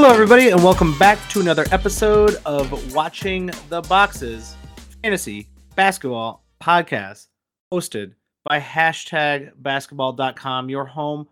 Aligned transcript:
Hello, 0.00 0.12
everybody, 0.12 0.50
and 0.50 0.62
welcome 0.62 0.96
back 0.96 1.18
to 1.30 1.40
another 1.40 1.64
episode 1.72 2.36
of 2.46 2.94
Watching 2.94 3.50
the 3.68 3.82
Boxes 3.82 4.54
Fantasy 5.02 5.48
Basketball 5.74 6.44
Podcast, 6.62 7.26
hosted 7.74 8.12
by 8.44 8.60
hashtag 8.60 9.50
basketball.com, 9.56 10.70
your 10.70 10.84
home 10.84 11.26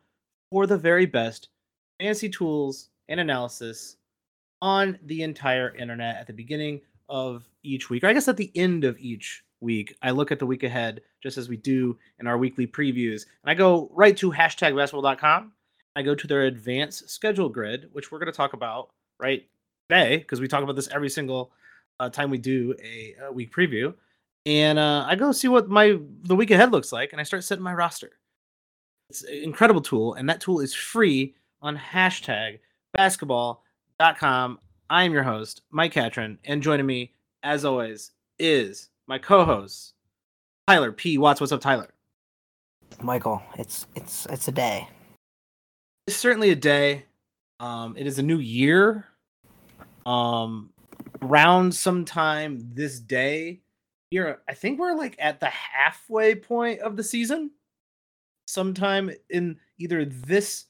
for 0.50 0.66
the 0.66 0.76
very 0.76 1.07
best 1.07 1.48
fantasy 2.00 2.29
tools 2.29 2.89
and 3.08 3.21
analysis 3.21 3.98
on 4.61 4.98
the 5.04 5.22
entire 5.22 5.72
internet 5.76 6.17
at 6.17 6.26
the 6.26 6.32
beginning 6.32 6.80
of 7.08 7.48
each 7.62 7.89
week, 7.89 8.03
or 8.03 8.08
I 8.08 8.14
guess 8.14 8.26
at 8.26 8.36
the 8.36 8.50
end 8.57 8.82
of 8.82 8.98
each 8.98 9.44
week. 9.61 9.94
I 10.03 10.11
look 10.11 10.32
at 10.32 10.40
the 10.40 10.46
week 10.46 10.64
ahead, 10.64 11.03
just 11.22 11.39
as 11.39 11.48
we 11.48 11.57
do 11.57 11.96
in 12.18 12.26
our 12.26 12.36
weekly 12.36 12.67
previews, 12.67 13.26
and 13.44 13.50
I 13.50 13.54
go 13.54 13.89
right 13.94 14.17
to 14.17 14.32
hashtag 14.32 14.75
basketball.com 14.75 15.53
I 15.96 16.03
go 16.03 16.14
to 16.14 16.27
their 16.27 16.43
advanced 16.43 17.09
schedule 17.09 17.49
grid, 17.49 17.89
which 17.93 18.13
we're 18.13 18.18
going 18.18 18.31
to 18.31 18.36
talk 18.36 18.53
about 18.53 18.91
right 19.18 19.49
today 19.89 20.19
because 20.19 20.43
we 20.43 20.46
talk 20.46 20.63
about 20.63 20.77
this 20.77 20.89
every 20.89 21.09
single 21.09 21.53
uh, 21.99 22.11
time 22.11 22.29
we 22.29 22.36
do 22.36 22.75
a, 22.85 23.14
a 23.25 23.32
week 23.32 23.50
preview. 23.50 23.95
And 24.45 24.79
uh, 24.79 25.07
I 25.09 25.17
go 25.17 25.32
see 25.32 25.49
what 25.49 25.69
my 25.71 25.99
the 26.25 26.36
week 26.36 26.50
ahead 26.50 26.71
looks 26.71 26.93
like, 26.93 27.13
and 27.13 27.21
I 27.21 27.25
start 27.25 27.45
setting 27.45 27.64
my 27.64 27.72
roster. 27.72 28.19
It's 29.09 29.25
an 29.25 29.43
incredible 29.43 29.81
tool, 29.81 30.14
and 30.14 30.29
that 30.29 30.41
tool 30.41 30.61
is 30.61 30.75
free 30.75 31.35
on 31.63 31.77
hashtag 31.77 32.58
basketball.com. 32.92 34.58
I 34.91 35.03
am 35.03 35.12
your 35.12 35.22
host, 35.22 35.62
Mike 35.70 35.92
Catron, 35.92 36.39
and 36.44 36.62
joining 36.62 36.86
me, 36.86 37.12
as 37.42 37.64
always, 37.64 38.12
is 38.39 38.91
my 39.08 39.19
co-host, 39.19 39.94
Tyler 40.69 40.92
P. 40.92 41.19
Watts. 41.19 41.41
What's 41.41 41.53
up, 41.53 41.61
Tyler? 41.61 41.91
Michael, 43.00 43.42
it's 43.58 43.86
it's 43.97 44.27
it's 44.27 44.47
a 44.47 44.53
day 44.53 44.86
it's 46.06 46.16
certainly 46.16 46.50
a 46.50 46.56
day. 46.56 47.04
Um, 47.60 47.96
it 47.96 48.06
is 48.06 48.18
a 48.18 48.22
new 48.22 48.38
year. 48.38 49.06
Um, 50.04 50.70
around 51.22 51.74
sometime 51.74 52.70
this 52.74 53.00
day, 53.00 53.60
here 54.10 54.40
I 54.48 54.54
think 54.54 54.78
we're 54.78 54.94
like 54.94 55.16
at 55.18 55.40
the 55.40 55.46
halfway 55.46 56.34
point 56.34 56.80
of 56.80 56.96
the 56.96 57.02
season. 57.02 57.50
Sometime 58.46 59.10
in 59.30 59.58
either 59.78 60.04
this 60.04 60.66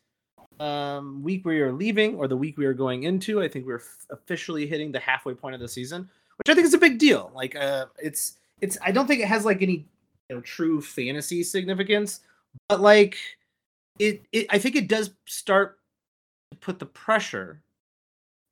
um, 0.59 1.23
week 1.23 1.45
we 1.45 1.61
are 1.61 1.73
leaving 1.73 2.17
or 2.17 2.29
the 2.29 2.37
week 2.37 2.57
we 2.57 2.65
are 2.65 2.73
going 2.73 3.03
into, 3.03 3.43
I 3.43 3.49
think 3.49 3.67
we're 3.67 3.77
f- 3.77 4.07
officially 4.11 4.67
hitting 4.67 4.91
the 4.91 5.01
halfway 5.01 5.35
point 5.35 5.55
of 5.55 5.61
the 5.61 5.69
season, 5.69 6.09
which 6.39 6.49
I 6.49 6.55
think 6.55 6.67
is 6.67 6.73
a 6.73 6.79
big 6.79 6.99
deal. 6.99 7.31
Like, 7.35 7.55
uh, 7.55 7.87
it's 7.99 8.39
it's 8.63 8.79
I 8.83 8.91
don't 8.91 9.07
think 9.07 9.21
it 9.21 9.29
has 9.29 9.45
like 9.45 9.61
any 9.61 9.87
you 10.31 10.37
know 10.37 10.41
true 10.41 10.81
fantasy 10.81 11.43
significance, 11.43 12.21
but 12.71 12.81
like 12.81 13.19
it, 13.99 14.23
it 14.33 14.47
I 14.51 14.59
think 14.59 14.77
it 14.77 14.89
does 14.89 15.11
start 15.27 15.79
to 16.51 16.57
put 16.59 16.79
the 16.79 16.87
pressure 16.87 17.63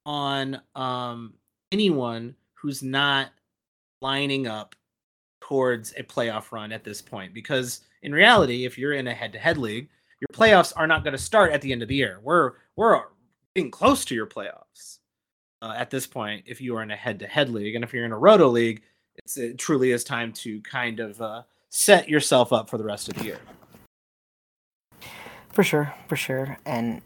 on 0.07 0.61
um, 0.75 1.35
anyone 1.73 2.35
who's 2.55 2.83
not 2.83 3.31
lining 4.01 4.47
up 4.47 4.75
towards 5.41 5.93
a 5.97 6.03
playoff 6.03 6.53
run 6.53 6.73
at 6.73 6.85
this 6.85 7.03
point 7.03 7.35
because 7.35 7.81
in 8.03 8.13
reality 8.13 8.65
if 8.65 8.79
you're 8.79 8.95
in 8.95 9.07
a 9.07 9.15
head-to-head 9.15 9.59
league 9.59 9.89
your 10.21 10.29
playoffs 10.33 10.73
are 10.77 10.87
not 10.87 11.05
going 11.05 11.13
to 11.13 11.19
start 11.19 11.53
at 11.53 11.61
the 11.61 11.73
end 11.73 11.83
of 11.83 11.89
the 11.89 11.95
year. 11.95 12.19
We're 12.23 12.53
we're 12.77 13.03
getting 13.55 13.71
close 13.71 14.05
to 14.07 14.15
your 14.15 14.27
playoffs 14.27 14.99
uh, 15.63 15.75
at 15.77 15.91
this 15.91 16.07
point 16.07 16.45
if 16.47 16.61
you 16.61 16.77
are 16.77 16.83
in 16.83 16.91
a 16.91 16.97
head-to-head 16.97 17.51
league 17.51 17.75
and 17.75 17.85
if 17.85 17.93
you're 17.93 18.05
in 18.05 18.13
a 18.13 18.19
roto 18.19 18.49
league 18.49 18.83
it 19.37 19.59
truly 19.59 19.93
is 19.93 20.03
time 20.03 20.33
to 20.33 20.61
kind 20.63 20.99
of 21.01 21.21
uh, 21.21 21.43
set 21.69 22.09
yourself 22.09 22.53
up 22.53 22.69
for 22.69 22.79
the 22.79 22.85
rest 22.85 23.09
of 23.09 23.15
the 23.15 23.25
year 23.25 23.39
for 25.55 25.63
sure, 25.63 25.95
for 26.09 26.17
sure. 26.17 26.59
And 26.67 27.01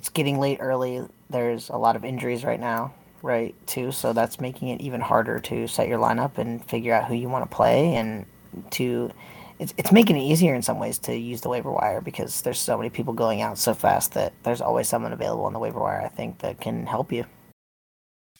it's 0.00 0.08
getting 0.08 0.38
late 0.38 0.58
early. 0.60 1.02
There's 1.30 1.68
a 1.68 1.76
lot 1.76 1.96
of 1.96 2.04
injuries 2.04 2.44
right 2.44 2.60
now, 2.60 2.94
right, 3.22 3.54
too. 3.66 3.92
So 3.92 4.12
that's 4.12 4.40
making 4.40 4.68
it 4.68 4.80
even 4.80 5.00
harder 5.00 5.38
to 5.40 5.68
set 5.68 5.88
your 5.88 5.98
lineup 5.98 6.38
and 6.38 6.64
figure 6.64 6.94
out 6.94 7.04
who 7.04 7.14
you 7.14 7.28
want 7.28 7.48
to 7.48 7.54
play 7.54 7.94
and 7.94 8.26
to 8.70 9.10
it's 9.58 9.74
it's 9.76 9.92
making 9.92 10.16
it 10.16 10.22
easier 10.22 10.54
in 10.54 10.62
some 10.62 10.78
ways 10.78 10.98
to 10.98 11.16
use 11.16 11.40
the 11.40 11.48
waiver 11.48 11.70
wire 11.70 12.00
because 12.00 12.42
there's 12.42 12.58
so 12.58 12.76
many 12.76 12.90
people 12.90 13.12
going 13.12 13.40
out 13.40 13.58
so 13.58 13.72
fast 13.74 14.12
that 14.14 14.32
there's 14.42 14.60
always 14.60 14.88
someone 14.88 15.12
available 15.12 15.44
on 15.44 15.52
the 15.52 15.58
waiver 15.58 15.80
wire 15.80 16.00
I 16.00 16.08
think 16.08 16.38
that 16.38 16.60
can 16.60 16.86
help 16.86 17.12
you. 17.12 17.24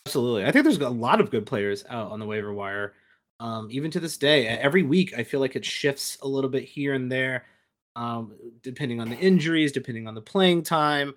Absolutely. 0.06 0.44
I 0.44 0.52
think 0.52 0.64
there's 0.64 0.78
a 0.78 0.88
lot 0.88 1.20
of 1.20 1.30
good 1.30 1.46
players 1.46 1.84
out 1.88 2.10
on 2.12 2.20
the 2.20 2.26
waiver 2.26 2.52
wire. 2.52 2.94
Um, 3.40 3.68
even 3.70 3.90
to 3.90 4.00
this 4.00 4.16
day, 4.16 4.46
every 4.46 4.82
week 4.82 5.14
I 5.18 5.24
feel 5.24 5.40
like 5.40 5.56
it 5.56 5.64
shifts 5.64 6.16
a 6.22 6.28
little 6.28 6.48
bit 6.48 6.64
here 6.64 6.94
and 6.94 7.10
there 7.10 7.44
um, 7.96 8.32
depending 8.62 9.00
on 9.00 9.08
the 9.08 9.16
injuries, 9.16 9.72
depending 9.72 10.06
on 10.06 10.14
the 10.14 10.20
playing 10.20 10.62
time. 10.62 11.14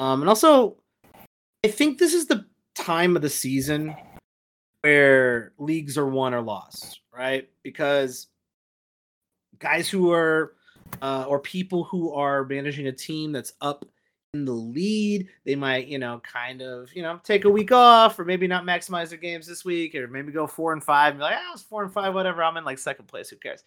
Um, 0.00 0.20
and 0.20 0.28
also, 0.28 0.76
I 1.64 1.68
think 1.68 1.98
this 1.98 2.12
is 2.12 2.26
the 2.26 2.44
time 2.74 3.16
of 3.16 3.22
the 3.22 3.30
season 3.30 3.96
where 4.82 5.52
leagues 5.56 5.96
are 5.96 6.06
won 6.06 6.34
or 6.34 6.42
lost, 6.42 7.00
right? 7.16 7.48
Because 7.62 8.26
guys 9.58 9.88
who 9.88 10.12
are, 10.12 10.54
uh, 11.00 11.24
or 11.28 11.40
people 11.40 11.84
who 11.84 12.12
are 12.12 12.44
managing 12.44 12.88
a 12.88 12.92
team 12.92 13.32
that's 13.32 13.54
up 13.60 13.86
in 14.34 14.44
the 14.44 14.52
lead, 14.52 15.28
they 15.44 15.54
might, 15.54 15.86
you 15.86 15.98
know, 15.98 16.20
kind 16.20 16.60
of, 16.60 16.94
you 16.94 17.02
know, 17.02 17.20
take 17.24 17.44
a 17.44 17.50
week 17.50 17.72
off 17.72 18.18
or 18.18 18.24
maybe 18.24 18.46
not 18.46 18.64
maximize 18.64 19.08
their 19.08 19.18
games 19.18 19.46
this 19.46 19.64
week 19.64 19.94
or 19.94 20.08
maybe 20.08 20.32
go 20.32 20.46
four 20.46 20.72
and 20.72 20.84
five 20.84 21.12
and 21.12 21.20
be 21.20 21.22
like, 21.22 21.36
ah, 21.38 21.52
it's 21.52 21.62
four 21.62 21.84
and 21.84 21.92
five, 21.92 22.12
whatever. 22.12 22.42
I'm 22.42 22.56
in 22.56 22.64
like 22.64 22.78
second 22.78 23.06
place. 23.06 23.30
Who 23.30 23.36
cares? 23.36 23.64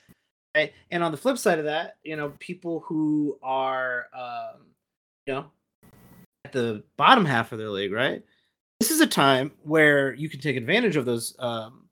Right? 0.60 0.74
And 0.92 1.04
on 1.04 1.12
the 1.12 1.18
flip 1.18 1.38
side 1.38 1.60
of 1.60 1.66
that, 1.66 1.98
you 2.04 2.16
know, 2.16 2.34
people 2.40 2.82
who 2.82 3.38
are, 3.42 4.08
um, 4.14 4.66
you 5.26 5.34
know, 5.34 5.46
at 6.44 6.52
the 6.52 6.84
bottom 6.98 7.24
half 7.26 7.52
of 7.52 7.60
their 7.60 7.70
league, 7.70 7.94
right? 7.94 8.22
This 8.80 8.92
is 8.92 9.00
a 9.00 9.08
time 9.08 9.52
where 9.64 10.14
you 10.14 10.30
can 10.30 10.40
take 10.40 10.58
advantage 10.58 10.96
of 10.96 11.06
those 11.06 11.36
um, 11.40 11.86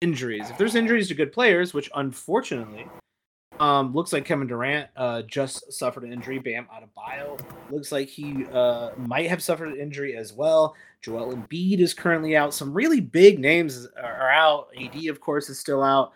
injuries. 0.00 0.50
If 0.50 0.58
there's 0.58 0.74
injuries 0.74 1.08
to 1.08 1.14
good 1.14 1.32
players, 1.32 1.74
which 1.74 1.90
unfortunately 1.94 2.86
um, 3.58 3.92
looks 3.92 4.12
like 4.12 4.24
Kevin 4.24 4.46
Durant 4.46 4.88
uh, 4.96 5.22
just 5.22 5.72
suffered 5.72 6.04
an 6.04 6.12
injury. 6.12 6.38
Bam 6.38 6.66
Adebayo. 6.66 7.40
looks 7.70 7.92
like 7.92 8.08
he 8.08 8.46
uh, 8.52 8.90
might 8.96 9.28
have 9.28 9.42
suffered 9.42 9.68
an 9.68 9.80
injury 9.80 10.16
as 10.16 10.32
well. 10.32 10.74
Joel 11.00 11.34
Embiid 11.34 11.80
is 11.80 11.94
currently 11.94 12.36
out. 12.36 12.54
Some 12.54 12.72
really 12.72 13.00
big 13.00 13.38
names 13.38 13.86
are 14.00 14.30
out. 14.30 14.68
AD, 14.80 15.06
of 15.06 15.20
course, 15.20 15.48
is 15.48 15.58
still 15.58 15.82
out 15.82 16.12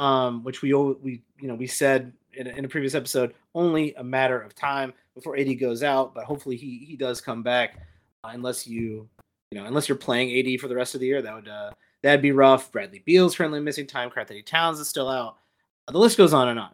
um, 0.00 0.42
which 0.44 0.62
we 0.62 0.72
we 0.74 1.22
you 1.40 1.48
know 1.48 1.54
we 1.54 1.66
said 1.66 2.12
in, 2.34 2.46
in 2.46 2.64
a 2.64 2.68
previous 2.68 2.94
episode, 2.94 3.34
only 3.54 3.94
a 3.94 4.04
matter 4.04 4.40
of 4.40 4.54
time 4.54 4.92
before 5.14 5.36
AD 5.36 5.58
goes 5.58 5.82
out. 5.82 6.14
But 6.14 6.24
hopefully 6.24 6.56
he 6.56 6.84
he 6.86 6.96
does 6.96 7.20
come 7.20 7.42
back, 7.42 7.80
uh, 8.24 8.30
unless 8.32 8.66
you 8.66 9.08
you 9.50 9.58
know 9.58 9.66
unless 9.66 9.88
you're 9.88 9.96
playing 9.96 10.38
AD 10.38 10.60
for 10.60 10.68
the 10.68 10.76
rest 10.76 10.94
of 10.94 11.00
the 11.00 11.06
year, 11.06 11.22
that 11.22 11.34
would 11.34 11.48
uh, 11.48 11.70
that'd 12.02 12.22
be 12.22 12.32
rough. 12.32 12.70
Bradley 12.72 13.02
Beal's 13.04 13.36
currently 13.36 13.60
missing 13.60 13.86
time. 13.86 14.10
Karl-Anthony 14.10 14.42
Towns 14.42 14.80
is 14.80 14.88
still 14.88 15.08
out. 15.08 15.38
Uh, 15.88 15.92
the 15.92 15.98
list 15.98 16.18
goes 16.18 16.34
on 16.34 16.48
and 16.48 16.58
on. 16.58 16.70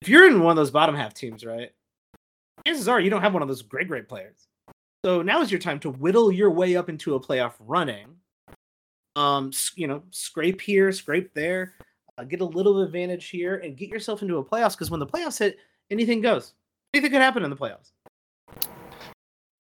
If 0.00 0.08
you're 0.08 0.26
in 0.26 0.40
one 0.40 0.50
of 0.50 0.56
those 0.56 0.70
bottom 0.70 0.96
half 0.96 1.14
teams, 1.14 1.44
right? 1.44 1.72
Chances 2.66 2.88
are 2.88 3.00
you 3.00 3.10
don't 3.10 3.22
have 3.22 3.32
one 3.32 3.42
of 3.42 3.48
those 3.48 3.62
great 3.62 3.88
great 3.88 4.08
players. 4.08 4.46
So 5.04 5.20
now 5.20 5.42
is 5.42 5.50
your 5.50 5.60
time 5.60 5.80
to 5.80 5.90
whittle 5.90 6.30
your 6.30 6.50
way 6.50 6.76
up 6.76 6.88
into 6.88 7.16
a 7.16 7.20
playoff 7.20 7.54
running. 7.58 8.06
Um, 9.16 9.50
you 9.74 9.88
know, 9.88 10.04
scrape 10.10 10.60
here, 10.60 10.90
scrape 10.92 11.34
there 11.34 11.74
uh, 12.22 12.24
get 12.24 12.40
a 12.40 12.44
little 12.44 12.82
advantage 12.82 13.28
here, 13.28 13.56
and 13.56 13.76
get 13.76 13.88
yourself 13.88 14.22
into 14.22 14.38
a 14.38 14.44
playoffs. 14.44 14.72
Because 14.72 14.90
when 14.90 15.00
the 15.00 15.06
playoffs 15.06 15.38
hit, 15.38 15.58
anything 15.90 16.20
goes. 16.20 16.54
Anything 16.94 17.10
could 17.10 17.22
happen 17.22 17.44
in 17.44 17.50
the 17.50 17.56
playoffs. 17.56 17.90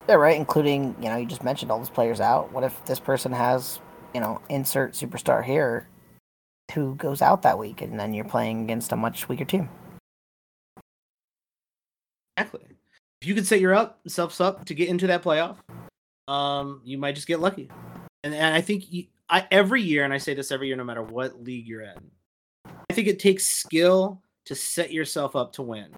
Yeah, 0.09 0.15
right. 0.15 0.37
Including, 0.37 0.95
you 1.01 1.09
know, 1.09 1.17
you 1.17 1.27
just 1.27 1.45
mentioned 1.45 1.71
all 1.71 1.79
those 1.79 1.91
players 1.91 2.21
out. 2.21 2.53
What 2.53 2.65
if 2.65 2.85
this 2.85 3.01
person 3.01 3.33
has, 3.33 3.81
you 4.15 4.21
know, 4.21 4.41
insert 4.49 4.93
superstar 4.93 5.45
here, 5.45 5.89
who 6.73 6.95
goes 6.97 7.23
out 7.23 7.43
that 7.43 7.59
week, 7.59 7.83
and 7.83 7.99
then 7.99 8.15
you're 8.15 8.25
playing 8.25 8.65
against 8.65 8.93
a 8.93 8.97
much 8.97 9.29
weaker 9.29 9.45
team. 9.45 9.69
Exactly. 12.37 12.61
If 13.21 13.29
you 13.29 13.35
could 13.35 13.47
set 13.47 13.61
your 13.61 13.75
up 13.75 14.01
selves 14.07 14.41
up 14.41 14.65
to 14.65 14.75
get 14.75 14.89
into 14.89 15.07
that 15.09 15.23
playoff, 15.23 15.57
um, 16.27 16.81
you 16.85 16.97
might 16.97 17.15
just 17.15 17.27
get 17.27 17.41
lucky. 17.41 17.71
And, 18.25 18.35
and 18.35 18.55
I 18.55 18.61
think 18.61 18.93
you, 18.93 19.07
I, 19.29 19.47
every 19.51 19.83
year, 19.83 20.05
and 20.05 20.13
I 20.13 20.19
say 20.19 20.35
this 20.35 20.51
every 20.51 20.69
year, 20.69 20.77
no 20.77 20.85
matter 20.85 21.03
what 21.03 21.43
league 21.43 21.67
you're 21.67 21.83
in, 21.83 22.11
I 22.67 22.93
think 22.93 23.09
it 23.09 23.19
takes 23.19 23.47
skill 23.47 24.21
to 24.47 24.55
set 24.55 24.93
yourself 24.93 25.37
up 25.37 25.53
to 25.55 25.63
win. 25.63 25.91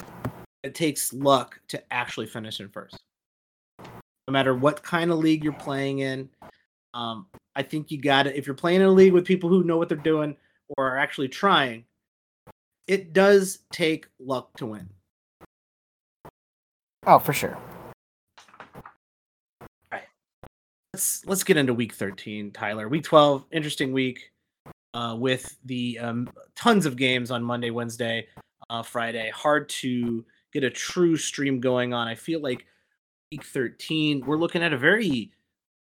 It 0.63 0.75
takes 0.75 1.13
luck 1.13 1.61
to 1.69 1.83
actually 1.93 2.27
finish 2.27 2.61
in 2.61 2.69
first. 2.69 2.97
No 3.81 4.33
matter 4.33 4.55
what 4.55 4.83
kind 4.83 5.11
of 5.11 5.19
league 5.19 5.43
you're 5.43 5.53
playing 5.53 6.01
in, 6.01 6.29
um, 6.95 7.27
I 7.57 7.63
think 7.63 7.91
you 7.91 8.01
got 8.01 8.27
it. 8.27 8.37
If 8.37 8.47
you're 8.47 8.55
playing 8.55 8.81
in 8.81 8.87
a 8.87 8.91
league 8.91 9.13
with 9.13 9.25
people 9.25 9.49
who 9.49 9.65
know 9.65 9.77
what 9.77 9.89
they're 9.89 9.99
doing 9.99 10.37
or 10.77 10.89
are 10.89 10.99
actually 10.99 11.29
trying, 11.29 11.85
it 12.87 13.13
does 13.13 13.61
take 13.73 14.07
luck 14.19 14.57
to 14.59 14.67
win. 14.67 14.89
Oh, 17.07 17.19
for 17.19 17.33
sure. 17.33 17.57
All 18.77 18.83
right. 19.91 20.03
Let's 20.93 21.27
let's 21.27 21.45
get 21.45 21.57
into 21.57 21.75
week 21.75 21.95
13, 21.95 22.53
Tyler. 22.53 22.89
Week 22.89 23.03
12, 23.03 23.47
interesting 23.51 23.93
week 23.93 24.32
uh, 24.95 25.17
with 25.19 25.57
the 25.65 25.99
um, 25.99 26.31
tons 26.55 26.87
of 26.87 26.97
games 26.97 27.31
on 27.31 27.43
Monday, 27.43 27.71
Wednesday, 27.71 28.27
uh, 28.71 28.83
Friday. 28.83 29.31
Hard 29.31 29.69
to 29.69 30.25
get 30.53 30.65
a 30.65 30.71
true 30.71 31.17
stream 31.17 31.61
going 31.61 31.93
on. 31.95 32.09
I 32.09 32.15
feel 32.15 32.41
like 32.41 32.67
week 33.31 33.45
13. 33.45 34.25
We're 34.27 34.37
looking 34.37 34.63
at 34.63 34.73
a 34.73 34.79
very 34.79 35.33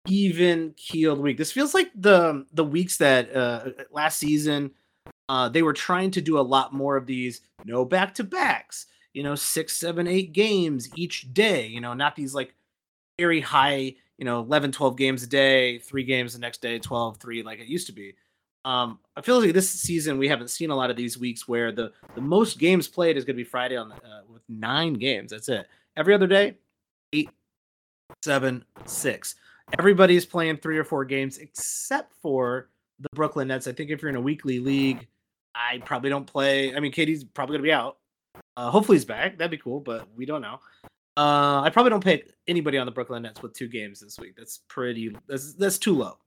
even 0.08 0.74
keeled 0.78 1.20
week. 1.20 1.38
This 1.38 1.52
feels 1.52 1.74
like 1.74 1.92
the 1.96 2.46
the 2.54 2.64
weeks 2.64 2.98
that 2.98 3.36
uh, 3.36 3.70
last 3.92 4.20
season 4.20 4.72
uh, 5.30 5.50
they 5.50 5.64
were 5.64 5.74
trying 5.74 6.12
to 6.12 6.22
do 6.22 6.40
a 6.40 6.42
lot 6.42 6.74
more 6.74 6.96
of 6.96 7.06
these 7.06 7.42
no 7.66 7.86
back 7.86 8.14
to 8.16 8.24
backs. 8.24 8.88
You 9.14 9.24
know, 9.24 9.36
six, 9.36 9.74
seven, 9.74 10.08
eight 10.08 10.34
games 10.34 10.90
each 10.96 11.34
day. 11.34 11.68
You 11.68 11.82
know, 11.82 11.94
not 11.94 12.16
these 12.16 12.36
like 12.36 12.54
very 13.20 13.42
high. 13.42 13.96
You 14.18 14.24
know, 14.24 14.40
11, 14.40 14.72
12 14.72 14.96
games 14.96 15.24
a 15.24 15.28
day, 15.28 15.78
three 15.80 16.06
games 16.06 16.34
the 16.34 16.40
next 16.40 16.62
day, 16.62 16.80
12, 16.80 17.18
three, 17.18 17.44
like 17.44 17.60
it 17.60 17.68
used 17.68 17.88
to 17.88 17.94
be. 17.94 18.16
Um, 18.66 19.00
I 19.16 19.22
feel 19.22 19.40
like 19.40 19.54
this 19.54 19.70
season 19.70 20.18
we 20.18 20.28
haven't 20.28 20.50
seen 20.50 20.72
a 20.72 20.76
lot 20.76 20.90
of 20.90 20.98
these 20.98 21.20
weeks 21.20 21.48
where 21.48 21.72
the 21.72 21.94
the 22.16 22.22
most 22.22 22.58
games 22.58 22.88
played 22.88 23.16
is 23.16 23.24
going 23.24 23.36
to 23.36 23.44
be 23.44 23.48
Friday 23.48 23.78
on 23.78 23.92
uh, 23.92 24.22
with 24.28 24.42
nine 24.50 24.94
games. 24.94 25.32
That's 25.32 25.48
it. 25.50 25.68
Every 25.96 26.16
other 26.16 26.28
day, 26.28 26.58
eight, 27.14 27.30
seven, 28.24 28.66
six. 28.86 29.36
Everybody's 29.78 30.26
playing 30.26 30.58
three 30.58 30.80
or 30.80 30.84
four 30.84 31.06
games 31.06 31.38
except 31.38 32.14
for 32.22 32.70
the 33.00 33.08
Brooklyn 33.14 33.48
Nets. 33.48 33.68
I 33.68 33.72
think 33.72 33.92
if 33.92 34.02
you're 34.02 34.10
in 34.10 34.16
a 34.16 34.22
weekly 34.22 34.60
league, 34.60 35.08
I 35.54 35.78
probably 35.86 36.10
don't 36.10 36.26
play. 36.26 36.76
I 36.76 36.80
mean, 36.80 36.92
KD's 36.92 37.24
probably 37.24 37.58
gonna 37.58 37.64
be 37.64 37.72
out. 37.72 37.98
Uh, 38.58 38.72
hopefully 38.72 38.98
he's 38.98 39.06
back. 39.06 39.38
That'd 39.38 39.52
be 39.52 39.58
cool, 39.58 39.80
but 39.80 40.08
we 40.16 40.26
don't 40.26 40.42
know. 40.42 40.60
Uh, 41.18 41.62
I 41.62 41.70
probably 41.72 41.92
don't 41.92 42.04
pick 42.04 42.34
anybody 42.48 42.78
on 42.80 42.86
the 42.86 42.92
Brooklyn 42.92 43.24
Nets 43.24 43.42
with 43.42 43.54
two 43.54 43.68
games 43.68 44.00
this 44.00 44.20
week. 44.20 44.34
That's 44.36 44.62
pretty. 44.68 45.16
That's 45.28 45.54
that's 45.54 45.78
too 45.78 45.96
low. 45.96 46.18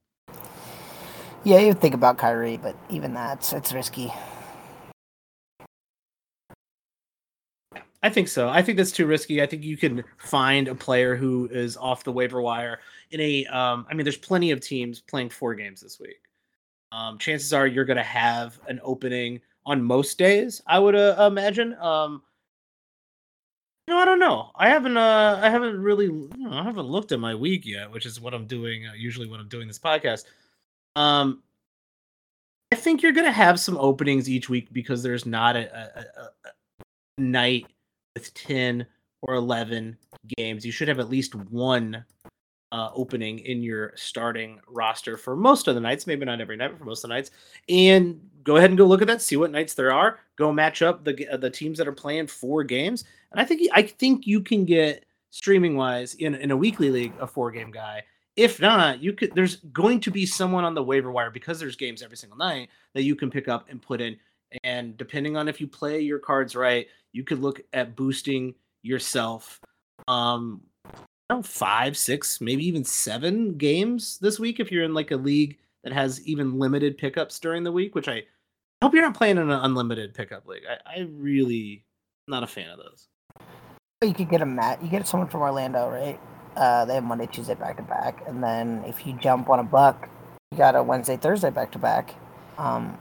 Yeah, 1.45 1.59
you 1.59 1.73
think 1.73 1.95
about 1.95 2.19
Kyrie, 2.19 2.57
but 2.57 2.77
even 2.91 3.15
that's 3.15 3.53
it's 3.53 3.73
risky. 3.73 4.13
I 8.03 8.11
think 8.11 8.29
so. 8.29 8.49
I 8.49 8.63
think 8.63 8.77
that's 8.79 8.93
too 8.93 9.07
risky. 9.07 9.43
I 9.43 9.47
think 9.47 9.65
you 9.65 9.77
can 9.77 10.05
find 10.19 10.69
a 10.69 10.75
player 10.75 11.17
who 11.17 11.49
is 11.51 11.77
off 11.77 12.05
the 12.05 12.13
waiver 12.13 12.41
wire 12.41 12.81
in 13.11 13.21
a. 13.21 13.45
Um, 13.47 13.87
I 13.91 13.95
mean, 13.95 14.05
there's 14.05 14.17
plenty 14.17 14.51
of 14.51 14.61
teams 14.61 15.01
playing 15.01 15.31
four 15.31 15.55
games 15.55 15.81
this 15.81 15.99
week. 15.99 16.21
Um, 16.93 17.19
chances 17.19 17.53
are 17.53 17.67
you're 17.67 17.85
going 17.85 17.97
to 17.97 18.03
have 18.03 18.59
an 18.69 18.81
opening 18.83 19.41
on 19.67 19.83
most 19.83 20.17
days. 20.17 20.63
I 20.67 20.79
would 20.79 20.95
uh, 20.95 21.29
imagine. 21.31 21.75
Um, 21.75 22.23
no, 23.89 23.99
I 23.99 24.05
don't 24.05 24.21
know. 24.21 24.53
I 24.55 24.69
haven't. 24.69 24.97
Uh, 24.97 25.41
I 25.43 25.51
haven't 25.51 25.81
really. 25.81 26.07
You 26.07 26.31
know, 26.37 26.53
I 26.53 26.63
haven't 26.63 26.87
looked 26.87 27.11
at 27.13 27.21
my 27.21 27.35
week 27.35 27.67
yet, 27.67 27.91
which 27.91 28.07
is 28.07 28.21
what 28.21 28.33
I'm 28.33 28.47
doing 28.47 28.87
uh, 28.87 28.93
usually 28.95 29.27
when 29.27 29.41
I'm 29.41 29.49
doing 29.49 29.67
this 29.67 29.79
podcast. 29.79 30.25
Um, 30.97 31.43
I 32.73 32.77
think 32.77 33.03
you're 33.03 33.13
going 33.13 33.27
to 33.27 33.33
have 33.33 33.59
some 33.59 33.77
openings 33.79 34.29
each 34.29 34.49
week 34.49 34.69
because 34.73 35.03
there's 35.03 35.25
not 35.25 35.57
a, 35.57 35.75
a, 35.75 36.21
a, 36.21 36.25
a 36.49 37.21
night 37.21 37.67
with 38.15 38.33
10 38.35 38.87
or 39.23 39.35
11 39.35 39.97
games. 40.37 40.67
You 40.67 40.73
should 40.73 40.89
have 40.89 41.01
at 41.01 41.09
least 41.09 41.35
one 41.35 42.05
uh, 42.73 42.91
opening 42.95 43.39
in 43.41 43.63
your 43.63 43.93
starting 43.97 44.61
roster 44.69 45.17
for 45.17 45.35
most 45.37 45.69
of 45.69 45.75
the 45.75 45.81
nights, 45.81 46.07
maybe 46.07 46.27
not 46.27 46.41
every 46.41 46.57
night, 46.57 46.71
but 46.71 46.79
for 46.79 46.85
most 46.85 47.05
of 47.05 47.09
the 47.09 47.15
nights. 47.15 47.31
And 47.69 48.21
go 48.45 48.57
ahead 48.57 48.71
and 48.71 48.79
go 48.79 48.87
look 48.87 49.01
at 49.01 49.09
that, 49.09 49.23
see 49.23 49.37
what 49.37 49.51
nights 49.51 49.75
there 49.75 49.93
are. 49.93 50.21
Go 50.37 50.53
match 50.53 50.83
up 50.83 51.05
the 51.05 51.29
uh, 51.29 51.37
the 51.37 51.51
teams 51.51 51.79
that 51.79 51.89
are 51.89 51.93
playing 51.93 52.27
four 52.27 52.65
games, 52.65 53.05
and 53.33 53.41
I 53.41 53.45
think 53.45 53.69
I 53.73 53.83
think 53.83 54.27
you 54.27 54.41
can 54.41 54.65
get 54.65 55.05
streaming 55.31 55.77
wise 55.77 56.15
in 56.15 56.35
in 56.35 56.51
a 56.51 56.57
weekly 56.57 56.91
league 56.91 57.15
a 57.21 57.27
four 57.27 57.51
game 57.51 57.71
guy. 57.71 58.03
If 58.39 58.61
not, 58.61 59.03
you 59.03 59.13
could. 59.13 59.35
There's 59.35 59.57
going 59.57 60.01
to 60.01 60.11
be 60.11 60.25
someone 60.25 60.65
on 60.65 60.75
the 60.75 60.83
waiver 60.83 61.11
wire 61.11 61.31
because 61.31 61.59
there's 61.59 61.77
games 61.77 62.03
every 62.03 62.17
single 62.17 62.39
night 62.39 62.71
that 62.95 63.03
you 63.03 63.17
can 63.17 63.31
pick 63.31 63.49
up 63.49 63.67
and 63.69 63.83
put 63.83 64.01
in. 64.01 64.17
And 64.63 64.97
depending 64.97 65.37
on 65.37 65.49
if 65.49 65.61
you 65.61 65.67
play 65.67 66.01
your 66.01 66.21
cards 66.21 66.55
right, 66.55 66.87
you 67.13 67.25
could 67.25 67.41
look 67.41 67.61
at 67.73 67.97
boosting 67.97 68.55
yourself 68.83 69.61
um 70.07 70.63
know, 71.31 71.43
five, 71.43 71.97
six, 71.97 72.41
maybe 72.41 72.67
even 72.67 72.85
seven 72.85 73.57
games 73.57 74.19
this 74.19 74.39
week 74.39 74.61
if 74.61 74.73
you're 74.73 74.85
in 74.85 74.95
like 74.95 75.11
a 75.11 75.17
league 75.17 75.59
that 75.85 75.93
has 75.93 76.27
even 76.27 76.59
limited 76.59 76.97
pickups 76.97 77.39
during 77.39 77.63
the 77.63 77.73
week, 77.73 77.95
which 77.95 78.09
I 78.09 78.23
hope 78.83 78.95
you're 78.95 79.03
not 79.03 79.17
playing 79.17 79.37
in 79.37 79.51
an 79.51 79.61
unlimited 79.61 80.15
pickup 80.15 80.47
league. 80.47 80.63
I, 80.69 81.01
I 81.01 81.09
really 81.13 81.85
not 82.27 82.43
a 82.43 82.47
fan 82.47 82.71
of 82.71 82.79
those. 82.79 83.09
You 84.03 84.15
could 84.15 84.31
get 84.31 84.43
a 84.43 84.47
mat. 84.47 84.83
You 84.83 84.89
get 84.89 85.07
someone 85.09 85.29
from 85.29 85.43
Orlando, 85.43 85.89
right? 85.89 86.21
Uh, 86.59 86.85
they 86.85 86.95
have 86.95 87.05
Monday, 87.05 87.27
Tuesday 87.27 87.55
back 87.55 87.77
to 87.77 87.85
back, 87.85 88.21
and 88.27 88.43
then 88.43 88.83
if 88.85 89.07
you 89.07 89.13
jump 89.13 89.49
on 89.49 89.61
a 89.61 89.63
buck, 89.63 90.09
you 90.51 90.59
got 90.59 90.75
a 90.75 90.83
Wednesday, 90.83 91.17
Thursday 91.17 91.51
back 91.51 91.71
to 91.71 91.79
back. 91.79 92.17
Um, 92.59 92.99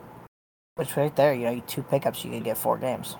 which 0.75 0.95
right 0.95 1.15
there, 1.15 1.33
you 1.33 1.45
know, 1.45 1.63
two 1.65 1.81
pickups, 1.81 2.24
you 2.24 2.30
could 2.30 2.44
get 2.44 2.56
four 2.56 2.77
games. 2.77 3.15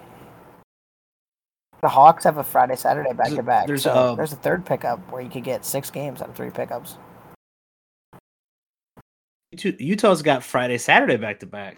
The 1.81 1.88
Hawks 1.88 2.24
have 2.24 2.38
a 2.38 2.44
Friday, 2.44 2.75
Saturday 2.75 3.13
back 3.13 3.31
to 3.31 3.42
back. 3.42 3.66
There's 3.66 3.81
so 3.81 4.13
a, 4.13 4.16
there's 4.16 4.34
a 4.34 4.36
third 4.36 4.63
pickup 4.63 5.12
where 5.12 5.24
you 5.24 5.30
could 5.30 5.44
get 5.44 5.66
six 5.66 5.89
games 5.89 6.22
out 6.22 6.30
of 6.30 6.36
three 6.36 6.51
pickups. 6.51 6.98
Utah's 9.51 10.22
got 10.22 10.44
Friday, 10.44 10.78
Saturday 10.78 11.18
back 11.18 11.40
to 11.40 11.48
back, 11.48 11.78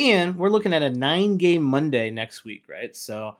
and 0.00 0.34
we're 0.36 0.50
looking 0.50 0.74
at 0.74 0.82
a 0.82 0.90
nine 0.90 1.36
game 1.36 1.62
Monday 1.62 2.10
next 2.10 2.44
week, 2.44 2.64
right? 2.68 2.96
So, 2.96 3.36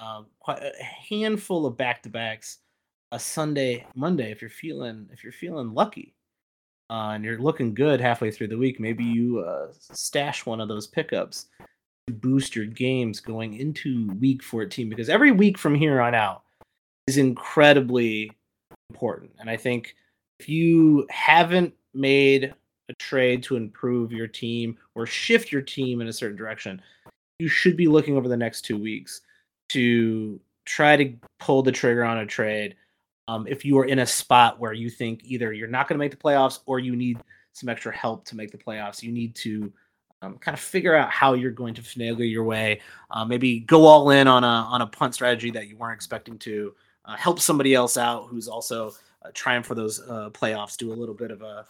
um, 0.00 0.24
quite 0.40 0.62
a 0.62 0.72
handful 0.82 1.66
of 1.66 1.76
back 1.76 2.02
to 2.04 2.08
backs. 2.08 2.60
A 3.16 3.18
Sunday, 3.18 3.86
Monday, 3.94 4.30
if 4.30 4.42
you're 4.42 4.50
feeling 4.50 5.08
if 5.10 5.24
you're 5.24 5.32
feeling 5.32 5.72
lucky, 5.72 6.14
uh, 6.90 7.12
and 7.14 7.24
you're 7.24 7.38
looking 7.38 7.72
good 7.72 7.98
halfway 7.98 8.30
through 8.30 8.48
the 8.48 8.58
week, 8.58 8.78
maybe 8.78 9.04
you 9.04 9.38
uh, 9.38 9.68
stash 9.80 10.44
one 10.44 10.60
of 10.60 10.68
those 10.68 10.86
pickups 10.86 11.46
to 12.06 12.12
boost 12.12 12.54
your 12.54 12.66
games 12.66 13.20
going 13.20 13.54
into 13.54 14.12
week 14.20 14.42
14 14.42 14.90
because 14.90 15.08
every 15.08 15.32
week 15.32 15.56
from 15.56 15.74
here 15.74 15.98
on 15.98 16.14
out 16.14 16.42
is 17.06 17.16
incredibly 17.16 18.30
important. 18.90 19.30
And 19.38 19.48
I 19.48 19.56
think 19.56 19.94
if 20.38 20.46
you 20.46 21.06
haven't 21.08 21.72
made 21.94 22.54
a 22.90 22.94
trade 22.98 23.42
to 23.44 23.56
improve 23.56 24.12
your 24.12 24.28
team 24.28 24.76
or 24.94 25.06
shift 25.06 25.50
your 25.50 25.62
team 25.62 26.02
in 26.02 26.08
a 26.08 26.12
certain 26.12 26.36
direction, 26.36 26.82
you 27.38 27.48
should 27.48 27.78
be 27.78 27.88
looking 27.88 28.18
over 28.18 28.28
the 28.28 28.36
next 28.36 28.66
two 28.66 28.76
weeks 28.76 29.22
to 29.70 30.38
try 30.66 30.98
to 30.98 31.14
pull 31.40 31.62
the 31.62 31.72
trigger 31.72 32.04
on 32.04 32.18
a 32.18 32.26
trade. 32.26 32.76
Um, 33.28 33.46
if 33.46 33.64
you 33.64 33.78
are 33.78 33.84
in 33.84 34.00
a 34.00 34.06
spot 34.06 34.60
where 34.60 34.72
you 34.72 34.88
think 34.88 35.22
either 35.24 35.52
you're 35.52 35.68
not 35.68 35.88
going 35.88 35.96
to 35.96 35.98
make 35.98 36.12
the 36.12 36.16
playoffs 36.16 36.60
or 36.66 36.78
you 36.78 36.94
need 36.94 37.18
some 37.52 37.68
extra 37.68 37.94
help 37.94 38.24
to 38.26 38.36
make 38.36 38.50
the 38.50 38.58
playoffs, 38.58 39.02
you 39.02 39.10
need 39.10 39.34
to 39.36 39.72
um, 40.22 40.38
kind 40.38 40.54
of 40.54 40.60
figure 40.60 40.94
out 40.94 41.10
how 41.10 41.34
you're 41.34 41.50
going 41.50 41.74
to 41.74 41.82
finagle 41.82 42.30
your 42.30 42.44
way. 42.44 42.80
Uh, 43.10 43.24
maybe 43.24 43.60
go 43.60 43.84
all 43.84 44.10
in 44.10 44.28
on 44.28 44.44
a 44.44 44.46
on 44.46 44.82
a 44.82 44.86
punt 44.86 45.14
strategy 45.14 45.50
that 45.50 45.68
you 45.68 45.76
weren't 45.76 45.94
expecting 45.94 46.38
to. 46.38 46.74
Uh, 47.04 47.16
help 47.16 47.38
somebody 47.38 47.74
else 47.74 47.96
out 47.96 48.26
who's 48.28 48.48
also 48.48 48.92
uh, 49.22 49.30
trying 49.32 49.62
for 49.62 49.74
those 49.74 50.00
uh, 50.08 50.30
playoffs. 50.30 50.76
Do 50.76 50.92
a 50.92 50.94
little 50.94 51.14
bit 51.14 51.30
of 51.30 51.42
a. 51.42 51.66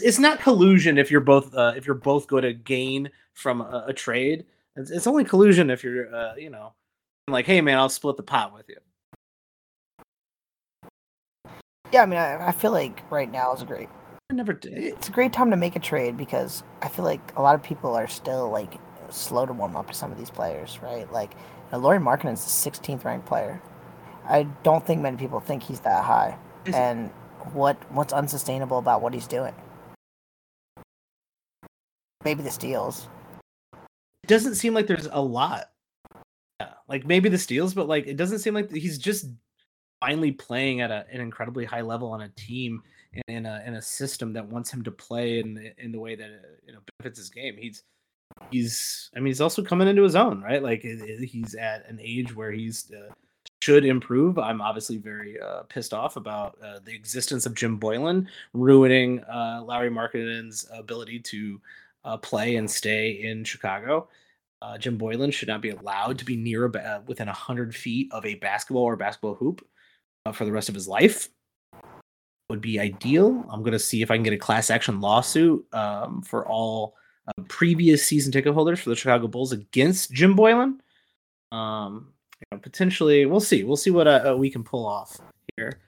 It's 0.00 0.18
not 0.18 0.40
collusion 0.40 0.98
if 0.98 1.10
you're 1.10 1.20
both 1.20 1.54
uh, 1.54 1.74
if 1.76 1.86
you're 1.86 1.94
both 1.94 2.26
going 2.26 2.42
to 2.42 2.52
gain 2.52 3.10
from 3.34 3.60
a, 3.60 3.84
a 3.88 3.92
trade. 3.92 4.46
It's, 4.76 4.90
it's, 4.90 5.06
only 5.06 5.24
collusion 5.24 5.68
if 5.68 5.84
you're 5.84 6.12
uh, 6.14 6.34
you 6.36 6.50
know 6.50 6.72
like, 7.28 7.46
hey 7.46 7.60
man, 7.60 7.78
I'll 7.78 7.88
split 7.88 8.16
the 8.16 8.22
pot 8.22 8.54
with 8.54 8.68
you. 8.68 8.78
Yeah, 11.92 12.02
I 12.02 12.06
mean, 12.06 12.18
I, 12.18 12.48
I 12.48 12.52
feel 12.52 12.72
like 12.72 13.02
right 13.10 13.30
now 13.30 13.52
is 13.52 13.62
a 13.62 13.66
great 13.66 13.88
I 14.32 14.34
never 14.34 14.54
did. 14.54 14.72
It's 14.72 15.08
a 15.08 15.12
great 15.12 15.34
time 15.34 15.50
to 15.50 15.58
make 15.58 15.76
a 15.76 15.78
trade 15.78 16.16
because 16.16 16.62
I 16.80 16.88
feel 16.88 17.04
like 17.04 17.20
a 17.36 17.42
lot 17.42 17.54
of 17.54 17.62
people 17.62 17.94
are 17.94 18.08
still 18.08 18.48
like 18.48 18.78
slow 19.10 19.44
to 19.44 19.52
warm 19.52 19.76
up 19.76 19.88
to 19.88 19.94
some 19.94 20.10
of 20.10 20.16
these 20.16 20.30
players, 20.30 20.78
right? 20.82 21.10
Like, 21.12 21.32
you 21.32 21.38
know, 21.72 21.78
Lauri 21.78 21.98
Markkanen's 21.98 22.42
the 22.42 22.70
16th 22.70 23.04
ranked 23.04 23.26
player. 23.26 23.60
I 24.24 24.44
don't 24.62 24.86
think 24.86 25.02
many 25.02 25.18
people 25.18 25.38
think 25.38 25.62
he's 25.62 25.80
that 25.80 26.02
high. 26.02 26.38
Is 26.64 26.74
and 26.74 27.10
what 27.52 27.76
what's 27.92 28.14
unsustainable 28.14 28.78
about 28.78 29.02
what 29.02 29.12
he's 29.12 29.26
doing? 29.26 29.54
Maybe 32.24 32.42
the 32.42 32.50
steals. 32.50 33.08
It 33.74 34.28
doesn't 34.28 34.54
seem 34.54 34.72
like 34.72 34.86
there's 34.86 35.08
a 35.12 35.20
lot. 35.20 35.68
Yeah, 36.58 36.72
like 36.88 37.04
maybe 37.04 37.28
the 37.28 37.36
steals, 37.36 37.74
but 37.74 37.86
like 37.86 38.06
it 38.06 38.16
doesn't 38.16 38.38
seem 38.38 38.54
like 38.54 38.70
he's 38.70 38.96
just 38.96 39.26
finally 40.02 40.32
playing 40.32 40.80
at 40.80 40.90
a, 40.90 41.06
an 41.12 41.20
incredibly 41.20 41.64
high 41.64 41.80
level 41.80 42.10
on 42.10 42.22
a 42.22 42.28
team 42.30 42.82
in 43.28 43.46
a 43.46 43.62
in 43.66 43.74
a 43.74 43.82
system 43.82 44.32
that 44.32 44.46
wants 44.46 44.72
him 44.72 44.82
to 44.82 44.90
play 44.90 45.38
in 45.38 45.54
the, 45.54 45.72
in 45.78 45.92
the 45.92 46.00
way 46.00 46.14
that 46.16 46.26
uh, 46.26 46.48
you 46.66 46.72
know 46.72 46.80
benefits 46.98 47.18
his 47.18 47.30
game. 47.30 47.56
He's 47.56 47.84
he's 48.50 49.10
I 49.14 49.20
mean 49.20 49.26
he's 49.26 49.40
also 49.40 49.62
coming 49.62 49.88
into 49.88 50.02
his 50.02 50.16
own, 50.16 50.42
right? 50.42 50.62
Like 50.62 50.82
he's 50.82 51.54
at 51.54 51.88
an 51.88 52.00
age 52.02 52.34
where 52.34 52.50
he's 52.50 52.90
uh, 52.90 53.12
should 53.60 53.84
improve. 53.84 54.38
I'm 54.38 54.60
obviously 54.60 54.96
very 54.96 55.40
uh, 55.40 55.62
pissed 55.64 55.94
off 55.94 56.16
about 56.16 56.58
uh, 56.62 56.80
the 56.84 56.94
existence 56.94 57.46
of 57.46 57.54
Jim 57.54 57.78
Boylen 57.78 58.26
ruining 58.54 59.20
uh, 59.24 59.62
Lauri 59.64 59.90
Markkanen's 59.90 60.66
ability 60.72 61.20
to 61.20 61.60
uh, 62.04 62.16
play 62.16 62.56
and 62.56 62.68
stay 62.68 63.10
in 63.22 63.44
Chicago. 63.44 64.08
Jim 64.78 64.96
Boylen 64.96 65.32
should 65.32 65.48
not 65.48 65.60
be 65.60 65.70
allowed 65.70 66.16
to 66.16 66.24
be 66.24 66.36
near 66.36 66.66
a, 66.66 67.02
within 67.08 67.26
hundred 67.26 67.74
feet 67.74 68.08
of 68.12 68.24
a 68.24 68.36
basketball 68.36 68.84
or 68.84 68.94
basketball 68.94 69.34
hoop 69.34 69.60
for 70.30 70.44
the 70.44 70.52
rest 70.52 70.68
of 70.68 70.74
his 70.74 70.86
life 70.86 71.28
would 72.48 72.60
be 72.60 72.78
ideal. 72.78 73.44
I'm 73.50 73.62
going 73.62 73.72
to 73.72 73.78
see 73.78 74.02
if 74.02 74.10
I 74.10 74.16
can 74.16 74.22
get 74.22 74.32
a 74.32 74.38
class 74.38 74.70
action 74.70 75.00
lawsuit 75.00 75.66
um, 75.74 76.22
for 76.22 76.46
all 76.46 76.94
uh, 77.26 77.42
previous 77.48 78.06
season 78.06 78.30
ticket 78.30 78.54
holders 78.54 78.80
for 78.80 78.90
the 78.90 78.96
Chicago 78.96 79.26
Bulls 79.26 79.52
against 79.52 80.12
Jim 80.12 80.36
Boylen. 80.36 80.78
Um, 81.50 82.12
you 82.38 82.46
know, 82.52 82.58
potentially, 82.58 83.26
we'll 83.26 83.40
see. 83.40 83.64
We'll 83.64 83.76
see 83.76 83.90
what 83.90 84.06
uh, 84.06 84.32
uh 84.32 84.36
we 84.36 84.50
can 84.50 84.62
pull 84.62 84.86
off 84.86 85.18
here. 85.56 85.80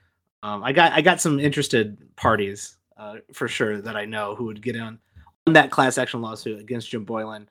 Um, 0.43 0.63
I 0.63 0.73
got 0.73 0.93
I 0.93 1.01
got 1.01 1.21
some 1.21 1.39
interested 1.39 1.97
parties 2.15 2.77
uh, 2.97 3.17
for 3.33 3.47
sure 3.47 3.81
that 3.81 3.95
I 3.95 4.05
know 4.05 4.35
who 4.35 4.45
would 4.45 4.61
get 4.61 4.79
on 4.79 4.99
on 5.47 5.53
that 5.53 5.71
class 5.71 5.97
action 5.97 6.21
lawsuit 6.21 6.59
against 6.59 6.89
Jim 6.89 7.05
Boylen. 7.05 7.47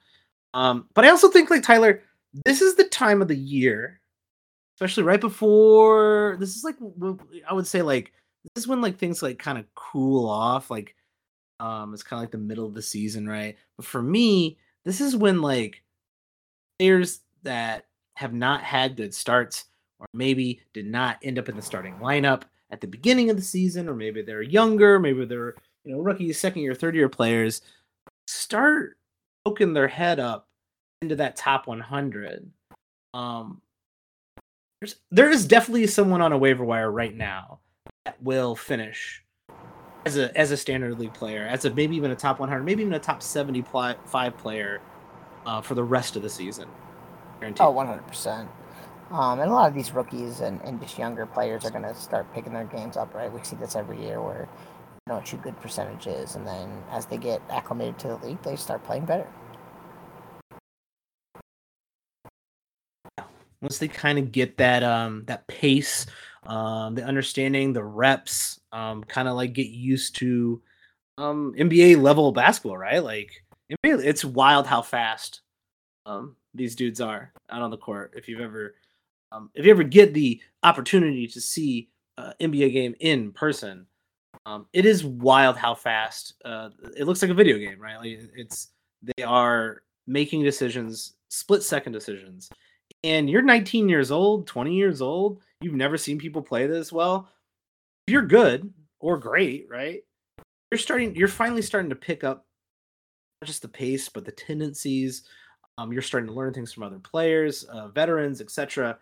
Um, 0.55 0.89
but 0.95 1.05
I 1.05 1.11
also 1.11 1.29
think 1.29 1.51
like 1.51 1.63
Tyler, 1.63 2.03
this 2.45 2.63
is 2.63 2.77
the 2.77 2.85
time 2.85 3.21
of 3.21 3.29
the 3.29 3.37
year, 3.37 4.01
especially 4.77 5.05
right 5.05 5.21
before 5.21 6.37
this 6.41 6.57
is 6.57 6.65
like 6.65 6.77
I 7.49 7.55
would 7.55 7.67
say 7.67 7.83
like 7.83 8.13
this 8.55 8.65
is 8.65 8.69
when 8.69 8.81
like 8.81 8.99
things 8.99 9.23
like 9.23 9.39
kind 9.39 9.59
of 9.59 9.67
cool 9.75 10.29
off. 10.29 10.71
Like 10.71 10.95
um, 11.61 11.95
it's 11.95 12.03
kind 12.03 12.19
of 12.19 12.23
like 12.25 12.33
the 12.33 12.39
middle 12.39 12.67
of 12.67 12.75
the 12.75 12.83
season, 12.83 13.29
right? 13.29 13.57
But 13.77 13.87
for 13.87 14.03
me, 14.03 14.59
this 14.85 15.01
is 15.01 15.17
when 15.17 15.41
like 15.41 15.83
players 16.79 17.21
that 17.43 17.87
have 18.17 18.33
not 18.33 18.63
had 18.63 18.97
good 18.97 19.15
starts 19.15 19.65
or 19.99 20.07
maybe 20.13 20.61
did 20.73 20.87
not 20.87 21.19
end 21.23 21.39
up 21.39 21.49
in 21.49 21.57
the 21.57 21.63
starting 21.63 21.95
lineup 21.97 22.43
at 22.71 22.81
the 22.81 22.87
beginning 22.87 23.31
of 23.31 23.37
the 23.37 23.43
season, 23.43 23.89
or 23.89 23.95
maybe 23.95 24.23
they're 24.23 24.43
younger, 24.43 24.99
maybe 24.99 25.25
they're 25.25 25.55
you 25.85 25.93
know 25.93 26.01
rookies, 26.01 26.39
second 26.39 26.63
year, 26.63 26.75
third 26.75 26.95
year 26.95 27.09
players, 27.09 27.63
start 28.27 28.99
poking 29.45 29.73
their 29.73 29.89
head 29.89 30.19
up 30.19 30.49
into 31.03 31.17
that 31.17 31.37
top 31.37 31.67
100. 31.67 32.51
Um, 33.13 33.61
there's 34.85 34.97
there 35.11 35.31
is 35.31 35.47
definitely 35.47 35.87
someone 35.87 36.21
on 36.21 36.33
a 36.33 36.39
waiver 36.39 36.65
wire 36.65 36.91
right 36.91 37.15
now 37.15 37.61
that 38.05 38.23
will 38.23 38.55
finish 38.55 39.23
as 40.05 40.19
a 40.19 40.37
as 40.39 40.51
a 40.51 40.57
standard 40.57 40.99
league 40.99 41.15
player, 41.15 41.47
as 41.47 41.65
a 41.65 41.71
maybe 41.73 41.97
even 41.97 42.11
a 42.11 42.17
top 42.17 42.39
100, 42.39 42.63
maybe 42.63 42.83
even 42.83 42.95
a 42.95 42.99
top 42.99 43.23
75 43.23 44.37
player 44.37 44.81
uh, 45.47 45.61
for 45.61 45.75
the 45.75 45.85
rest 45.85 46.17
of 46.17 46.23
the 46.23 46.31
season. 46.31 46.69
Guaranteed. 47.41 47.67
Oh, 47.67 47.71
100 47.71 48.07
percent. 48.07 48.49
Um, 49.11 49.39
and 49.41 49.51
a 49.51 49.55
lot 49.55 49.69
of 49.69 49.75
these 49.75 49.93
rookies 49.93 50.41
and, 50.41 50.61
and 50.63 50.81
just 50.81 50.99
younger 50.99 51.27
players 51.27 51.65
are 51.65 51.71
going 51.71 51.83
to 51.83 51.95
start 51.95 52.33
picking 52.35 52.53
their 52.53 52.65
games 52.65 52.97
up, 52.97 53.15
right? 53.15 53.31
We 53.31 53.43
see 53.45 53.55
this 53.55 53.77
every 53.77 54.03
year 54.03 54.21
where 54.21 54.49
they 55.07 55.13
don't 55.13 55.27
shoot 55.27 55.43
good 55.43 55.61
percentages, 55.61 56.37
and 56.37 56.47
then 56.47 56.83
as 56.91 57.07
they 57.07 57.19
get 57.19 57.41
acclimated 57.51 57.99
to 58.01 58.09
the 58.09 58.17
league, 58.17 58.43
they 58.43 58.57
start 58.57 58.85
playing 58.85 59.05
better. 59.05 59.29
Once 63.65 63.79
they 63.79 63.89
kind 63.89 64.19
of 64.19 64.31
get 64.31 64.59
that 64.59 64.83
um, 64.83 65.25
that 65.25 65.47
pace, 65.47 66.05
um, 66.47 66.95
the 66.95 67.03
understanding, 67.03 67.73
the 67.73 67.83
reps, 67.83 68.61
um, 68.73 69.03
kind 69.05 69.27
of 69.27 69.37
like 69.37 69.55
get 69.55 69.69
used 69.69 70.17
to 70.17 70.61
um, 71.17 71.55
NBA 71.57 72.01
level 72.03 72.31
basketball, 72.31 72.77
right? 72.77 73.03
Like 73.03 73.31
it's 73.83 74.23
wild 74.23 74.67
how 74.67 74.83
fast 74.83 75.41
um, 76.05 76.37
these 76.53 76.77
dudes 76.77 77.01
are 77.01 77.33
out 77.49 77.63
on 77.63 77.71
the 77.71 77.79
court. 77.79 78.13
If 78.15 78.29
you've 78.29 78.43
ever 78.43 78.75
um, 79.33 79.49
if 79.55 79.65
you 79.65 79.71
ever 79.71 79.83
get 79.83 80.13
the 80.13 80.43
opportunity 80.63 81.27
to 81.29 81.41
see 81.41 81.89
uh, 82.19 82.35
NBA 82.41 82.71
game 82.71 82.95
in 83.01 83.33
person, 83.33 83.87
um, 84.45 84.67
it 84.75 84.85
is 84.85 85.07
wild 85.07 85.57
how 85.57 85.75
fast 85.75 86.35
uh, 86.45 86.69
it 86.99 87.05
looks 87.05 87.23
like 87.23 87.31
a 87.31 87.35
video 87.35 87.57
game, 87.57 87.81
right? 87.81 87.97
Like 87.97 88.31
it's 88.37 88.69
they 89.17 89.23
are 89.25 89.83
making 90.07 90.43
decisions, 90.43 91.15
split 91.29 91.63
second 91.63 91.93
decisions, 91.93 92.51
and 93.05 93.31
you're 93.31 93.43
19 93.43 93.89
years 93.89 94.11
old, 94.11 94.47
20 94.49 94.75
years 94.75 95.01
old. 95.01 95.41
You've 95.61 95.75
never 95.75 95.97
seen 95.97 96.19
people 96.19 96.43
play 96.43 96.67
this 96.67 96.93
well. 96.93 97.29
If 98.07 98.13
you're 98.13 98.27
good 98.27 98.73
or 98.99 99.19
great, 99.19 99.67
right? 99.71 100.03
You're 100.73 100.79
starting. 100.79 101.15
You're 101.15 101.29
finally 101.29 101.63
starting 101.63 101.91
to 101.91 101.97
pick 101.97 102.25
up 102.25 102.47
not 103.41 103.47
just 103.47 103.63
the 103.63 103.69
pace, 103.69 104.09
but 104.09 104.25
the 104.25 104.33
tendencies. 104.33 105.23
Um, 105.79 105.93
you're 105.93 106.03
starting 106.03 106.29
to 106.29 106.35
learn 106.35 106.53
things 106.53 106.73
from 106.73 106.83
other 106.83 106.99
players, 106.99 107.65
uh, 107.65 107.89
veterans, 107.89 108.41
etc 108.41 108.99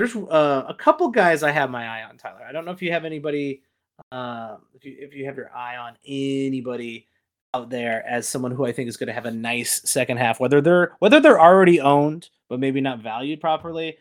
there's 0.00 0.16
uh, 0.16 0.64
a 0.66 0.72
couple 0.72 1.08
guys 1.08 1.42
I 1.42 1.50
have 1.50 1.68
my 1.68 1.86
eye 1.86 2.04
on, 2.04 2.16
Tyler. 2.16 2.42
I 2.48 2.52
don't 2.52 2.64
know 2.64 2.70
if 2.70 2.80
you 2.80 2.90
have 2.90 3.04
anybody, 3.04 3.62
uh, 4.10 4.56
if 4.74 4.82
you 4.82 4.96
if 4.98 5.14
you 5.14 5.26
have 5.26 5.36
your 5.36 5.54
eye 5.54 5.76
on 5.76 5.92
anybody 6.06 7.06
out 7.52 7.68
there 7.68 8.02
as 8.06 8.26
someone 8.26 8.50
who 8.50 8.64
I 8.64 8.72
think 8.72 8.88
is 8.88 8.96
going 8.96 9.08
to 9.08 9.12
have 9.12 9.26
a 9.26 9.30
nice 9.30 9.82
second 9.84 10.16
half, 10.16 10.40
whether 10.40 10.62
they're 10.62 10.92
whether 11.00 11.20
they're 11.20 11.38
already 11.38 11.82
owned 11.82 12.30
but 12.50 12.60
maybe 12.60 12.82
not 12.82 12.98
valued 12.98 13.40
properly, 13.40 13.96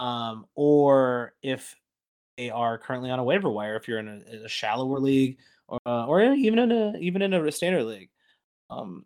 um, 0.00 0.46
or 0.56 1.34
if 1.42 1.76
they 2.36 2.50
are 2.50 2.78
currently 2.78 3.10
on 3.10 3.20
a 3.20 3.24
waiver 3.24 3.50
wire. 3.50 3.76
If 3.76 3.86
you're 3.86 4.00
in 4.00 4.08
a, 4.08 4.46
a 4.46 4.48
shallower 4.48 4.98
league, 4.98 5.38
or 5.68 5.78
uh, 5.86 6.06
or 6.06 6.22
even 6.22 6.58
in 6.58 6.72
a 6.72 6.96
even 6.98 7.22
in 7.22 7.32
a 7.34 7.52
standard 7.52 7.84
league, 7.84 8.10
um, 8.70 9.04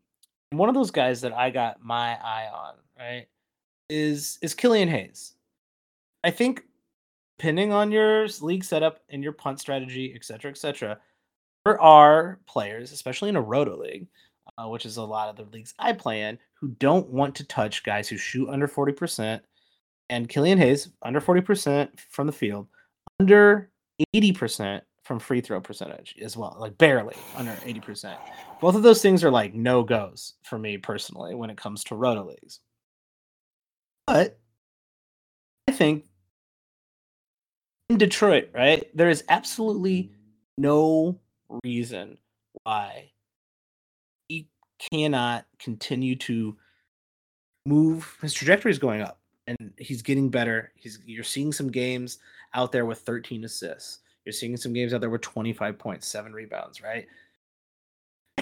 one 0.50 0.68
of 0.68 0.74
those 0.74 0.92
guys 0.92 1.20
that 1.20 1.32
I 1.32 1.50
got 1.50 1.82
my 1.82 2.14
eye 2.14 2.48
on, 2.54 2.74
right, 2.98 3.26
is 3.90 4.38
is 4.40 4.54
Killian 4.54 4.88
Hayes. 4.88 5.34
I 6.22 6.30
think 6.30 6.62
depending 7.38 7.72
on 7.72 7.90
your 7.90 8.28
league 8.40 8.64
setup 8.64 9.00
and 9.10 9.22
your 9.22 9.32
punt 9.32 9.58
strategy, 9.60 10.12
et 10.14 10.24
cetera, 10.24 10.52
et 10.52 10.56
cetera, 10.56 10.98
there 11.64 11.80
are 11.80 12.38
players, 12.46 12.92
especially 12.92 13.28
in 13.28 13.36
a 13.36 13.42
roto 13.42 13.76
league, 13.76 14.06
uh, 14.58 14.68
which 14.68 14.86
is 14.86 14.96
a 14.96 15.02
lot 15.02 15.28
of 15.28 15.36
the 15.36 15.50
leagues 15.56 15.74
I 15.78 15.92
play 15.92 16.22
in, 16.22 16.38
who 16.60 16.68
don't 16.78 17.08
want 17.08 17.34
to 17.36 17.44
touch 17.44 17.84
guys 17.84 18.08
who 18.08 18.16
shoot 18.16 18.48
under 18.48 18.68
40%. 18.68 19.40
And 20.10 20.28
Killian 20.28 20.58
Hayes, 20.58 20.90
under 21.02 21.20
40% 21.20 21.88
from 22.10 22.26
the 22.26 22.32
field, 22.32 22.68
under 23.20 23.70
80% 24.14 24.82
from 25.02 25.18
free 25.18 25.40
throw 25.40 25.60
percentage 25.60 26.14
as 26.22 26.36
well, 26.36 26.56
like 26.58 26.76
barely 26.78 27.16
under 27.36 27.52
80%. 27.52 28.16
Both 28.60 28.74
of 28.74 28.82
those 28.82 29.02
things 29.02 29.22
are 29.22 29.30
like 29.30 29.54
no 29.54 29.82
goes 29.82 30.34
for 30.42 30.58
me 30.58 30.78
personally 30.78 31.34
when 31.34 31.50
it 31.50 31.56
comes 31.56 31.84
to 31.84 31.94
roto 31.94 32.26
leagues. 32.26 32.60
But 34.06 34.38
I 35.68 35.72
think 35.72 36.04
in 37.88 37.98
Detroit, 37.98 38.50
right? 38.54 38.84
There 38.94 39.10
is 39.10 39.24
absolutely 39.28 40.12
no 40.56 41.20
reason 41.64 42.18
why 42.62 43.10
cannot 44.92 45.46
continue 45.58 46.16
to 46.16 46.56
move. 47.66 48.16
His 48.20 48.34
trajectory 48.34 48.70
is 48.70 48.78
going 48.78 49.00
up, 49.00 49.18
and 49.46 49.72
he's 49.78 50.02
getting 50.02 50.28
better. 50.28 50.72
He's 50.76 50.98
you're 51.06 51.24
seeing 51.24 51.52
some 51.52 51.70
games 51.70 52.18
out 52.54 52.72
there 52.72 52.86
with 52.86 53.00
13 53.00 53.44
assists. 53.44 54.00
You're 54.24 54.32
seeing 54.32 54.56
some 54.56 54.72
games 54.72 54.94
out 54.94 55.00
there 55.00 55.10
with 55.10 55.20
25 55.20 55.78
points, 55.78 56.06
seven 56.06 56.32
rebounds, 56.32 56.82
right? 56.82 57.06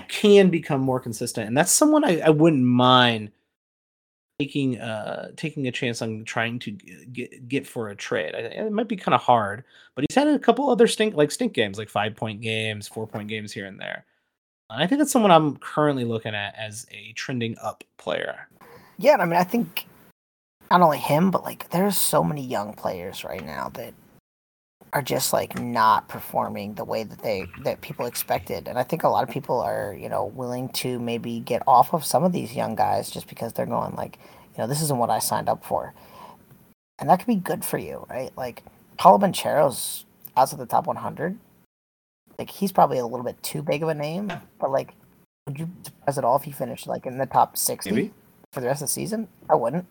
Can 0.08 0.50
become 0.50 0.80
more 0.80 1.00
consistent, 1.00 1.48
and 1.48 1.56
that's 1.56 1.72
someone 1.72 2.04
I, 2.04 2.20
I 2.20 2.30
wouldn't 2.30 2.64
mind 2.64 3.30
taking 4.38 4.80
uh 4.80 5.30
taking 5.36 5.68
a 5.68 5.72
chance 5.72 6.02
on 6.02 6.24
trying 6.24 6.58
to 6.58 6.70
get 6.70 7.48
get 7.48 7.66
for 7.66 7.88
a 7.88 7.96
trade. 7.96 8.34
I, 8.34 8.38
it 8.38 8.72
might 8.72 8.88
be 8.88 8.96
kind 8.96 9.14
of 9.14 9.20
hard, 9.20 9.64
but 9.94 10.04
he's 10.08 10.16
had 10.16 10.28
a 10.28 10.38
couple 10.38 10.70
other 10.70 10.86
stink 10.86 11.14
like 11.14 11.30
stink 11.30 11.52
games, 11.52 11.78
like 11.78 11.90
five 11.90 12.16
point 12.16 12.40
games, 12.40 12.88
four 12.88 13.06
point 13.06 13.28
games 13.28 13.52
here 13.52 13.66
and 13.66 13.78
there. 13.78 14.04
I 14.76 14.86
think 14.86 14.98
that's 14.98 15.12
someone 15.12 15.30
I'm 15.30 15.56
currently 15.56 16.04
looking 16.04 16.34
at 16.34 16.54
as 16.56 16.86
a 16.90 17.12
trending 17.12 17.56
up 17.62 17.84
player. 17.98 18.48
Yeah, 18.98 19.16
I 19.18 19.24
mean, 19.24 19.38
I 19.38 19.44
think 19.44 19.86
not 20.70 20.80
only 20.80 20.98
him, 20.98 21.30
but 21.30 21.42
like 21.42 21.68
there's 21.70 21.96
so 21.98 22.24
many 22.24 22.42
young 22.42 22.72
players 22.72 23.24
right 23.24 23.44
now 23.44 23.68
that 23.74 23.94
are 24.92 25.02
just 25.02 25.32
like 25.32 25.58
not 25.58 26.08
performing 26.08 26.74
the 26.74 26.84
way 26.84 27.02
that 27.02 27.20
they 27.20 27.46
that 27.62 27.80
people 27.80 28.06
expected. 28.06 28.68
And 28.68 28.78
i 28.78 28.82
think 28.82 29.04
a 29.04 29.08
lot 29.08 29.22
of 29.22 29.30
people 29.30 29.60
are 29.60 29.96
you 29.98 30.08
know 30.08 30.26
willing 30.26 30.68
to 30.70 30.98
maybe 30.98 31.40
get 31.40 31.62
off 31.66 31.94
of 31.94 32.04
some 32.04 32.24
of 32.24 32.32
these 32.32 32.54
young 32.54 32.74
guys 32.74 33.10
just 33.10 33.26
because 33.28 33.52
they're 33.52 33.66
going 33.66 33.94
like 33.96 34.18
you 34.54 34.58
know 34.58 34.66
this 34.66 34.82
isn't 34.82 34.98
what 34.98 35.10
i 35.10 35.18
signed 35.18 35.48
up 35.48 35.64
for. 35.64 35.94
And 36.98 37.08
that 37.08 37.18
could 37.18 37.26
be 37.26 37.36
good 37.36 37.64
for 37.64 37.78
you 37.78 38.06
right? 38.10 38.32
Like 38.36 38.62
Paolo 38.98 39.18
Banchero's 39.18 40.04
outside 40.36 40.58
the 40.58 40.66
top 40.66 40.86
100 40.86 41.38
like 42.38 42.50
he's 42.50 42.72
probably 42.72 42.98
a 42.98 43.06
little 43.06 43.24
bit 43.24 43.40
too 43.42 43.62
big 43.62 43.82
of 43.82 43.88
a 43.88 43.94
name 43.94 44.32
but 44.58 44.70
like 44.70 44.94
would 45.46 45.58
you 45.58 45.68
surprise 45.82 46.18
at 46.18 46.24
all 46.24 46.36
if 46.36 46.42
he 46.42 46.52
finished 46.52 46.86
like 46.86 47.06
in 47.06 47.18
the 47.18 47.26
top 47.26 47.56
60 47.56 47.90
maybe. 47.90 48.12
for 48.52 48.60
the 48.60 48.66
rest 48.66 48.82
of 48.82 48.88
the 48.88 48.92
season 48.92 49.28
i 49.50 49.54
wouldn't 49.54 49.86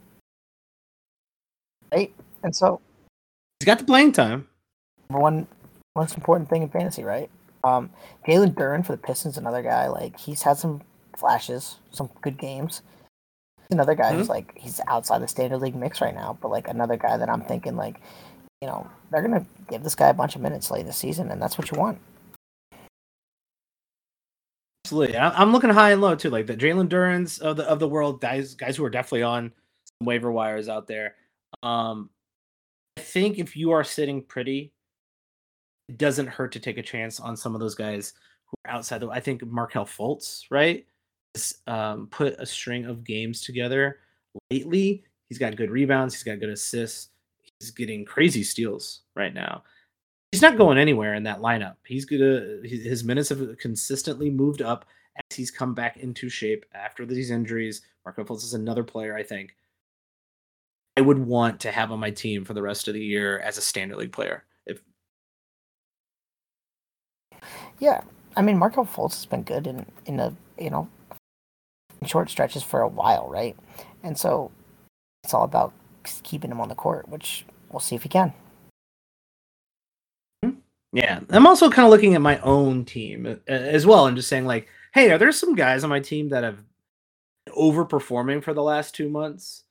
right 1.93 2.13
and 2.43 2.55
so 2.55 2.79
he's 3.59 3.65
got 3.65 3.77
the 3.79 3.85
playing 3.85 4.11
time 4.11 4.47
one 5.09 5.47
most 5.95 6.15
important 6.15 6.49
thing 6.49 6.63
in 6.63 6.69
fantasy, 6.69 7.03
right? 7.03 7.29
Um, 7.63 7.89
Jalen 8.27 8.53
Duren 8.53 8.85
for 8.85 8.93
the 8.93 8.97
Pistons, 8.97 9.37
another 9.37 9.61
guy 9.61 9.87
like 9.87 10.19
he's 10.19 10.41
had 10.41 10.57
some 10.57 10.81
flashes, 11.15 11.77
some 11.91 12.09
good 12.21 12.37
games. 12.37 12.81
Another 13.69 13.95
guy 13.95 14.09
mm-hmm. 14.09 14.17
who's 14.17 14.29
like 14.29 14.57
he's 14.57 14.81
outside 14.87 15.21
the 15.21 15.27
standard 15.27 15.59
league 15.59 15.75
mix 15.75 16.01
right 16.01 16.15
now, 16.15 16.37
but 16.41 16.49
like 16.49 16.67
another 16.67 16.97
guy 16.97 17.17
that 17.17 17.29
I'm 17.29 17.41
thinking 17.41 17.75
like, 17.75 18.01
you 18.61 18.67
know, 18.67 18.89
they're 19.11 19.21
gonna 19.21 19.45
give 19.69 19.83
this 19.83 19.95
guy 19.95 20.09
a 20.09 20.13
bunch 20.13 20.35
of 20.35 20.41
minutes 20.41 20.71
late 20.71 20.85
this 20.85 20.97
season, 20.97 21.31
and 21.31 21.41
that's 21.41 21.57
what 21.57 21.71
you 21.71 21.77
want. 21.77 21.99
Absolutely, 24.91 25.17
I'm 25.17 25.53
looking 25.53 25.69
high 25.69 25.91
and 25.91 26.01
low 26.01 26.15
too, 26.15 26.29
like 26.29 26.47
the 26.47 26.57
Jalen 26.57 26.89
Durens 26.89 27.39
of 27.39 27.55
the 27.55 27.63
of 27.63 27.79
the 27.79 27.87
world, 27.87 28.19
guys 28.19 28.55
guys 28.55 28.75
who 28.75 28.83
are 28.83 28.89
definitely 28.89 29.23
on 29.23 29.53
waiver 30.03 30.33
wires 30.33 30.67
out 30.67 30.85
there. 30.85 31.15
Um, 31.63 32.09
I 32.97 33.01
think 33.01 33.39
if 33.39 33.55
you 33.55 33.71
are 33.71 33.85
sitting 33.85 34.21
pretty 34.21 34.73
it 35.87 35.97
doesn't 35.97 36.27
hurt 36.27 36.51
to 36.51 36.59
take 36.59 36.77
a 36.77 36.83
chance 36.83 37.21
on 37.21 37.37
some 37.37 37.55
of 37.55 37.61
those 37.61 37.73
guys 37.73 38.11
who 38.47 38.55
are 38.65 38.75
outside 38.75 38.97
the. 38.99 39.07
I 39.07 39.21
think 39.21 39.45
Markelle 39.45 39.85
Fultz, 39.85 40.43
right, 40.51 40.85
has 41.35 41.55
um, 41.67 42.07
put 42.07 42.35
a 42.37 42.45
string 42.45 42.83
of 42.83 43.05
games 43.05 43.39
together 43.39 43.99
lately. 44.49 45.05
He's 45.29 45.37
got 45.37 45.55
good 45.55 45.71
rebounds. 45.71 46.13
He's 46.13 46.23
got 46.23 46.41
good 46.41 46.49
assists. 46.49 47.11
He's 47.61 47.71
getting 47.71 48.03
crazy 48.03 48.43
steals 48.43 49.03
right 49.15 49.33
now. 49.33 49.63
He's 50.31 50.41
not 50.41 50.57
going 50.57 50.77
anywhere 50.77 51.13
in 51.13 51.23
that 51.23 51.39
lineup. 51.39 51.75
He's 51.85 52.05
gonna 52.05 52.59
his 52.63 53.03
minutes 53.03 53.29
have 53.29 53.57
consistently 53.57 54.29
moved 54.29 54.61
up 54.61 54.85
as 55.17 55.35
he's 55.35 55.51
come 55.51 55.73
back 55.73 55.97
into 55.97 56.29
shape 56.29 56.65
after 56.73 57.05
these 57.05 57.31
injuries. 57.31 57.81
Markelle 58.05 58.25
Fultz 58.25 58.43
is 58.43 58.53
another 58.53 58.83
player 58.83 59.15
I 59.15 59.23
think 59.23 59.55
I 60.97 61.01
would 61.01 61.19
want 61.19 61.59
to 61.61 61.71
have 61.71 61.91
on 61.91 61.99
my 61.99 62.11
team 62.11 62.45
for 62.45 62.53
the 62.53 62.61
rest 62.61 62.87
of 62.87 62.93
the 62.93 63.03
year 63.03 63.39
as 63.39 63.57
a 63.57 63.61
standard 63.61 63.97
league 63.97 64.11
player. 64.11 64.43
If 64.65 64.81
yeah, 67.79 68.01
I 68.35 68.41
mean 68.41 68.57
Markelle 68.57 68.85
Fultz 68.85 69.15
has 69.15 69.25
been 69.25 69.43
good 69.43 69.67
in 69.67 69.85
in 70.05 70.19
a 70.19 70.35
you 70.57 70.69
know 70.69 70.87
short 72.05 72.29
stretches 72.29 72.63
for 72.63 72.81
a 72.81 72.87
while, 72.87 73.27
right? 73.29 73.55
And 74.03 74.17
so 74.17 74.51
it's 75.23 75.33
all 75.33 75.43
about 75.43 75.73
keeping 76.23 76.51
him 76.51 76.61
on 76.61 76.69
the 76.69 76.75
court, 76.75 77.07
which 77.09 77.45
we'll 77.69 77.79
see 77.79 77.95
if 77.95 78.03
he 78.03 78.09
can. 78.09 78.33
Yeah, 80.93 81.21
I'm 81.29 81.47
also 81.47 81.69
kind 81.69 81.85
of 81.85 81.91
looking 81.91 82.15
at 82.15 82.21
my 82.21 82.39
own 82.39 82.85
team 82.85 83.25
uh, 83.25 83.51
as 83.51 83.85
well, 83.85 84.07
and 84.07 84.17
just 84.17 84.29
saying 84.29 84.45
like, 84.45 84.67
hey, 84.93 85.09
are 85.11 85.17
there 85.17 85.31
some 85.31 85.55
guys 85.55 85.83
on 85.83 85.89
my 85.89 85.99
team 85.99 86.29
that 86.29 86.43
have 86.43 86.63
overperforming 87.49 88.43
for 88.43 88.53
the 88.53 88.63
last 88.63 88.93
two 88.93 89.09
months? 89.09 89.63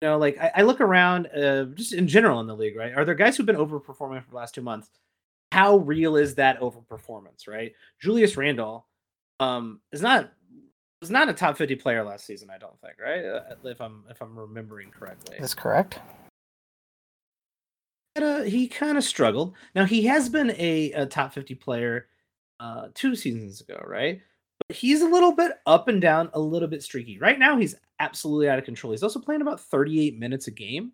you 0.00 0.08
know, 0.08 0.18
like 0.18 0.38
I, 0.38 0.50
I 0.56 0.62
look 0.62 0.80
around, 0.80 1.26
uh, 1.28 1.64
just 1.74 1.92
in 1.92 2.06
general 2.06 2.40
in 2.40 2.46
the 2.46 2.56
league, 2.56 2.76
right? 2.76 2.94
Are 2.94 3.04
there 3.04 3.14
guys 3.14 3.36
who've 3.36 3.46
been 3.46 3.56
overperforming 3.56 4.22
for 4.22 4.30
the 4.30 4.36
last 4.36 4.54
two 4.54 4.62
months? 4.62 4.90
How 5.50 5.78
real 5.78 6.16
is 6.16 6.34
that 6.36 6.60
overperformance, 6.60 7.48
right? 7.48 7.72
Julius 8.00 8.36
Randle 8.36 8.86
um, 9.40 9.80
is 9.92 10.02
not 10.02 10.32
was 11.00 11.10
not 11.10 11.28
a 11.28 11.32
top 11.32 11.56
fifty 11.56 11.74
player 11.74 12.04
last 12.04 12.26
season. 12.26 12.50
I 12.50 12.58
don't 12.58 12.78
think, 12.80 12.94
right? 13.00 13.24
Uh, 13.24 13.54
if 13.64 13.80
I'm 13.80 14.04
if 14.10 14.20
I'm 14.20 14.38
remembering 14.38 14.90
correctly, 14.90 15.36
that's 15.40 15.54
correct. 15.54 16.00
He 18.44 18.68
kind 18.68 18.98
of 18.98 19.04
struggled. 19.04 19.54
Now 19.74 19.84
he 19.84 20.04
has 20.06 20.28
been 20.28 20.50
a, 20.52 20.92
a 20.92 21.06
top 21.06 21.32
fifty 21.32 21.54
player 21.54 22.06
uh, 22.60 22.88
two 22.94 23.14
seasons 23.14 23.60
ago, 23.60 23.80
right? 23.86 24.20
But 24.66 24.76
he's 24.76 25.02
a 25.02 25.08
little 25.08 25.32
bit 25.32 25.52
up 25.66 25.88
and 25.88 26.00
down, 26.00 26.30
a 26.34 26.40
little 26.40 26.68
bit 26.68 26.82
streaky. 26.82 27.18
Right 27.18 27.38
now, 27.38 27.56
he's 27.56 27.74
absolutely 28.00 28.48
out 28.48 28.58
of 28.58 28.64
control. 28.64 28.92
He's 28.92 29.02
also 29.02 29.20
playing 29.20 29.42
about 29.42 29.60
38 29.60 30.18
minutes 30.18 30.46
a 30.48 30.50
game. 30.50 30.92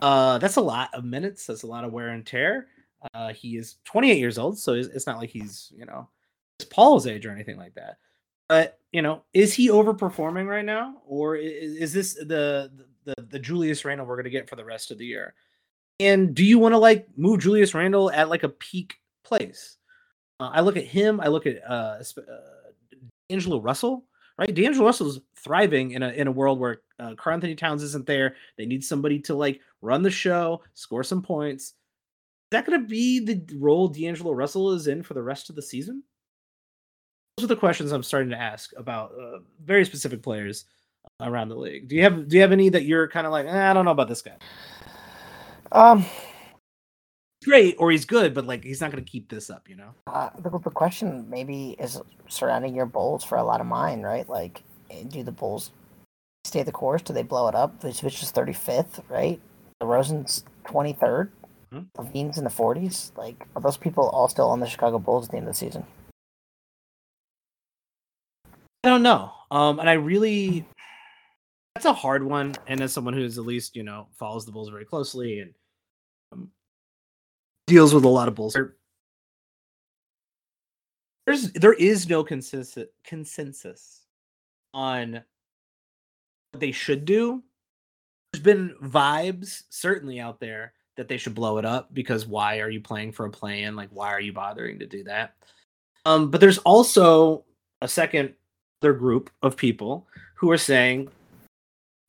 Uh, 0.00 0.38
that's 0.38 0.56
a 0.56 0.60
lot 0.60 0.90
of 0.94 1.04
minutes. 1.04 1.46
That's 1.46 1.64
a 1.64 1.66
lot 1.66 1.84
of 1.84 1.92
wear 1.92 2.08
and 2.08 2.24
tear. 2.24 2.68
Uh, 3.14 3.32
he 3.32 3.56
is 3.56 3.76
28 3.84 4.18
years 4.18 4.38
old, 4.38 4.58
so 4.58 4.74
it's 4.74 5.06
not 5.06 5.18
like 5.18 5.30
he's 5.30 5.72
you 5.76 5.86
know 5.86 6.08
Paul's 6.70 7.06
age 7.06 7.26
or 7.26 7.30
anything 7.30 7.56
like 7.56 7.74
that. 7.74 7.98
But 8.48 8.78
you 8.92 9.02
know, 9.02 9.22
is 9.34 9.52
he 9.52 9.68
overperforming 9.68 10.48
right 10.48 10.64
now, 10.64 11.02
or 11.06 11.36
is, 11.36 11.76
is 11.76 11.92
this 11.92 12.14
the, 12.14 12.70
the 13.04 13.14
the 13.30 13.38
Julius 13.38 13.84
Randle 13.84 14.06
we're 14.06 14.16
going 14.16 14.24
to 14.24 14.30
get 14.30 14.48
for 14.48 14.56
the 14.56 14.64
rest 14.64 14.90
of 14.90 14.98
the 14.98 15.06
year? 15.06 15.34
And 16.00 16.34
do 16.34 16.44
you 16.44 16.58
want 16.58 16.72
to 16.74 16.78
like 16.78 17.08
move 17.16 17.40
Julius 17.40 17.74
Randle 17.74 18.10
at 18.10 18.28
like 18.28 18.42
a 18.42 18.48
peak 18.48 18.96
place? 19.24 19.76
Uh, 20.40 20.50
I 20.52 20.60
look 20.60 20.76
at 20.76 20.84
him. 20.84 21.20
I 21.20 21.28
look 21.28 21.46
at 21.46 21.60
uh, 21.68 21.98
uh 22.00 22.22
Angelo 23.30 23.60
Russell 23.60 24.04
right? 24.38 24.54
D'Angelo 24.54 24.86
Russell's 24.86 25.20
thriving 25.36 25.90
in 25.90 26.02
a 26.02 26.10
in 26.10 26.28
a 26.28 26.32
world 26.32 26.58
where 26.58 26.82
uh, 26.98 27.14
Karl-Anthony 27.16 27.56
Towns 27.56 27.82
isn't 27.82 28.06
there. 28.06 28.36
They 28.56 28.64
need 28.64 28.84
somebody 28.84 29.18
to 29.20 29.34
like 29.34 29.60
run 29.82 30.02
the 30.02 30.10
show, 30.10 30.62
score 30.74 31.04
some 31.04 31.22
points. 31.22 31.64
Is 31.64 31.72
that 32.52 32.64
going 32.64 32.80
to 32.80 32.86
be 32.86 33.20
the 33.20 33.44
role 33.56 33.88
D'Angelo 33.88 34.32
Russell 34.32 34.72
is 34.72 34.86
in 34.86 35.02
for 35.02 35.14
the 35.14 35.22
rest 35.22 35.50
of 35.50 35.56
the 35.56 35.62
season? 35.62 36.02
Those 37.36 37.44
are 37.44 37.48
the 37.48 37.56
questions 37.56 37.92
I'm 37.92 38.02
starting 38.02 38.30
to 38.30 38.40
ask 38.40 38.72
about 38.76 39.12
uh, 39.12 39.40
very 39.62 39.84
specific 39.84 40.22
players 40.22 40.64
around 41.20 41.50
the 41.50 41.56
league. 41.56 41.88
Do 41.88 41.96
you 41.96 42.02
have 42.02 42.28
do 42.28 42.36
you 42.36 42.42
have 42.42 42.52
any 42.52 42.68
that 42.70 42.84
you're 42.84 43.08
kind 43.08 43.26
of 43.26 43.32
like 43.32 43.46
eh, 43.46 43.70
I 43.70 43.74
don't 43.74 43.84
know 43.84 43.90
about 43.90 44.08
this 44.08 44.22
guy? 44.22 44.36
Um, 45.72 46.04
great 47.44 47.76
or 47.78 47.90
he's 47.90 48.04
good, 48.04 48.34
but 48.34 48.46
like 48.46 48.64
he's 48.64 48.80
not 48.80 48.90
going 48.92 49.04
to 49.04 49.10
keep 49.10 49.28
this 49.28 49.50
up, 49.50 49.68
you 49.68 49.76
know. 49.76 49.94
Uh, 50.06 50.30
the, 50.38 50.50
the 50.50 50.70
question 50.70 51.28
maybe 51.28 51.76
is 51.78 52.00
surrounding 52.28 52.74
your 52.74 52.86
Bulls 52.86 53.24
for 53.24 53.38
a 53.38 53.44
lot 53.44 53.60
of 53.60 53.66
mine, 53.66 54.02
right? 54.02 54.28
Like, 54.28 54.62
eh, 54.90 55.04
do 55.08 55.22
the 55.22 55.32
Bulls 55.32 55.70
stay 56.44 56.62
the 56.62 56.72
course? 56.72 57.02
Do 57.02 57.12
they 57.12 57.22
blow 57.22 57.48
it 57.48 57.54
up? 57.54 57.82
Vucevic 57.82 58.22
is 58.22 58.30
thirty 58.30 58.52
fifth, 58.52 59.00
right? 59.08 59.40
DeRozan's 59.82 60.44
twenty 60.66 60.92
third. 60.92 61.32
Mm-hmm. 61.72 62.00
LaVine's 62.00 62.38
in 62.38 62.44
the 62.44 62.50
forties. 62.50 63.12
Like, 63.16 63.46
are 63.54 63.62
those 63.62 63.76
people 63.76 64.08
all 64.08 64.28
still 64.28 64.48
on 64.48 64.60
the 64.60 64.66
Chicago 64.66 64.98
Bulls 64.98 65.26
at 65.26 65.30
the 65.32 65.36
end 65.36 65.48
of 65.48 65.54
the 65.54 65.58
season? 65.58 65.84
I 68.84 68.88
don't 68.88 69.02
know. 69.02 69.32
Um, 69.50 69.80
and 69.80 69.88
I 69.88 69.94
really, 69.94 70.64
that's 71.74 71.84
a 71.84 71.92
hard 71.92 72.22
one. 72.22 72.54
And 72.66 72.80
as 72.80 72.92
someone 72.92 73.14
who's 73.14 73.38
at 73.38 73.44
least 73.44 73.76
you 73.76 73.82
know 73.82 74.08
follows 74.18 74.46
the 74.46 74.52
Bulls 74.52 74.70
very 74.70 74.84
closely 74.84 75.40
and 75.40 75.52
deals 77.68 77.94
with 77.94 78.04
a 78.04 78.08
lot 78.08 78.28
of 78.28 78.34
bullshit. 78.34 78.70
There's 81.26 81.52
there 81.52 81.74
is 81.74 82.08
no 82.08 82.24
consensus 82.24 82.88
consensus 83.04 84.00
on 84.72 85.22
what 86.52 86.60
they 86.60 86.72
should 86.72 87.04
do. 87.04 87.42
There's 88.32 88.42
been 88.42 88.74
vibes 88.82 89.64
certainly 89.68 90.20
out 90.20 90.40
there 90.40 90.72
that 90.96 91.06
they 91.08 91.16
should 91.16 91.34
blow 91.34 91.58
it 91.58 91.64
up 91.64 91.92
because 91.92 92.26
why 92.26 92.60
are 92.60 92.70
you 92.70 92.80
playing 92.80 93.12
for 93.12 93.26
a 93.26 93.30
plan? 93.30 93.76
Like 93.76 93.90
why 93.92 94.08
are 94.08 94.20
you 94.20 94.32
bothering 94.32 94.78
to 94.78 94.86
do 94.86 95.04
that? 95.04 95.34
Um, 96.06 96.30
but 96.30 96.40
there's 96.40 96.58
also 96.58 97.44
a 97.82 97.88
second 97.88 98.34
other 98.82 98.94
group 98.94 99.30
of 99.42 99.56
people 99.56 100.06
who 100.34 100.50
are 100.50 100.58
saying 100.58 101.08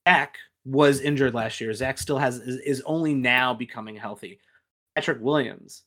Zach 0.07 0.37
was 0.65 1.01
injured 1.01 1.33
last 1.33 1.59
year. 1.59 1.73
Zach 1.73 1.97
still 1.97 2.17
has 2.17 2.37
is, 2.37 2.61
is 2.61 2.81
only 2.85 3.13
now 3.13 3.53
becoming 3.53 3.95
healthy. 3.95 4.39
Patrick 4.99 5.21
Williams, 5.21 5.83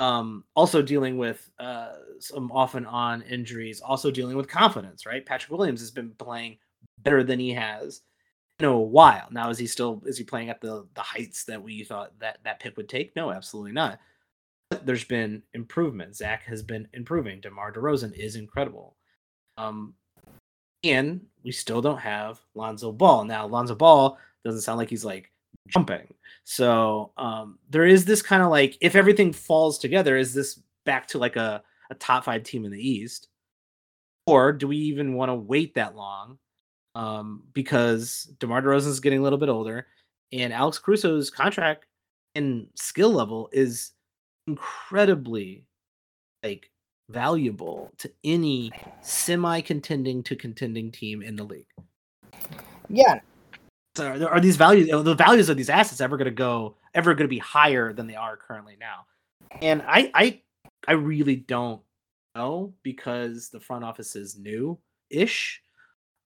um, 0.00 0.42
also 0.56 0.82
dealing 0.82 1.16
with 1.16 1.48
uh, 1.60 1.92
some 2.18 2.50
off 2.50 2.74
and 2.74 2.88
on 2.88 3.22
injuries, 3.22 3.80
also 3.80 4.10
dealing 4.10 4.36
with 4.36 4.48
confidence, 4.48 5.06
right? 5.06 5.24
Patrick 5.24 5.56
Williams 5.56 5.78
has 5.78 5.92
been 5.92 6.10
playing 6.18 6.58
better 6.98 7.22
than 7.22 7.38
he 7.38 7.52
has 7.52 8.00
in 8.58 8.66
a 8.66 8.76
while. 8.76 9.28
Now, 9.30 9.48
is 9.50 9.58
he 9.58 9.68
still 9.68 10.02
is 10.06 10.18
he 10.18 10.24
playing 10.24 10.50
at 10.50 10.60
the 10.60 10.88
the 10.94 11.02
heights 11.02 11.44
that 11.44 11.62
we 11.62 11.84
thought 11.84 12.18
that 12.18 12.38
that 12.42 12.58
pick 12.58 12.76
would 12.76 12.88
take? 12.88 13.14
No, 13.14 13.30
absolutely 13.30 13.70
not. 13.70 14.00
But 14.70 14.84
there's 14.84 15.04
been 15.04 15.44
improvement. 15.54 16.16
Zach 16.16 16.42
has 16.46 16.64
been 16.64 16.88
improving. 16.94 17.40
DeMar 17.40 17.72
DeRozan 17.72 18.12
is 18.12 18.34
incredible. 18.34 18.96
Um, 19.56 19.94
and 20.82 21.20
we 21.44 21.52
still 21.52 21.80
don't 21.80 22.00
have 22.00 22.40
Lonzo 22.56 22.90
Ball. 22.90 23.24
Now, 23.24 23.46
Lonzo 23.46 23.76
Ball 23.76 24.18
doesn't 24.44 24.62
sound 24.62 24.78
like 24.78 24.90
he's 24.90 25.04
like 25.04 25.30
jumping. 25.68 26.14
So 26.44 27.12
um, 27.16 27.58
there 27.68 27.84
is 27.84 28.04
this 28.04 28.22
kind 28.22 28.42
of 28.42 28.50
like 28.50 28.76
if 28.80 28.96
everything 28.96 29.32
falls 29.32 29.78
together, 29.78 30.16
is 30.16 30.34
this 30.34 30.60
back 30.84 31.06
to 31.08 31.18
like 31.18 31.36
a, 31.36 31.62
a 31.90 31.94
top 31.94 32.24
five 32.24 32.42
team 32.42 32.64
in 32.64 32.72
the 32.72 32.88
East? 32.88 33.28
Or 34.26 34.52
do 34.52 34.68
we 34.68 34.76
even 34.76 35.14
want 35.14 35.30
to 35.30 35.34
wait 35.34 35.74
that 35.74 35.96
long? 35.96 36.38
Um, 36.94 37.44
because 37.52 38.24
DeMar 38.40 38.62
DeRozan 38.62 38.88
is 38.88 39.00
getting 39.00 39.20
a 39.20 39.22
little 39.22 39.38
bit 39.38 39.48
older, 39.48 39.86
and 40.32 40.52
Alex 40.52 40.78
Caruso's 40.78 41.30
contract 41.30 41.86
and 42.34 42.68
skill 42.74 43.12
level 43.12 43.48
is 43.52 43.92
incredibly 44.46 45.64
like 46.42 46.70
valuable 47.10 47.90
to 47.98 48.10
any 48.24 48.70
semi 49.00 49.60
contending 49.60 50.22
to 50.24 50.36
contending 50.36 50.90
team 50.90 51.22
in 51.22 51.36
the 51.36 51.44
league. 51.44 51.66
Yeah, 52.88 53.20
are, 54.00 54.28
are 54.28 54.40
these 54.40 54.56
values 54.56 54.88
the 54.88 55.14
values 55.14 55.48
of 55.48 55.56
these 55.56 55.70
assets 55.70 56.00
ever 56.00 56.16
going 56.16 56.26
to 56.26 56.30
go 56.30 56.76
ever 56.94 57.14
going 57.14 57.24
to 57.24 57.28
be 57.28 57.38
higher 57.38 57.92
than 57.92 58.06
they 58.06 58.16
are 58.16 58.36
currently 58.36 58.76
now? 58.78 59.06
And 59.62 59.82
I 59.86 60.10
I 60.14 60.40
I 60.86 60.92
really 60.92 61.36
don't 61.36 61.80
know 62.34 62.72
because 62.82 63.48
the 63.48 63.60
front 63.60 63.84
office 63.84 64.16
is 64.16 64.38
new 64.38 64.78
ish. 65.10 65.62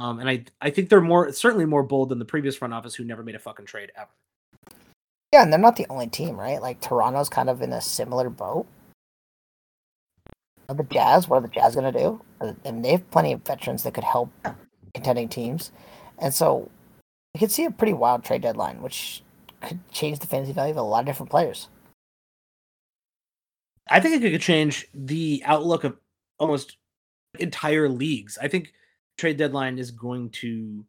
Um, 0.01 0.19
and 0.19 0.29
I 0.29 0.45
I 0.61 0.71
think 0.71 0.89
they're 0.89 1.01
more 1.01 1.33
certainly 1.33 1.67
more 1.67 1.83
bold 1.83 2.09
than 2.09 2.19
the 2.19 2.25
previous 2.25 2.57
front 2.57 2.75
office 2.75 2.95
who 2.95 3.05
never 3.05 3.23
made 3.23 3.35
a 3.35 3.41
fucking 3.41 3.67
trade 3.67 3.93
ever. 3.97 4.11
Yeah, 5.33 5.43
and 5.43 5.53
they're 5.53 5.59
not 5.59 5.77
the 5.77 5.87
only 5.89 6.09
team, 6.09 6.39
right? 6.39 6.61
Like 6.61 6.81
Toronto's 6.81 7.31
kind 7.31 7.49
of 7.49 7.63
in 7.63 7.73
a 7.73 7.81
similar 7.81 8.29
boat. 8.29 8.67
The 10.69 10.85
Jazz, 10.85 11.29
what 11.29 11.39
are 11.39 11.41
the 11.41 11.49
Jazz 11.49 11.75
going 11.75 11.93
to 11.93 11.99
do? 11.99 12.21
And 12.65 12.85
they 12.85 12.93
have 12.93 13.11
plenty 13.11 13.33
of 13.33 13.43
veterans 13.43 13.83
that 13.83 13.95
could 13.95 14.05
help 14.05 14.31
contending 14.95 15.29
teams. 15.29 15.71
And 16.19 16.33
so 16.33 16.71
we 17.35 17.38
could 17.38 17.51
see 17.51 17.64
a 17.64 17.71
pretty 17.71 17.92
wild 17.92 18.25
trade 18.25 18.42
deadline, 18.42 18.83
which 18.83 19.23
could 19.61 19.81
change 19.90 20.18
the 20.18 20.27
fantasy 20.27 20.53
value 20.53 20.73
of 20.73 20.77
a 20.77 20.83
lot 20.83 21.01
of 21.01 21.07
different 21.07 21.31
players. 21.31 21.68
I 23.88 24.01
think 24.01 24.23
it 24.23 24.31
could 24.31 24.40
change 24.40 24.87
the 24.95 25.42
outlook 25.45 25.85
of 25.85 25.97
almost 26.38 26.77
entire 27.38 27.88
leagues. 27.88 28.38
I 28.40 28.49
think 28.49 28.73
trade 29.16 29.37
deadline 29.37 29.79
is 29.79 29.90
going 29.90 30.31
to 30.31 30.85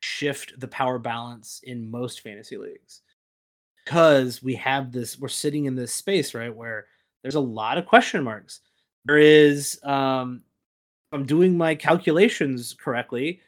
shift 0.00 0.58
the 0.58 0.68
power 0.68 0.98
balance 0.98 1.60
in 1.64 1.90
most 1.90 2.20
fantasy 2.20 2.56
leagues 2.56 3.02
because 3.84 4.42
we 4.42 4.54
have 4.54 4.92
this 4.92 5.18
we're 5.18 5.28
sitting 5.28 5.66
in 5.66 5.74
this 5.74 5.92
space 5.92 6.34
right 6.34 6.54
where 6.54 6.86
there's 7.22 7.34
a 7.34 7.40
lot 7.40 7.76
of 7.76 7.86
question 7.86 8.24
marks 8.24 8.60
there 9.04 9.18
is 9.18 9.78
um 9.84 10.42
i'm 11.12 11.26
doing 11.26 11.56
my 11.56 11.74
calculations 11.74 12.74
correctly 12.78 13.40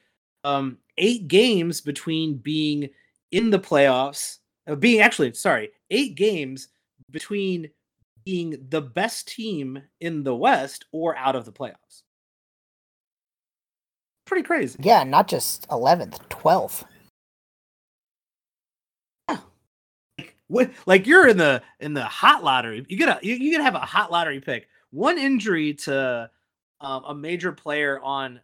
um 0.45 0.77
eight 0.99 1.29
games 1.29 1.81
between 1.81 2.37
being 2.37 2.89
in 3.31 3.51
the 3.51 3.59
playoffs, 3.59 4.39
uh, 4.67 4.75
being 4.75 5.01
actually 5.01 5.33
sorry, 5.35 5.71
eight 5.91 6.15
games 6.15 6.69
between 7.11 7.71
being 8.25 8.57
the 8.69 8.81
best 8.81 9.29
team 9.29 9.83
in 10.01 10.23
the 10.23 10.35
West 10.35 10.85
or 10.93 11.17
out 11.17 11.37
of 11.37 11.45
the 11.45 11.53
playoffs. 11.53 12.03
Pretty 14.27 14.45
crazy. 14.45 14.79
Yeah, 14.83 15.05
not 15.05 15.29
just 15.29 15.69
11th, 15.69 16.19
12th. 16.29 16.85
What, 20.53 20.71
like 20.85 21.07
you're 21.07 21.29
in 21.29 21.39
the 21.39 21.63
in 21.81 21.95
the 21.95 22.05
hot 22.05 22.45
lottery. 22.45 22.85
You 22.87 22.99
gotta 22.99 23.27
you, 23.27 23.37
you 23.37 23.53
gotta 23.53 23.65
have 23.65 23.75
a 23.75 23.79
hot 23.79 24.13
lottery 24.13 24.39
pick. 24.39 24.69
One 24.91 25.17
injury 25.17 25.73
to 25.75 26.29
um, 26.83 27.05
a 27.07 27.15
major 27.15 27.53
player 27.53 27.99
on, 28.01 28.39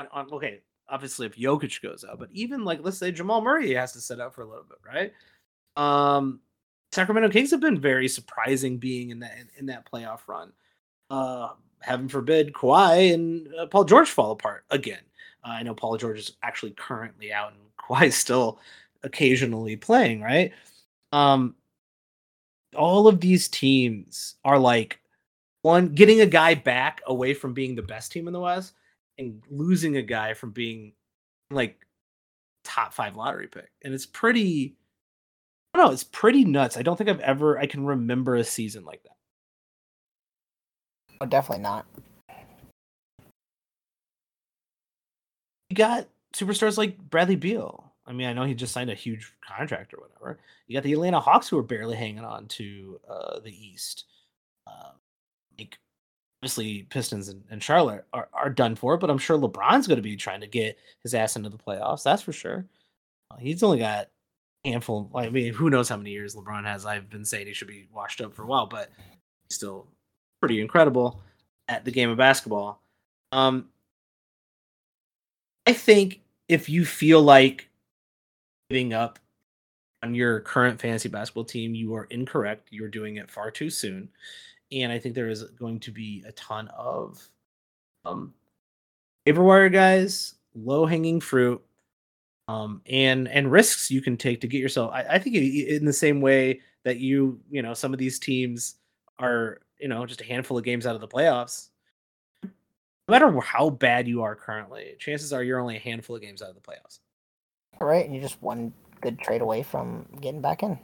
on 0.00 0.08
on 0.10 0.32
okay, 0.32 0.58
obviously 0.88 1.26
if 1.26 1.36
Jokic 1.36 1.82
goes 1.82 2.04
out, 2.08 2.18
but 2.18 2.28
even 2.32 2.64
like 2.64 2.80
let's 2.82 2.98
say 2.98 3.12
Jamal 3.12 3.40
Murray 3.40 3.74
has 3.74 3.92
to 3.92 4.00
sit 4.00 4.20
out 4.20 4.34
for 4.34 4.42
a 4.42 4.48
little 4.48 4.64
bit, 4.64 4.78
right? 4.86 5.12
Um, 5.76 6.40
Sacramento 6.92 7.30
Kings 7.30 7.50
have 7.50 7.60
been 7.60 7.80
very 7.80 8.08
surprising 8.08 8.78
being 8.78 9.10
in 9.10 9.20
that 9.20 9.36
in, 9.38 9.48
in 9.58 9.66
that 9.66 9.90
playoff 9.90 10.20
run. 10.26 10.52
Uh, 11.10 11.50
heaven 11.80 12.08
forbid 12.08 12.52
Kawhi 12.52 13.14
and 13.14 13.48
uh, 13.58 13.66
Paul 13.66 13.84
George 13.84 14.10
fall 14.10 14.32
apart 14.32 14.64
again. 14.70 15.02
Uh, 15.44 15.50
I 15.50 15.62
know 15.62 15.74
Paul 15.74 15.96
George 15.96 16.18
is 16.18 16.32
actually 16.42 16.72
currently 16.72 17.32
out 17.32 17.52
and 17.52 17.60
Kawhi's 17.78 18.16
still 18.16 18.60
occasionally 19.02 19.76
playing, 19.76 20.20
right? 20.20 20.52
Um, 21.10 21.56
all 22.76 23.08
of 23.08 23.20
these 23.20 23.48
teams 23.48 24.36
are 24.44 24.58
like 24.58 25.00
one 25.62 25.88
getting 25.88 26.20
a 26.20 26.26
guy 26.26 26.54
back 26.54 27.00
away 27.06 27.34
from 27.34 27.52
being 27.54 27.74
the 27.74 27.82
best 27.82 28.12
team 28.12 28.26
in 28.26 28.32
the 28.32 28.40
West 28.40 28.74
and 29.18 29.42
losing 29.50 29.96
a 29.96 30.02
guy 30.02 30.34
from 30.34 30.50
being 30.50 30.92
like 31.50 31.86
top 32.64 32.92
five 32.92 33.16
lottery 33.16 33.48
pick. 33.48 33.70
And 33.82 33.94
it's 33.94 34.06
pretty 34.06 34.76
I 35.74 35.78
don't 35.78 35.86
know, 35.86 35.92
it's 35.92 36.04
pretty 36.04 36.44
nuts. 36.44 36.76
I 36.76 36.82
don't 36.82 36.96
think 36.96 37.10
I've 37.10 37.20
ever 37.20 37.58
I 37.58 37.66
can 37.66 37.84
remember 37.84 38.36
a 38.36 38.44
season 38.44 38.84
like 38.84 39.02
that. 39.04 39.16
Oh, 41.20 41.26
definitely 41.26 41.62
not. 41.62 41.86
You 45.70 45.76
got 45.76 46.08
superstars 46.34 46.76
like 46.76 46.98
Bradley 46.98 47.36
Beal. 47.36 47.92
I 48.04 48.12
mean, 48.12 48.26
I 48.26 48.32
know 48.32 48.44
he 48.44 48.54
just 48.54 48.72
signed 48.72 48.90
a 48.90 48.94
huge 48.94 49.32
contract 49.46 49.94
or 49.94 49.98
whatever. 50.00 50.38
You 50.66 50.76
got 50.76 50.82
the 50.82 50.92
Atlanta 50.92 51.20
Hawks 51.20 51.48
who 51.48 51.58
are 51.58 51.62
barely 51.62 51.96
hanging 51.96 52.24
on 52.24 52.46
to 52.48 53.00
uh, 53.08 53.40
the 53.40 53.52
East. 53.52 54.04
Uh, 54.66 54.90
like, 55.58 55.78
obviously, 56.42 56.82
Pistons 56.90 57.28
and, 57.28 57.40
and 57.50 57.62
Charlotte 57.62 58.04
are, 58.12 58.28
are 58.32 58.50
done 58.50 58.74
for, 58.74 58.96
but 58.96 59.08
I'm 59.10 59.18
sure 59.18 59.38
LeBron's 59.38 59.86
going 59.86 59.96
to 59.98 60.02
be 60.02 60.16
trying 60.16 60.40
to 60.40 60.48
get 60.48 60.76
his 61.04 61.14
ass 61.14 61.36
into 61.36 61.48
the 61.48 61.56
playoffs. 61.56 62.02
That's 62.02 62.22
for 62.22 62.32
sure. 62.32 62.66
Uh, 63.30 63.36
he's 63.36 63.62
only 63.62 63.78
got 63.78 64.08
a 64.64 64.70
handful. 64.70 65.08
I 65.14 65.28
mean, 65.30 65.54
who 65.54 65.70
knows 65.70 65.88
how 65.88 65.96
many 65.96 66.10
years 66.10 66.34
LeBron 66.34 66.64
has? 66.64 66.84
I've 66.84 67.08
been 67.08 67.24
saying 67.24 67.46
he 67.46 67.52
should 67.52 67.68
be 67.68 67.86
washed 67.94 68.20
up 68.20 68.34
for 68.34 68.42
a 68.42 68.46
while, 68.46 68.66
but 68.66 68.90
he's 69.48 69.54
still 69.54 69.86
pretty 70.40 70.60
incredible 70.60 71.20
at 71.68 71.84
the 71.84 71.92
game 71.92 72.10
of 72.10 72.16
basketball. 72.16 72.82
Um, 73.30 73.68
I 75.64 75.72
think 75.72 76.22
if 76.48 76.68
you 76.68 76.84
feel 76.84 77.22
like 77.22 77.68
giving 78.68 78.92
up 78.92 79.20
on 80.02 80.16
your 80.16 80.40
current 80.40 80.80
fantasy 80.80 81.08
basketball 81.08 81.44
team, 81.44 81.76
you 81.76 81.94
are 81.94 82.06
incorrect. 82.06 82.66
You're 82.72 82.88
doing 82.88 83.14
it 83.14 83.30
far 83.30 83.52
too 83.52 83.70
soon. 83.70 84.08
And 84.72 84.92
I 84.92 84.98
think 84.98 85.14
there 85.14 85.28
is 85.28 85.42
going 85.42 85.80
to 85.80 85.90
be 85.90 86.24
a 86.26 86.32
ton 86.32 86.68
of 86.68 87.28
um 88.04 88.34
waiver 89.26 89.42
wire 89.42 89.68
guys, 89.68 90.34
low 90.54 90.86
hanging 90.86 91.20
fruit, 91.20 91.62
um, 92.48 92.82
and 92.86 93.28
and 93.28 93.50
risks 93.50 93.90
you 93.90 94.00
can 94.00 94.16
take 94.16 94.40
to 94.40 94.48
get 94.48 94.60
yourself. 94.60 94.90
I, 94.92 95.02
I 95.02 95.18
think 95.18 95.36
in 95.36 95.84
the 95.84 95.92
same 95.92 96.20
way 96.20 96.60
that 96.84 96.98
you, 96.98 97.40
you 97.50 97.62
know, 97.62 97.74
some 97.74 97.92
of 97.92 97.98
these 97.98 98.18
teams 98.18 98.76
are, 99.18 99.60
you 99.78 99.88
know, 99.88 100.04
just 100.04 100.20
a 100.20 100.24
handful 100.24 100.58
of 100.58 100.64
games 100.64 100.86
out 100.86 100.94
of 100.94 101.00
the 101.00 101.08
playoffs. 101.08 101.68
No 102.42 102.50
matter 103.18 103.40
how 103.40 103.70
bad 103.70 104.08
you 104.08 104.22
are 104.22 104.34
currently, 104.34 104.94
chances 104.98 105.32
are 105.32 105.42
you're 105.42 105.60
only 105.60 105.76
a 105.76 105.80
handful 105.80 106.16
of 106.16 106.22
games 106.22 106.42
out 106.42 106.48
of 106.50 106.54
the 106.54 106.60
playoffs. 106.60 107.00
All 107.80 107.86
right, 107.86 108.04
and 108.04 108.14
you're 108.14 108.22
just 108.22 108.40
one 108.42 108.72
good 109.00 109.18
trade 109.18 109.42
away 109.42 109.62
from 109.62 110.06
getting 110.20 110.40
back 110.40 110.62
in. 110.62 110.78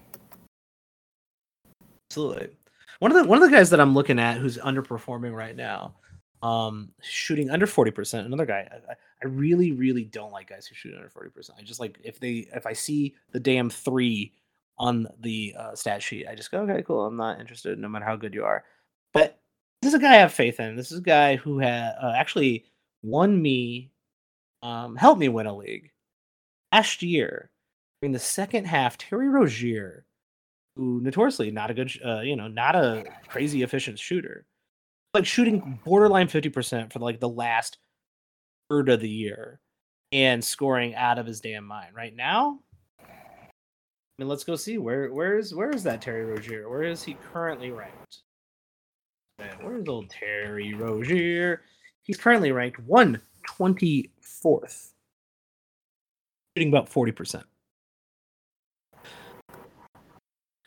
Absolutely. 2.11 2.48
One 2.98 3.12
of 3.12 3.16
the 3.16 3.28
one 3.28 3.42
of 3.42 3.48
the 3.48 3.56
guys 3.56 3.70
that 3.70 3.80
I'm 3.80 3.94
looking 3.94 4.18
at 4.18 4.38
who's 4.38 4.58
underperforming 4.58 5.34
right 5.34 5.54
now, 5.54 5.94
um, 6.42 6.90
shooting 7.00 7.50
under 7.50 7.66
40%. 7.66 8.26
Another 8.26 8.46
guy. 8.46 8.68
I, 8.88 8.94
I 9.22 9.26
really, 9.26 9.72
really 9.72 10.04
don't 10.04 10.32
like 10.32 10.50
guys 10.50 10.66
who 10.66 10.74
shoot 10.74 10.94
under 10.94 11.08
40%. 11.08 11.50
I 11.58 11.62
just 11.62 11.80
like 11.80 11.98
if 12.04 12.20
they 12.20 12.48
if 12.54 12.66
I 12.66 12.72
see 12.72 13.14
the 13.32 13.40
damn 13.40 13.70
three 13.70 14.32
on 14.78 15.08
the 15.20 15.54
uh, 15.58 15.74
stat 15.74 16.02
sheet, 16.02 16.26
I 16.28 16.34
just 16.34 16.50
go, 16.50 16.61
okay, 16.61 16.82
cool. 16.82 17.04
I'm 17.04 17.16
not 17.16 17.40
interested, 17.40 17.78
no 17.78 17.88
matter 17.88 18.04
how 18.04 18.16
good 18.16 18.34
you 18.34 18.44
are. 18.44 18.64
But 19.12 19.40
this 19.82 19.88
is 19.88 19.94
a 19.94 19.98
guy 19.98 20.14
I 20.14 20.18
have 20.18 20.32
faith 20.32 20.61
in. 20.61 20.76
This 20.76 20.92
is 20.92 20.98
a 20.98 21.02
guy 21.02 21.37
who 21.37 21.58
had 21.58 21.94
uh, 22.00 22.12
actually 22.16 22.64
won 23.02 23.40
me, 23.40 23.90
um, 24.62 24.96
helped 24.96 25.20
me 25.20 25.28
win 25.28 25.46
a 25.46 25.56
league 25.56 25.90
last 26.72 27.02
year 27.02 27.50
during 28.00 28.12
the 28.12 28.18
second 28.18 28.66
half. 28.66 28.98
Terry 28.98 29.28
Rozier, 29.28 30.04
who 30.78 31.00
notoriously 31.02 31.50
not 31.50 31.72
a 31.72 31.74
good, 31.74 31.90
uh, 32.06 32.20
you 32.20 32.36
know, 32.36 32.46
not 32.46 32.76
a 32.76 33.04
crazy 33.26 33.62
efficient 33.62 33.98
shooter, 33.98 34.46
like 35.12 35.26
shooting 35.26 35.80
borderline 35.84 36.28
fifty 36.28 36.48
percent 36.48 36.92
for 36.92 37.00
like 37.00 37.18
the 37.18 37.28
last 37.28 37.78
third 38.70 38.88
of 38.88 39.00
the 39.00 39.10
year 39.10 39.58
and 40.12 40.42
scoring 40.42 40.94
out 40.94 41.18
of 41.18 41.26
his 41.26 41.40
damn 41.40 41.64
mind. 41.64 41.96
Right 41.96 42.14
now, 42.14 42.60
I 43.00 43.04
mean, 44.18 44.28
let's 44.28 44.44
go 44.44 44.54
see 44.54 44.78
where 44.78 45.12
where 45.12 45.36
is 45.36 45.52
where 45.52 45.70
is 45.70 45.82
that 45.82 46.00
Terry 46.00 46.24
Rozier? 46.24 46.70
Where 46.70 46.84
is 46.84 47.02
he 47.02 47.16
currently 47.32 47.72
ranked? 47.72 48.20
Man, 49.40 49.56
where's 49.60 49.88
old 49.88 50.10
Terry 50.10 50.74
Rozier? 50.74 51.62
He's 52.02 52.16
currently 52.16 52.52
ranked 52.52 52.80
124th, 52.88 54.90
shooting 56.56 56.68
about 56.68 56.88
40%. 56.88 57.42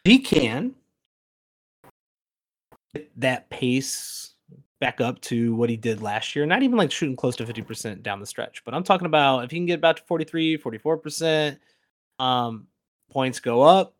He 0.03 0.19
can 0.19 0.75
get 2.93 3.11
that 3.17 3.49
pace 3.49 4.33
back 4.79 4.99
up 4.99 5.21
to 5.21 5.55
what 5.55 5.69
he 5.69 5.77
did 5.77 6.01
last 6.01 6.35
year. 6.35 6.45
Not 6.45 6.63
even 6.63 6.77
like 6.77 6.91
shooting 6.91 7.15
close 7.15 7.35
to 7.37 7.45
50% 7.45 8.01
down 8.01 8.19
the 8.19 8.25
stretch, 8.25 8.63
but 8.65 8.73
I'm 8.73 8.83
talking 8.83 9.05
about 9.05 9.43
if 9.43 9.51
he 9.51 9.57
can 9.57 9.67
get 9.67 9.77
about 9.77 9.97
to 9.97 10.03
43, 10.03 10.57
44%, 10.57 11.57
um, 12.19 12.67
points 13.11 13.39
go 13.39 13.61
up, 13.61 13.95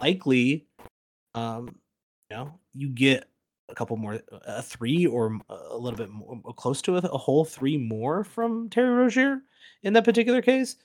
likely, 0.00 0.66
um, 1.34 1.76
you 2.28 2.36
know, 2.36 2.58
you 2.74 2.88
get 2.88 3.28
a 3.68 3.74
couple 3.74 3.96
more, 3.96 4.20
a 4.46 4.62
three 4.62 5.06
or 5.06 5.38
a 5.48 5.76
little 5.76 5.96
bit 5.96 6.10
more, 6.10 6.40
close 6.54 6.82
to 6.82 6.96
a, 6.96 7.00
a 7.00 7.18
whole 7.18 7.44
three 7.44 7.76
more 7.76 8.24
from 8.24 8.68
Terry 8.70 8.90
Rozier 8.90 9.42
in 9.82 9.92
that 9.92 10.04
particular 10.04 10.42
case. 10.42 10.76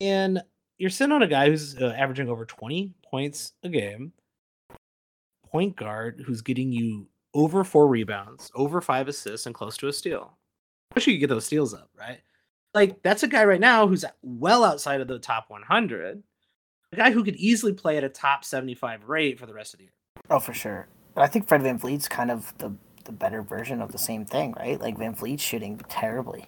And 0.00 0.42
you're 0.80 0.88
sitting 0.88 1.12
on 1.12 1.22
a 1.22 1.26
guy 1.26 1.46
who's 1.46 1.76
uh, 1.76 1.94
averaging 1.96 2.30
over 2.30 2.46
20 2.46 2.94
points 3.04 3.52
a 3.62 3.68
game, 3.68 4.12
point 5.46 5.76
guard 5.76 6.24
who's 6.26 6.40
getting 6.40 6.72
you 6.72 7.06
over 7.34 7.62
four 7.64 7.86
rebounds, 7.86 8.50
over 8.54 8.80
five 8.80 9.06
assists, 9.06 9.44
and 9.44 9.54
close 9.54 9.76
to 9.76 9.88
a 9.88 9.92
steal. 9.92 10.38
Wish 10.94 11.06
you 11.06 11.12
could 11.12 11.20
get 11.20 11.28
those 11.28 11.44
steals 11.44 11.74
up, 11.74 11.90
right? 11.98 12.20
Like 12.72 13.02
that's 13.02 13.22
a 13.22 13.28
guy 13.28 13.44
right 13.44 13.60
now 13.60 13.86
who's 13.86 14.06
well 14.22 14.64
outside 14.64 15.02
of 15.02 15.08
the 15.08 15.18
top 15.18 15.50
100. 15.50 16.22
A 16.92 16.96
guy 16.96 17.10
who 17.10 17.24
could 17.24 17.36
easily 17.36 17.74
play 17.74 17.98
at 17.98 18.04
a 18.04 18.08
top 18.08 18.42
75 18.42 19.06
rate 19.06 19.38
for 19.38 19.44
the 19.44 19.54
rest 19.54 19.74
of 19.74 19.78
the 19.78 19.84
year. 19.84 19.92
Oh, 20.30 20.40
for 20.40 20.54
sure. 20.54 20.88
But 21.14 21.22
I 21.22 21.26
think 21.26 21.46
Fred 21.46 21.60
VanVleet's 21.60 22.08
kind 22.08 22.30
of 22.30 22.56
the 22.56 22.72
the 23.04 23.12
better 23.12 23.42
version 23.42 23.82
of 23.82 23.92
the 23.92 23.98
same 23.98 24.24
thing, 24.24 24.54
right? 24.58 24.80
Like 24.80 24.96
VanVleet's 24.96 25.42
shooting 25.42 25.78
terribly. 25.88 26.46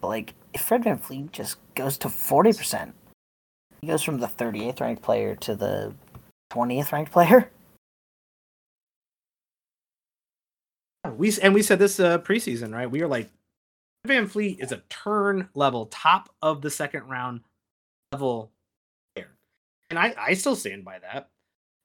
But 0.00 0.08
like 0.08 0.34
if 0.52 0.60
Fred 0.60 0.82
VanVleet 0.82 1.32
just 1.32 1.56
goes 1.74 1.96
to 1.98 2.08
40%, 2.08 2.92
he 3.84 3.90
goes 3.90 4.02
from 4.02 4.18
the 4.18 4.26
38th 4.26 4.80
ranked 4.80 5.02
player 5.02 5.36
to 5.36 5.54
the 5.54 5.92
20th 6.50 6.90
ranked 6.90 7.12
player. 7.12 7.50
We 11.18 11.30
and 11.42 11.52
we 11.52 11.62
said 11.62 11.78
this 11.78 12.00
uh, 12.00 12.16
preseason, 12.20 12.72
right? 12.72 12.90
We 12.90 13.02
were 13.02 13.06
like, 13.06 13.28
VanVleet 14.08 14.62
is 14.62 14.72
a 14.72 14.82
turn 14.88 15.50
level, 15.54 15.84
top 15.86 16.30
of 16.40 16.62
the 16.62 16.70
second 16.70 17.06
round 17.10 17.42
level 18.10 18.50
player, 19.14 19.28
and 19.90 19.98
I 19.98 20.14
I 20.18 20.32
still 20.32 20.56
stand 20.56 20.82
by 20.82 20.98
that. 21.00 21.28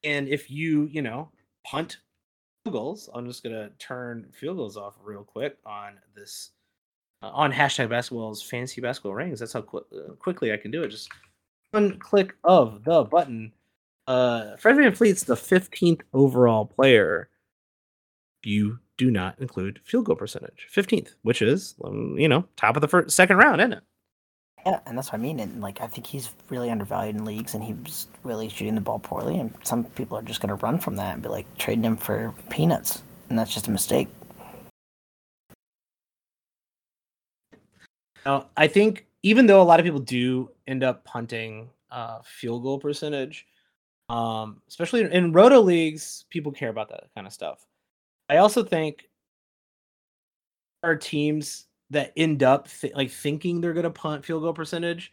And 0.06 0.30
if 0.30 0.50
you 0.50 0.86
you 0.86 1.02
know 1.02 1.32
punt 1.66 1.98
field 2.64 2.74
goals, 2.74 3.10
I'm 3.14 3.28
just 3.28 3.44
gonna 3.44 3.72
turn 3.78 4.26
field 4.32 4.56
goals 4.56 4.78
off 4.78 4.96
real 5.04 5.26
quick 5.26 5.58
on 5.66 6.00
this 6.16 6.52
uh, 7.22 7.28
on 7.34 7.52
hashtag 7.52 7.90
basketball's 7.90 8.42
fantasy 8.42 8.80
basketball 8.80 9.16
rings. 9.16 9.42
That's 9.42 9.52
how 9.52 9.64
qu- 9.64 9.86
uh, 9.94 10.14
quickly 10.14 10.54
I 10.54 10.58
can 10.58 10.72
do 10.72 10.82
it. 10.84 10.88
Just 10.88 11.10
one 11.72 12.00
click 12.00 12.36
of 12.44 12.84
the 12.84 13.04
button. 13.04 13.54
Uh, 14.08 14.56
Fred 14.58 14.76
VanVleet's 14.76 15.24
the 15.24 15.36
15th 15.36 16.02
overall 16.14 16.66
player. 16.66 17.30
You 18.44 18.80
do 18.98 19.12
not 19.12 19.40
include 19.40 19.80
field 19.84 20.06
goal 20.06 20.16
percentage. 20.16 20.68
15th, 20.74 21.16
which 21.22 21.42
is, 21.42 21.76
um, 21.84 22.16
you 22.18 22.28
know, 22.28 22.46
top 22.58 22.76
of 22.76 22.82
the 22.82 22.88
first, 22.88 23.16
second 23.16 23.38
round, 23.38 23.62
isn't 23.62 23.74
it? 23.74 23.84
Yeah, 24.66 24.80
and 24.86 24.98
that's 24.98 25.12
what 25.12 25.20
I 25.20 25.22
mean. 25.22 25.40
And 25.40 25.62
like, 25.62 25.80
I 25.80 25.88
think 25.88 26.06
he's 26.06 26.32
really 26.50 26.70
undervalued 26.70 27.16
in 27.16 27.26
leagues, 27.26 27.54
and 27.54 27.64
he's 27.64 28.08
really 28.24 28.50
shooting 28.50 28.76
the 28.76 28.82
ball 28.82 29.00
poorly. 29.00 29.40
And 29.40 29.54
some 29.64 29.86
people 29.86 30.18
are 30.18 30.22
just 30.22 30.42
going 30.42 30.50
to 30.50 30.56
run 30.56 30.80
from 30.80 30.96
that 30.98 31.14
and 31.14 31.24
be 31.24 31.30
like 31.30 31.46
trading 31.58 31.84
him 31.84 31.98
for 31.98 32.34
peanuts, 32.50 33.04
and 33.30 33.40
that's 33.40 33.54
just 33.54 33.68
a 33.68 33.72
mistake. 33.72 34.10
Now, 38.26 38.48
I 38.58 38.68
think 38.68 39.06
even 39.24 39.46
though 39.46 39.62
a 39.62 39.64
lot 39.64 39.80
of 39.80 39.86
people 39.86 40.00
do 40.00 40.50
end 40.68 40.84
up 40.84 41.04
punting 41.04 41.70
uh, 41.92 42.20
field 42.24 42.64
goal 42.64 42.80
percentage, 42.80 43.46
um, 44.10 44.62
especially 44.68 45.02
in, 45.02 45.32
roto 45.32 45.62
leagues, 45.62 46.26
people 46.30 46.52
care 46.52 46.70
about 46.70 46.90
that 46.90 47.10
kind 47.16 47.28
of 47.28 47.34
stuff. 47.34 47.66
I 48.30 48.38
also 48.38 48.64
think 48.64 49.10
our 50.84 50.96
teams 50.96 51.66
that 51.90 52.14
end 52.16 52.44
up 52.44 52.70
th- 52.70 52.94
like 52.94 53.12
thinking 53.12 53.60
they're 53.60 53.74
going 53.74 53.84
to 53.84 53.90
punt 53.90 54.26
field 54.26 54.44
goal 54.44 54.54
percentage, 54.54 55.12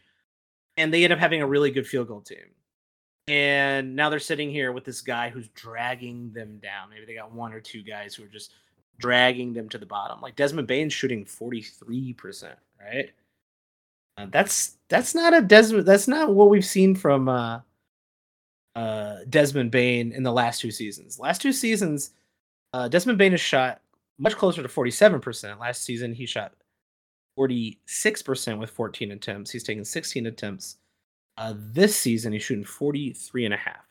and 0.77 0.93
they 0.93 1.03
end 1.03 1.13
up 1.13 1.19
having 1.19 1.41
a 1.41 1.47
really 1.47 1.71
good 1.71 1.87
field 1.87 2.07
goal 2.07 2.21
team. 2.21 2.37
And 3.27 3.95
now 3.95 4.09
they're 4.09 4.19
sitting 4.19 4.49
here 4.49 4.71
with 4.71 4.85
this 4.85 5.01
guy 5.01 5.29
who's 5.29 5.49
dragging 5.49 6.31
them 6.31 6.59
down. 6.59 6.89
Maybe 6.89 7.05
they 7.05 7.15
got 7.15 7.33
one 7.33 7.51
or 7.51 7.59
two 7.59 7.83
guys 7.83 8.15
who 8.15 8.23
are 8.23 8.29
just 8.29 8.53
dragging 8.99 9.53
them 9.53 9.67
to 9.69 9.77
the 9.77 9.85
bottom. 9.85 10.21
Like 10.21 10.37
Desmond 10.37 10.67
Bane's 10.67 10.93
shooting 10.93 11.25
43%, 11.25 12.55
right? 12.79 13.11
Uh, 14.17 14.25
that's 14.31 14.77
that's 14.89 15.13
not 15.13 15.33
a 15.33 15.41
Desmond 15.41 15.85
that's 15.85 16.07
not 16.07 16.33
what 16.33 16.49
we've 16.49 16.65
seen 16.65 16.95
from 16.95 17.29
uh 17.29 17.59
uh 18.75 19.17
Desmond 19.29 19.71
Bane 19.71 20.11
in 20.11 20.23
the 20.23 20.31
last 20.31 20.61
two 20.61 20.71
seasons. 20.71 21.19
Last 21.19 21.41
two 21.41 21.53
seasons, 21.53 22.11
uh 22.73 22.87
Desmond 22.87 23.17
Bane 23.17 23.31
has 23.31 23.41
shot 23.41 23.81
much 24.17 24.35
closer 24.35 24.61
to 24.61 24.67
47%. 24.67 25.59
Last 25.59 25.83
season 25.83 26.13
he 26.13 26.25
shot 26.25 26.53
46% 27.37 28.59
with 28.59 28.69
14 28.71 29.11
attempts. 29.11 29.51
He's 29.51 29.63
taken 29.63 29.85
16 29.85 30.25
attempts. 30.25 30.77
Uh, 31.37 31.53
this 31.55 31.95
season, 31.95 32.33
he's 32.33 32.43
shooting 32.43 32.65
43 32.65 33.45
and 33.45 33.53
a 33.53 33.57
half. 33.57 33.85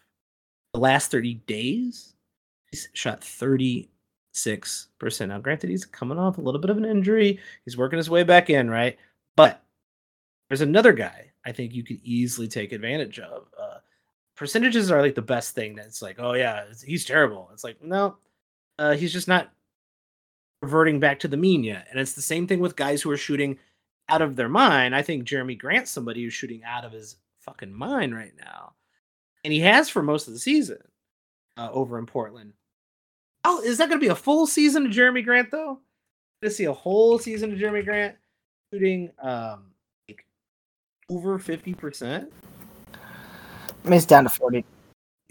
The 0.74 0.80
last 0.80 1.10
30 1.12 1.34
days, 1.46 2.14
he's 2.70 2.88
shot 2.92 3.20
36%. 3.20 3.86
Now, 5.28 5.38
granted, 5.38 5.70
he's 5.70 5.84
coming 5.84 6.18
off 6.18 6.38
a 6.38 6.40
little 6.40 6.60
bit 6.60 6.70
of 6.70 6.76
an 6.76 6.84
injury. 6.84 7.38
He's 7.64 7.76
working 7.76 7.98
his 7.98 8.10
way 8.10 8.24
back 8.24 8.50
in, 8.50 8.68
right? 8.68 8.98
But 9.36 9.62
there's 10.48 10.60
another 10.60 10.92
guy 10.92 11.32
I 11.44 11.52
think 11.52 11.74
you 11.74 11.84
could 11.84 12.00
easily 12.02 12.48
take 12.48 12.72
advantage 12.72 13.18
of. 13.18 13.46
Uh, 13.58 13.78
percentages 14.36 14.90
are 14.90 15.00
like 15.00 15.14
the 15.14 15.22
best 15.22 15.54
thing 15.54 15.74
that's 15.74 16.02
like, 16.02 16.16
oh, 16.18 16.34
yeah, 16.34 16.64
he's 16.84 17.04
terrible. 17.04 17.50
It's 17.52 17.64
like, 17.64 17.82
no, 17.82 18.16
uh, 18.78 18.94
he's 18.94 19.12
just 19.12 19.28
not 19.28 19.50
reverting 20.62 21.00
back 21.00 21.20
to 21.20 21.28
the 21.28 21.36
mean 21.36 21.64
yet. 21.64 21.86
And 21.90 22.00
it's 22.00 22.14
the 22.14 22.22
same 22.22 22.46
thing 22.46 22.60
with 22.60 22.76
guys 22.76 23.02
who 23.02 23.10
are 23.10 23.16
shooting 23.16 23.58
out 24.08 24.22
of 24.22 24.36
their 24.36 24.48
mind. 24.48 24.94
I 24.94 25.02
think 25.02 25.24
Jerami 25.24 25.58
Grant's 25.58 25.90
somebody 25.90 26.22
who's 26.22 26.34
shooting 26.34 26.62
out 26.64 26.84
of 26.84 26.92
his 26.92 27.16
fucking 27.40 27.72
mind 27.72 28.14
right 28.14 28.34
now. 28.38 28.72
And 29.44 29.52
he 29.52 29.60
has 29.60 29.88
for 29.88 30.02
most 30.02 30.26
of 30.26 30.34
the 30.34 30.40
season 30.40 30.78
uh, 31.56 31.70
over 31.72 31.98
in 31.98 32.06
Portland. 32.06 32.52
Oh, 33.44 33.62
is 33.62 33.78
that 33.78 33.88
going 33.88 34.00
to 34.00 34.04
be 34.04 34.10
a 34.10 34.16
full 34.16 34.46
season 34.46 34.86
of 34.86 34.92
Jerami 34.92 35.24
Grant 35.24 35.50
though? 35.50 35.78
To 36.42 36.50
see 36.50 36.64
a 36.64 36.72
whole 36.72 37.18
season 37.18 37.52
of 37.52 37.58
Jerami 37.58 37.84
Grant 37.84 38.16
shooting 38.72 39.10
um 39.22 39.66
over 41.08 41.38
50%. 41.38 42.26
I 42.92 43.88
mean, 43.88 43.92
it's 43.92 44.06
down 44.06 44.24
to 44.24 44.30
40. 44.30 44.64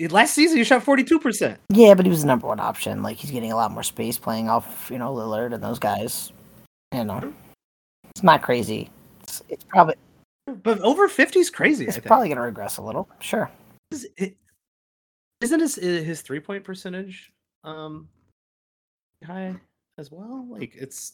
Last 0.09 0.33
season, 0.33 0.57
he 0.57 0.63
shot 0.63 0.83
42%. 0.83 1.57
Yeah, 1.69 1.93
but 1.93 2.05
he 2.05 2.09
was 2.09 2.21
the 2.21 2.27
number 2.27 2.47
one 2.47 2.59
option. 2.59 3.01
Like, 3.01 3.17
he's 3.17 3.31
getting 3.31 3.51
a 3.51 3.55
lot 3.55 3.71
more 3.71 3.83
space 3.83 4.17
playing 4.17 4.49
off, 4.49 4.89
you 4.91 4.97
know, 4.97 5.13
Lillard 5.13 5.53
and 5.53 5.63
those 5.63 5.79
guys. 5.79 6.31
You 6.93 7.03
know, 7.03 7.33
it's 8.11 8.23
not 8.23 8.41
crazy. 8.41 8.89
It's, 9.23 9.41
it's 9.49 9.63
probably. 9.63 9.95
But 10.63 10.79
over 10.81 11.07
50 11.07 11.39
is 11.39 11.49
crazy. 11.49 11.85
It's 11.85 11.97
probably 11.99 12.27
going 12.27 12.37
to 12.37 12.43
regress 12.43 12.77
a 12.77 12.81
little. 12.81 13.09
Sure. 13.19 13.49
Is 13.91 14.07
it, 14.17 14.37
isn't 15.41 15.59
his, 15.59 15.75
his 15.75 16.21
three 16.21 16.39
point 16.39 16.63
percentage 16.63 17.31
um 17.63 18.07
high 19.25 19.55
as 19.97 20.11
well? 20.11 20.45
Like, 20.49 20.75
it's 20.75 21.13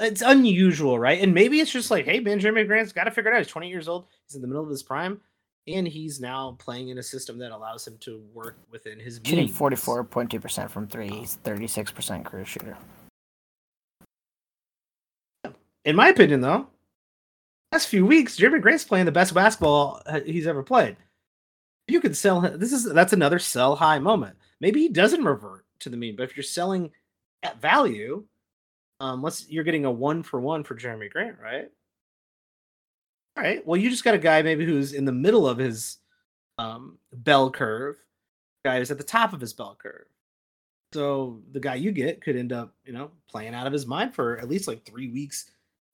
it's 0.00 0.22
unusual, 0.22 0.98
right? 0.98 1.20
And 1.20 1.34
maybe 1.34 1.60
it's 1.60 1.70
just 1.70 1.90
like, 1.90 2.04
hey, 2.04 2.20
Benjamin 2.20 2.66
Grant's 2.66 2.92
got 2.92 3.04
to 3.04 3.10
figure 3.10 3.30
it 3.30 3.34
out. 3.34 3.38
He's 3.38 3.48
20 3.48 3.68
years 3.68 3.88
old. 3.88 4.06
He's 4.26 4.36
in 4.36 4.42
the 4.42 4.48
middle 4.48 4.62
of 4.62 4.70
his 4.70 4.82
prime 4.82 5.20
and 5.68 5.86
he's 5.86 6.20
now 6.20 6.56
playing 6.58 6.88
in 6.88 6.98
a 6.98 7.02
system 7.02 7.38
that 7.38 7.52
allows 7.52 7.86
him 7.86 7.96
to 8.00 8.22
work 8.32 8.56
within 8.70 8.98
his 8.98 9.20
shooting 9.24 9.48
forty 9.48 9.76
four 9.76 10.02
point 10.02 10.30
two 10.30 10.40
percent 10.40 10.70
from 10.70 10.86
three. 10.86 11.08
He's 11.08 11.34
thirty 11.34 11.66
six 11.66 11.90
percent 11.90 12.24
career 12.24 12.44
shooter. 12.44 12.76
In 15.84 15.96
my 15.96 16.08
opinion, 16.08 16.40
though, 16.40 16.66
last 17.72 17.88
few 17.88 18.04
weeks, 18.04 18.36
Jerami 18.36 18.60
Grant's 18.60 18.84
playing 18.84 19.06
the 19.06 19.12
best 19.12 19.34
basketball 19.34 20.02
uh, 20.06 20.20
he's 20.20 20.46
ever 20.46 20.62
played. 20.62 20.96
You 21.86 22.00
could 22.00 22.16
sell 22.16 22.40
him. 22.40 22.58
This 22.58 22.72
is 22.72 22.84
that's 22.84 23.12
another 23.12 23.38
sell 23.38 23.76
high 23.76 23.98
moment. 23.98 24.36
Maybe 24.60 24.80
he 24.80 24.88
doesn't 24.88 25.24
revert 25.24 25.64
to 25.80 25.88
the 25.88 25.96
mean, 25.96 26.16
but 26.16 26.24
if 26.24 26.36
you're 26.36 26.44
selling 26.44 26.90
at 27.42 27.60
value, 27.60 28.24
um, 29.00 29.26
you're 29.48 29.64
getting 29.64 29.84
a 29.84 29.90
one 29.90 30.22
for 30.22 30.40
one 30.40 30.64
for 30.64 30.74
Jerami 30.74 31.10
Grant, 31.10 31.36
right? 31.40 31.70
All 33.36 33.42
right. 33.42 33.64
Well, 33.66 33.80
you 33.80 33.90
just 33.90 34.04
got 34.04 34.14
a 34.14 34.18
guy 34.18 34.42
maybe 34.42 34.64
who's 34.64 34.92
in 34.92 35.04
the 35.04 35.12
middle 35.12 35.48
of 35.48 35.58
his 35.58 35.98
um, 36.58 36.98
bell 37.12 37.50
curve. 37.50 37.96
Guy 38.64 38.78
who's 38.78 38.90
at 38.90 38.98
the 38.98 39.04
top 39.04 39.32
of 39.32 39.40
his 39.40 39.52
bell 39.52 39.78
curve. 39.80 40.06
So 40.92 41.40
the 41.52 41.60
guy 41.60 41.76
you 41.76 41.92
get 41.92 42.20
could 42.20 42.34
end 42.34 42.52
up, 42.52 42.74
you 42.84 42.92
know, 42.92 43.10
playing 43.30 43.54
out 43.54 43.66
of 43.66 43.72
his 43.72 43.86
mind 43.86 44.14
for 44.14 44.38
at 44.38 44.48
least 44.48 44.66
like 44.66 44.84
three 44.84 45.08
weeks, 45.08 45.50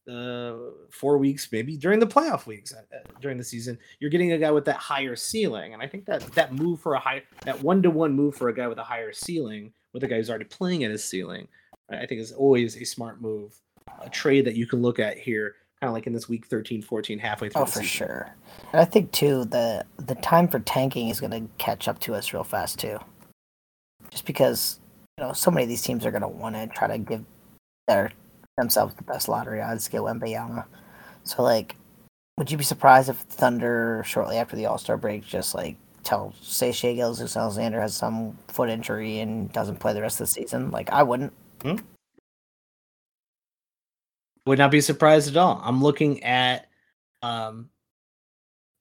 uh, 0.09 0.55
four 0.90 1.19
weeks, 1.19 1.49
maybe 1.51 1.77
during 1.77 1.99
the 1.99 2.07
playoff 2.07 2.47
weeks 2.47 2.73
uh, 2.73 2.83
uh 2.95 3.21
during 3.21 3.37
the 3.37 3.45
season. 3.45 3.77
You're 3.99 4.11
getting 4.11 4.33
a 4.33 4.38
guy 4.38 4.51
with 4.51 4.64
that 4.67 4.77
higher 4.77 5.17
ceiling, 5.17 5.75
and 5.75 5.83
I 5.83 5.88
think 5.88 6.07
that 6.07 6.23
that 6.33 6.55
move 6.55 6.81
for 6.81 6.95
a 6.95 7.01
high, 7.01 7.25
that 7.45 7.61
one 7.61 7.83
to 7.83 7.90
one 7.90 8.14
move 8.14 8.37
for 8.37 8.49
a 8.49 8.55
guy 8.55 8.69
with 8.69 8.79
a 8.79 8.85
higher 8.85 9.12
ceiling, 9.12 9.73
with 9.93 10.05
a 10.05 10.07
guy 10.07 10.17
who's 10.17 10.31
already 10.31 10.45
playing 10.45 10.85
at 10.85 10.90
his 10.90 11.05
ceiling, 11.05 11.49
I 11.90 12.07
think 12.07 12.20
is 12.20 12.33
always 12.33 12.77
a 12.77 12.85
smart 12.85 13.20
move, 13.20 13.55
a 14.01 14.09
trade 14.11 14.44
that 14.47 14.57
you 14.57 14.66
can 14.66 14.83
look 14.83 14.99
at 14.99 15.18
here 15.18 15.57
kind 15.85 15.90
of 15.90 15.94
like 15.94 16.07
in 16.07 16.12
this 16.12 16.29
week 16.29 16.47
13 16.47 16.81
14 16.81 17.18
halfway 17.18 17.49
through 17.51 17.62
oh 17.62 17.66
for 17.66 17.83
sure. 17.83 18.35
And 18.73 18.81
i 18.81 18.85
think 18.85 19.12
too 19.12 19.44
the 19.44 19.85
the 19.99 20.14
time 20.16 20.49
for 20.49 20.61
tanking 20.61 21.09
is 21.09 21.20
going 21.20 21.33
to 21.33 21.51
catch 21.59 21.88
up 21.88 21.99
to 22.01 22.14
us 22.14 22.33
real 22.33 22.44
fast 22.44 22.79
too. 22.79 22.99
Just 24.11 24.25
because 24.25 24.81
you 25.18 25.25
know 25.25 25.33
so 25.33 25.51
many 25.51 25.64
of 25.64 25.68
these 25.68 25.83
teams 25.83 26.07
are 26.07 26.11
going 26.11 26.23
to 26.23 26.29
want 26.29 26.55
to 26.55 26.66
try 26.68 26.88
to 26.88 26.99
give 26.99 27.25
their 27.87 28.12
themselves 28.57 28.94
the 28.94 29.03
best 29.03 29.29
lottery 29.29 29.61
odds 29.61 29.85
to 29.85 29.90
get 29.90 30.01
Wembanyama. 30.01 30.64
so 31.25 31.42
like 31.42 31.77
would 32.38 32.51
you 32.51 32.57
be 32.57 32.64
surprised 32.64 33.09
if 33.09 33.16
thunder 33.16 34.03
shortly 34.07 34.38
after 34.38 34.57
the 34.57 34.66
all-star 34.66 34.97
break 34.97 35.25
just 35.25 35.55
like 35.55 35.77
tell 36.03 36.33
say 36.40 36.73
Shai 36.73 36.94
Gilgeous-Alexander 36.94 37.81
has 37.81 37.94
some 37.94 38.38
foot 38.49 38.68
injury 38.68 39.20
and 39.20 39.53
doesn't 39.53 39.81
play 39.81 39.92
the 39.92 40.03
rest 40.03 40.20
of 40.20 40.27
the 40.27 40.33
season? 40.33 40.70
Like 40.70 40.90
i 40.90 41.03
wouldn't 41.03 41.33
hmm? 41.64 41.77
Would 44.46 44.59
not 44.59 44.70
be 44.70 44.81
surprised 44.81 45.29
at 45.29 45.37
all. 45.37 45.61
I'm 45.64 45.83
looking 45.83 46.22
at 46.22 46.68
um, 47.22 47.70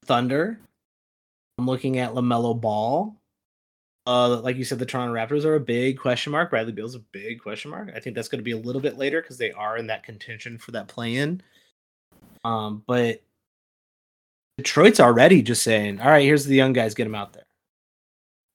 Thunder. 0.04 0.60
I'm 1.58 1.66
looking 1.66 1.98
at 1.98 2.12
LaMelo 2.12 2.60
Ball. 2.60 3.16
Uh, 4.06 4.40
like 4.40 4.56
you 4.56 4.64
said, 4.64 4.78
the 4.78 4.84
Toronto 4.84 5.14
Raptors 5.14 5.46
are 5.46 5.54
a 5.54 5.60
big 5.60 5.98
question 5.98 6.32
mark. 6.32 6.50
Bradley 6.50 6.72
Beal's 6.72 6.94
a 6.94 7.00
big 7.12 7.40
question 7.40 7.70
mark. 7.70 7.90
I 7.96 8.00
think 8.00 8.14
that's 8.14 8.28
going 8.28 8.40
to 8.40 8.44
be 8.44 8.50
a 8.50 8.58
little 8.58 8.82
bit 8.82 8.98
later 8.98 9.22
because 9.22 9.38
they 9.38 9.50
are 9.52 9.78
in 9.78 9.86
that 9.86 10.02
contention 10.02 10.58
for 10.58 10.72
that 10.72 10.88
play-in. 10.88 11.40
Um, 12.44 12.82
but 12.86 13.22
Detroit's 14.58 15.00
already 15.00 15.40
just 15.40 15.62
saying, 15.62 16.00
"All 16.00 16.10
right, 16.10 16.22
here's 16.22 16.44
the 16.44 16.54
young 16.54 16.74
guys, 16.74 16.94
get 16.94 17.04
them 17.04 17.14
out 17.14 17.32
there." 17.32 17.46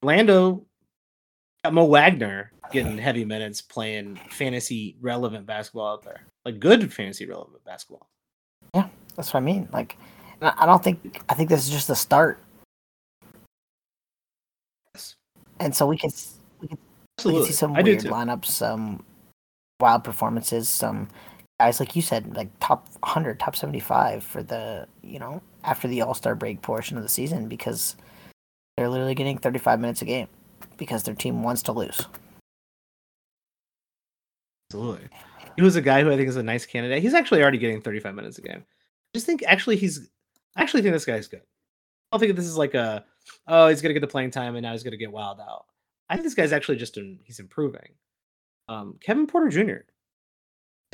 Orlando 0.04 0.64
got 1.64 1.74
Mo 1.74 1.84
Wagner 1.84 2.52
getting 2.72 2.98
heavy 3.08 3.24
minutes, 3.24 3.60
playing 3.60 4.18
fantasy 4.30 4.96
relevant 5.00 5.46
basketball 5.46 5.92
out 5.92 6.02
there 6.02 6.22
like 6.44 6.60
good 6.60 6.92
fantasy 6.92 7.26
relevant 7.26 7.64
basketball. 7.64 8.08
Yeah, 8.74 8.88
that's 9.16 9.32
what 9.32 9.40
I 9.40 9.44
mean. 9.44 9.68
Like, 9.72 9.96
I 10.40 10.66
don't 10.66 10.82
think 10.82 11.22
I 11.28 11.34
think 11.34 11.48
this 11.48 11.64
is 11.66 11.70
just 11.70 11.88
the 11.88 11.96
start. 11.96 12.38
Yes. 14.94 15.16
And 15.58 15.74
so 15.74 15.86
we 15.86 15.98
can 15.98 16.10
we 16.60 16.68
can, 16.68 16.78
we 17.24 17.32
can 17.32 17.44
see 17.44 17.52
some 17.52 17.74
I 17.74 17.82
weird 17.82 18.00
lineups, 18.00 18.46
some 18.46 19.04
wild 19.80 20.04
performances, 20.04 20.68
some 20.68 21.08
guys 21.58 21.80
like 21.80 21.94
you 21.94 22.02
said, 22.02 22.34
like 22.34 22.48
top 22.60 22.88
100, 23.00 23.38
top 23.38 23.56
75 23.56 24.24
for 24.24 24.42
the 24.42 24.86
you 25.02 25.18
know 25.18 25.42
after 25.64 25.88
the 25.88 26.02
All 26.02 26.14
Star 26.14 26.34
break 26.34 26.62
portion 26.62 26.96
of 26.96 27.02
the 27.02 27.08
season 27.08 27.48
because 27.48 27.96
they're 28.76 28.88
literally 28.88 29.14
getting 29.14 29.36
35 29.36 29.80
minutes 29.80 30.00
a 30.00 30.06
game 30.06 30.28
because 30.78 31.02
their 31.02 31.14
team 31.14 31.42
wants 31.42 31.62
to 31.62 31.72
lose. 31.72 32.06
Absolutely 34.70 35.08
he 35.56 35.62
was 35.62 35.76
a 35.76 35.82
guy 35.82 36.02
who 36.02 36.10
I 36.10 36.16
think 36.16 36.28
is 36.28 36.36
a 36.36 36.42
nice 36.42 36.64
candidate. 36.64 37.02
He's 37.02 37.12
actually 37.12 37.42
already 37.42 37.58
getting 37.58 37.82
35 37.82 38.14
minutes 38.14 38.38
a 38.38 38.42
game. 38.42 38.64
I 38.64 39.10
just 39.14 39.26
think 39.26 39.42
actually 39.46 39.76
he's 39.76 40.08
I 40.56 40.62
actually 40.62 40.80
think 40.82 40.94
this 40.94 41.04
guy's 41.04 41.28
good. 41.28 41.42
I 41.42 42.16
don't 42.16 42.20
think 42.20 42.34
this 42.34 42.46
is 42.46 42.56
like 42.56 42.74
a 42.74 43.04
oh 43.46 43.68
he's 43.68 43.82
gonna 43.82 43.94
get 43.94 44.00
the 44.00 44.06
playing 44.06 44.30
time 44.30 44.56
and 44.56 44.62
now 44.62 44.72
he's 44.72 44.82
gonna 44.82 44.96
get 44.96 45.12
wild 45.12 45.38
out. 45.38 45.66
I 46.08 46.14
think 46.14 46.24
this 46.24 46.34
guy's 46.34 46.52
actually 46.52 46.76
just 46.76 46.98
he's 47.24 47.40
improving. 47.40 47.90
Um, 48.68 48.96
Kevin 49.02 49.26
Porter 49.26 49.48
Jr. 49.48 49.84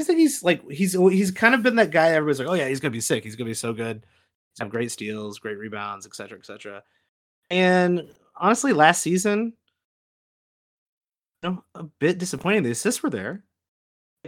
I 0.00 0.02
think 0.02 0.18
he's 0.18 0.42
like 0.42 0.68
he's 0.68 0.92
he's 0.92 1.30
kind 1.30 1.54
of 1.54 1.62
been 1.62 1.76
that 1.76 1.90
guy. 1.90 2.08
Everybody's 2.08 2.40
like, 2.40 2.48
oh 2.48 2.54
yeah, 2.54 2.68
he's 2.68 2.80
gonna 2.80 2.90
be 2.90 3.00
sick. 3.00 3.22
He's 3.22 3.36
gonna 3.36 3.50
be 3.50 3.54
so 3.54 3.72
good. 3.72 4.04
He's 4.52 4.60
have 4.60 4.70
great 4.70 4.90
steals, 4.90 5.38
great 5.38 5.58
rebounds, 5.58 6.06
etc., 6.06 6.38
etc. 6.38 6.82
And 7.50 8.08
honestly, 8.34 8.72
last 8.72 9.02
season, 9.02 9.52
you 11.42 11.50
know, 11.50 11.64
a 11.74 11.84
bit 11.84 12.18
disappointing. 12.18 12.64
The 12.64 12.72
assists 12.72 13.02
were 13.02 13.10
there, 13.10 13.44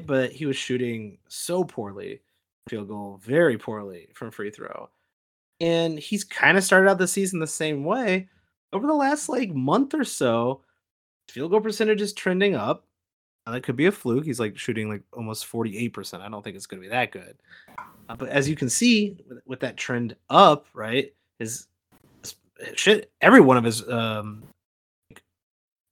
but 0.06 0.32
he 0.32 0.46
was 0.46 0.56
shooting 0.56 1.18
so 1.28 1.64
poorly, 1.64 2.20
field 2.68 2.88
goal 2.88 3.20
very 3.22 3.58
poorly 3.58 4.08
from 4.14 4.30
free 4.30 4.50
throw. 4.50 4.88
And 5.60 5.98
he's 5.98 6.24
kind 6.24 6.56
of 6.56 6.64
started 6.64 6.88
out 6.88 6.98
the 6.98 7.08
season 7.08 7.40
the 7.40 7.46
same 7.46 7.84
way. 7.84 8.28
Over 8.72 8.86
the 8.86 8.94
last 8.94 9.28
like 9.28 9.50
month 9.50 9.94
or 9.94 10.04
so, 10.04 10.62
field 11.28 11.50
goal 11.50 11.60
percentage 11.60 12.00
is 12.00 12.12
trending 12.12 12.54
up. 12.54 12.84
Now, 13.46 13.52
that 13.52 13.62
could 13.62 13.76
be 13.76 13.86
a 13.86 13.92
fluke. 13.92 14.26
He's 14.26 14.40
like 14.40 14.58
shooting 14.58 14.90
like 14.90 15.02
almost 15.12 15.50
48%. 15.50 16.20
I 16.20 16.28
don't 16.28 16.44
think 16.44 16.54
it's 16.54 16.66
going 16.66 16.82
to 16.82 16.86
be 16.86 16.90
that 16.90 17.12
good. 17.12 17.36
Uh, 18.08 18.14
but 18.14 18.28
as 18.28 18.48
you 18.48 18.54
can 18.54 18.68
see 18.68 19.16
with, 19.26 19.38
with 19.46 19.60
that 19.60 19.76
trend 19.76 20.16
up, 20.28 20.66
right, 20.74 21.14
his 21.38 21.66
shit, 22.74 23.10
every 23.20 23.40
one 23.40 23.56
of 23.56 23.64
his 23.64 23.88
um, 23.88 24.42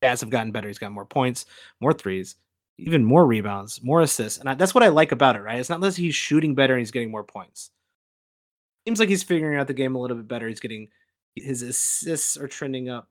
stats 0.03 0.21
have 0.21 0.31
gotten 0.31 0.53
better. 0.53 0.69
He's 0.69 0.79
got 0.79 0.93
more 0.93 1.07
points, 1.07 1.47
more 1.81 1.93
threes, 1.93 2.37
even 2.79 3.05
more 3.05 3.27
rebounds, 3.27 3.83
more 3.83 4.03
assists. 4.03 4.39
And 4.39 4.49
I, 4.49 4.55
that's 4.55 4.75
what 4.75 4.85
I 4.85 4.89
like 4.89 5.13
about 5.13 5.37
it, 5.37 5.41
right? 5.41 5.59
It's 5.59 5.71
not 5.71 5.81
that 5.81 5.97
he's 5.97 6.15
shooting 6.15 6.55
better 6.55 6.75
and 6.75 6.81
he's 6.81 6.91
getting 6.91 7.11
more 7.11 7.25
points. 7.25 7.71
Seems 8.87 9.01
like 9.01 9.09
he's 9.09 9.23
figuring 9.23 9.59
out 9.59 9.67
the 9.67 9.75
game 9.75 9.95
a 9.95 10.01
little 10.01 10.17
bit 10.17 10.29
better. 10.29 10.49
He's 10.49 10.61
getting 10.61 10.89
his 11.35 11.63
assists 11.63 12.37
are 12.37 12.49
trending 12.49 12.89
up, 12.89 13.09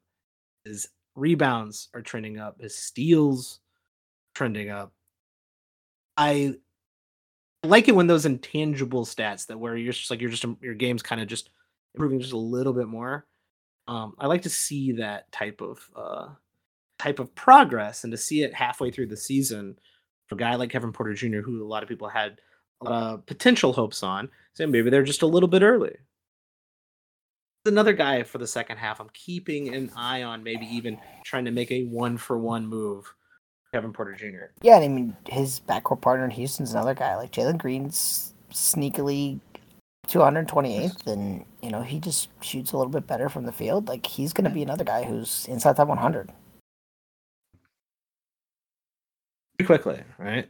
his 0.63 0.87
rebounds 1.15 1.89
are 1.93 2.01
trending 2.01 2.39
up, 2.39 2.59
his 2.59 2.75
steals 2.75 3.59
trending 4.33 4.69
up. 4.69 4.93
I 6.17 6.55
like 7.63 7.87
it 7.87 7.95
when 7.95 8.07
those 8.07 8.25
intangible 8.25 9.05
stats 9.05 9.47
that 9.47 9.59
where 9.59 9.75
you're 9.75 9.93
just 9.93 10.09
like 10.09 10.21
you're 10.21 10.29
just 10.29 10.45
your 10.61 10.75
game's 10.75 11.03
kind 11.03 11.21
of 11.21 11.27
just 11.27 11.49
improving 11.93 12.19
just 12.19 12.33
a 12.33 12.37
little 12.37 12.73
bit 12.73 12.87
more. 12.87 13.25
Um, 13.87 14.13
I 14.19 14.27
like 14.27 14.43
to 14.43 14.49
see 14.49 14.93
that 14.93 15.31
type 15.31 15.61
of 15.61 15.79
uh, 15.95 16.27
type 16.97 17.19
of 17.19 17.33
progress 17.35 18.03
and 18.03 18.11
to 18.11 18.17
see 18.17 18.43
it 18.43 18.53
halfway 18.53 18.91
through 18.91 19.07
the 19.07 19.17
season 19.17 19.77
for 20.27 20.35
a 20.35 20.37
guy 20.37 20.55
like 20.55 20.69
Kevin 20.69 20.93
Porter 20.93 21.13
Jr., 21.13 21.39
who 21.39 21.63
a 21.63 21.67
lot 21.67 21.83
of 21.83 21.89
people 21.89 22.07
had 22.07 22.39
a 22.81 22.85
lot 22.85 23.13
of 23.13 23.25
potential 23.25 23.73
hopes 23.73 24.03
on. 24.03 24.29
So 24.53 24.65
maybe 24.67 24.89
they're 24.89 25.03
just 25.03 25.21
a 25.21 25.27
little 25.27 25.49
bit 25.49 25.61
early. 25.61 25.95
Another 27.65 27.93
guy 27.93 28.23
for 28.23 28.37
the 28.37 28.47
second 28.47 28.77
half, 28.77 28.99
I'm 28.99 29.09
keeping 29.13 29.73
an 29.73 29.91
eye 29.95 30.23
on, 30.23 30.43
maybe 30.43 30.65
even 30.67 30.99
trying 31.25 31.45
to 31.45 31.51
make 31.51 31.71
a 31.71 31.83
one 31.85 32.17
for 32.17 32.37
one 32.37 32.67
move. 32.67 33.11
Kevin 33.73 33.91
Porter 33.91 34.13
Jr. 34.13 34.53
Yeah, 34.61 34.77
I 34.77 34.87
mean 34.87 35.17
his 35.27 35.59
backcourt 35.59 36.01
partner 36.01 36.23
in 36.23 36.31
Houston's 36.31 36.71
another 36.71 36.93
guy. 36.93 37.15
Like 37.17 37.31
Jalen 37.31 37.57
Green's 37.57 38.33
sneakily 38.51 39.39
228th, 40.07 41.07
and 41.07 41.43
you 41.61 41.71
know 41.71 41.81
he 41.81 41.99
just 41.99 42.29
shoots 42.41 42.71
a 42.71 42.77
little 42.77 42.91
bit 42.91 43.07
better 43.07 43.27
from 43.27 43.45
the 43.45 43.51
field. 43.51 43.87
Like 43.89 44.05
he's 44.05 44.31
going 44.31 44.45
to 44.45 44.49
be 44.49 44.63
another 44.63 44.85
guy 44.85 45.03
who's 45.03 45.45
inside 45.49 45.75
top 45.75 45.89
100. 45.89 46.31
Pretty 49.57 49.67
quickly, 49.67 50.03
right? 50.17 50.49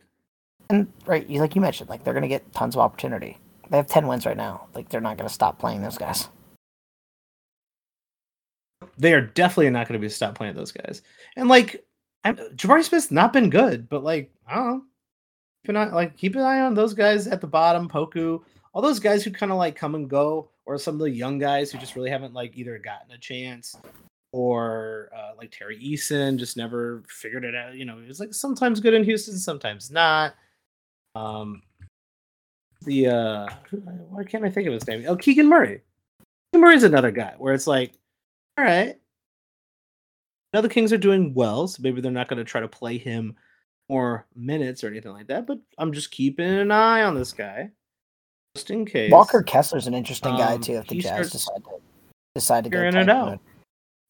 And 0.69 0.91
right, 1.05 1.27
you 1.27 1.39
like 1.39 1.55
you 1.55 1.61
mentioned, 1.61 1.89
like 1.89 2.03
they're 2.03 2.13
going 2.13 2.23
to 2.23 2.27
get 2.27 2.51
tons 2.53 2.75
of 2.75 2.81
opportunity. 2.81 3.37
They 3.69 3.77
have 3.77 3.87
10 3.87 4.07
wins 4.07 4.25
right 4.25 4.37
now. 4.37 4.67
Like 4.73 4.89
they're 4.89 5.01
not 5.01 5.17
going 5.17 5.27
to 5.27 5.33
stop 5.33 5.59
playing 5.59 5.81
those 5.81 5.97
guys. 5.97 6.29
They 8.97 9.13
are 9.13 9.21
definitely 9.21 9.69
not 9.69 9.87
going 9.87 9.99
to 9.99 10.05
be 10.05 10.09
stop 10.09 10.35
playing 10.35 10.55
those 10.55 10.71
guys. 10.71 11.01
And 11.35 11.49
like 11.49 11.85
I'm, 12.23 12.37
Jabari 12.55 12.83
Smith's 12.83 13.11
not 13.11 13.33
been 13.33 13.49
good, 13.49 13.87
but 13.89 14.03
like 14.03 14.31
I 14.47 14.55
don't 14.55 14.67
know. 14.67 14.83
Keep 15.65 15.69
an 15.69 15.77
eye, 15.77 15.93
like 15.93 16.17
keep 16.17 16.35
an 16.35 16.41
eye 16.41 16.61
on 16.61 16.73
those 16.73 16.93
guys 16.93 17.27
at 17.27 17.41
the 17.41 17.47
bottom, 17.47 17.89
Poku, 17.89 18.41
all 18.73 18.81
those 18.81 18.99
guys 18.99 19.23
who 19.23 19.31
kind 19.31 19.51
of 19.51 19.57
like 19.57 19.75
come 19.75 19.95
and 19.95 20.09
go, 20.09 20.49
or 20.65 20.77
some 20.77 20.95
of 20.95 21.01
the 21.01 21.09
young 21.09 21.37
guys 21.39 21.71
who 21.71 21.77
just 21.77 21.95
really 21.95 22.09
haven't 22.09 22.33
like 22.33 22.55
either 22.55 22.77
gotten 22.79 23.11
a 23.11 23.17
chance 23.17 23.75
or 24.35 25.09
uh, 25.15 25.31
like 25.37 25.49
Tari 25.49 25.79
Eason 25.81 26.37
just 26.37 26.57
never 26.57 27.03
figured 27.07 27.45
it 27.45 27.55
out. 27.55 27.75
You 27.75 27.85
know, 27.85 27.99
he 27.99 28.07
was 28.09 28.19
like 28.19 28.33
sometimes 28.33 28.81
good 28.81 28.93
in 28.93 29.05
Houston, 29.05 29.37
sometimes 29.37 29.89
not. 29.89 30.35
Um, 31.15 31.61
the 32.81 33.07
uh, 33.07 33.47
why 34.09 34.25
can't 34.25 34.43
I 34.43 34.49
think 34.49 34.67
of 34.67 34.73
his 34.73 34.85
name? 34.87 35.05
Oh, 35.07 35.15
Keegan 35.15 35.47
Murray. 35.47 35.83
Keegan 36.51 36.65
Murray's 36.67 36.83
another 36.83 37.11
guy 37.11 37.35
where 37.37 37.53
it's 37.53 37.65
like, 37.65 37.93
all 38.57 38.65
right, 38.65 38.97
now 40.53 40.59
the 40.59 40.67
Kings 40.67 40.91
are 40.91 40.97
doing 40.97 41.33
well, 41.33 41.69
so 41.69 41.81
maybe 41.81 42.01
they're 42.01 42.11
not 42.11 42.27
going 42.27 42.37
to 42.37 42.43
try 42.43 42.59
to 42.59 42.67
play 42.67 42.97
him 42.97 43.37
more 43.87 44.27
minutes 44.35 44.83
or 44.83 44.87
anything 44.87 45.13
like 45.13 45.27
that. 45.27 45.47
But 45.47 45.59
I'm 45.77 45.93
just 45.93 46.11
keeping 46.11 46.45
an 46.45 46.71
eye 46.71 47.03
on 47.03 47.15
this 47.15 47.31
guy, 47.31 47.71
just 48.53 48.69
in 48.69 48.85
case. 48.85 49.13
Walker 49.13 49.43
Kessler's 49.43 49.87
an 49.87 49.93
interesting 49.93 50.33
um, 50.33 50.39
guy 50.39 50.57
too. 50.57 50.73
If 50.73 50.87
the 50.87 50.99
Jazz 50.99 51.31
decide 51.31 51.63
to 51.63 51.79
decide 52.33 52.65
to 52.65 52.69
get 52.69 52.93
it 52.93 53.09
out. 53.09 53.39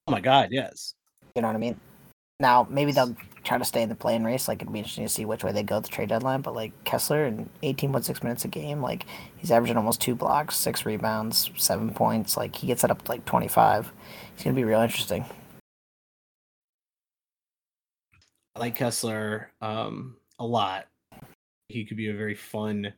Oh 0.07 0.11
my 0.11 0.21
God, 0.21 0.49
yes. 0.51 0.93
You 1.35 1.41
know 1.41 1.47
what 1.47 1.55
I 1.55 1.59
mean? 1.59 1.79
Now 2.39 2.67
maybe 2.69 2.91
they'll 2.91 3.15
try 3.43 3.57
to 3.57 3.65
stay 3.65 3.81
in 3.81 3.89
the 3.89 3.95
play-in 3.95 4.23
race. 4.23 4.47
Like 4.47 4.61
it'd 4.61 4.71
be 4.71 4.79
interesting 4.79 5.05
to 5.05 5.09
see 5.09 5.25
which 5.25 5.43
way 5.43 5.51
they 5.51 5.63
go 5.63 5.77
at 5.77 5.83
the 5.83 5.89
trade 5.89 6.09
deadline. 6.09 6.41
But 6.41 6.53
like 6.53 6.71
Kessler 6.83 7.25
in 7.25 7.49
18.6 7.63 8.23
minutes 8.23 8.45
a 8.45 8.47
game, 8.47 8.81
like 8.81 9.05
he's 9.37 9.51
averaging 9.51 9.77
almost 9.77 10.01
two 10.01 10.15
blocks, 10.15 10.55
six 10.55 10.85
rebounds, 10.85 11.49
seven 11.57 11.91
points. 11.91 12.37
Like 12.37 12.55
he 12.55 12.67
gets 12.67 12.83
it 12.83 12.91
up 12.91 13.03
to 13.03 13.11
like 13.11 13.25
25. 13.25 13.91
He's 14.35 14.43
gonna 14.43 14.55
be 14.55 14.63
real 14.63 14.81
interesting. 14.81 15.25
I 18.55 18.59
like 18.59 18.75
Kessler 18.75 19.51
um, 19.61 20.15
a 20.39 20.45
lot. 20.45 20.87
He 21.67 21.83
could 21.83 21.97
be 21.97 22.09
a 22.09 22.13
very 22.13 22.35
fun 22.35 22.93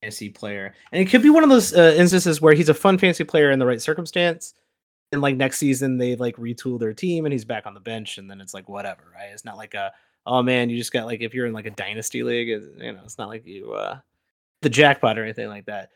fantasy 0.00 0.28
player, 0.28 0.74
and 0.92 1.02
it 1.02 1.10
could 1.10 1.22
be 1.22 1.30
one 1.30 1.42
of 1.42 1.50
those 1.50 1.74
uh, 1.74 1.94
instances 1.96 2.40
where 2.40 2.54
he's 2.54 2.68
a 2.68 2.74
fun 2.74 2.98
fantasy 2.98 3.24
player 3.24 3.50
in 3.50 3.58
the 3.58 3.66
right 3.66 3.82
circumstance. 3.82 4.54
And 5.12 5.20
like 5.20 5.36
next 5.36 5.58
season, 5.58 5.98
they 5.98 6.16
like 6.16 6.36
retool 6.36 6.78
their 6.78 6.94
team, 6.94 7.26
and 7.26 7.32
he's 7.32 7.44
back 7.44 7.66
on 7.66 7.74
the 7.74 7.80
bench, 7.80 8.18
and 8.18 8.30
then 8.30 8.40
it's 8.40 8.54
like 8.54 8.68
whatever, 8.68 9.12
right? 9.14 9.30
It's 9.32 9.44
not 9.44 9.56
like 9.56 9.74
a 9.74 9.92
oh 10.26 10.42
man, 10.42 10.70
you 10.70 10.78
just 10.78 10.92
got 10.92 11.06
like 11.06 11.20
if 11.20 11.34
you're 11.34 11.46
in 11.46 11.52
like 11.52 11.66
a 11.66 11.70
dynasty 11.70 12.22
league, 12.22 12.48
you 12.48 12.92
know, 12.92 13.00
it's 13.04 13.18
not 13.18 13.28
like 13.28 13.46
you 13.46 13.72
uh 13.72 13.98
the 14.62 14.70
jackpot 14.70 15.18
or 15.18 15.24
anything 15.24 15.48
like 15.48 15.66
that. 15.66 15.90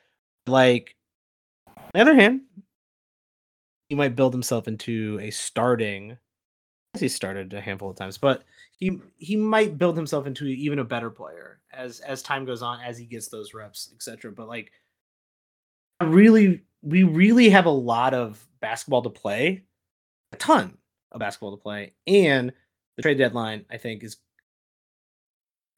Like 0.47 0.95
on 1.77 1.91
the 1.95 2.01
other 2.01 2.15
hand, 2.15 2.43
he 3.89 3.95
might 3.95 4.17
build 4.17 4.35
himself 4.35 4.69
into 4.69 5.19
a 5.21 5.31
starting. 5.31 6.19
As 6.95 7.01
he 7.01 7.09
started 7.09 7.53
a 7.53 7.61
handful 7.61 7.91
of 7.91 7.97
times, 7.97 8.17
but 8.17 8.43
he 8.77 9.01
he 9.19 9.37
might 9.37 9.79
build 9.79 9.97
himself 9.97 10.27
into 10.27 10.47
even 10.47 10.79
a 10.79 10.85
better 10.85 11.11
player 11.11 11.61
as 11.73 12.01
as 12.01 12.23
time 12.23 12.45
goes 12.45 12.63
on 12.63 12.81
as 12.81 12.97
he 12.99 13.05
gets 13.05 13.29
those 13.29 13.55
reps 13.55 13.91
etc 13.95 14.31
but 14.31 14.49
like 14.49 14.73
really 16.05 16.63
we 16.83 17.03
really 17.03 17.49
have 17.49 17.67
a 17.67 17.71
lot 17.71 18.15
of 18.15 18.47
basketball 18.61 19.03
to 19.03 19.11
play 19.11 19.65
a 20.33 20.37
ton 20.37 20.77
of 21.13 21.21
basketball 21.21 21.57
to 21.57 21.63
play 21.63 21.93
and 22.07 22.53
the 22.97 23.03
trade 23.03 23.19
deadline 23.19 23.65
i 23.71 23.77
think 23.77 24.03
is 24.03 24.17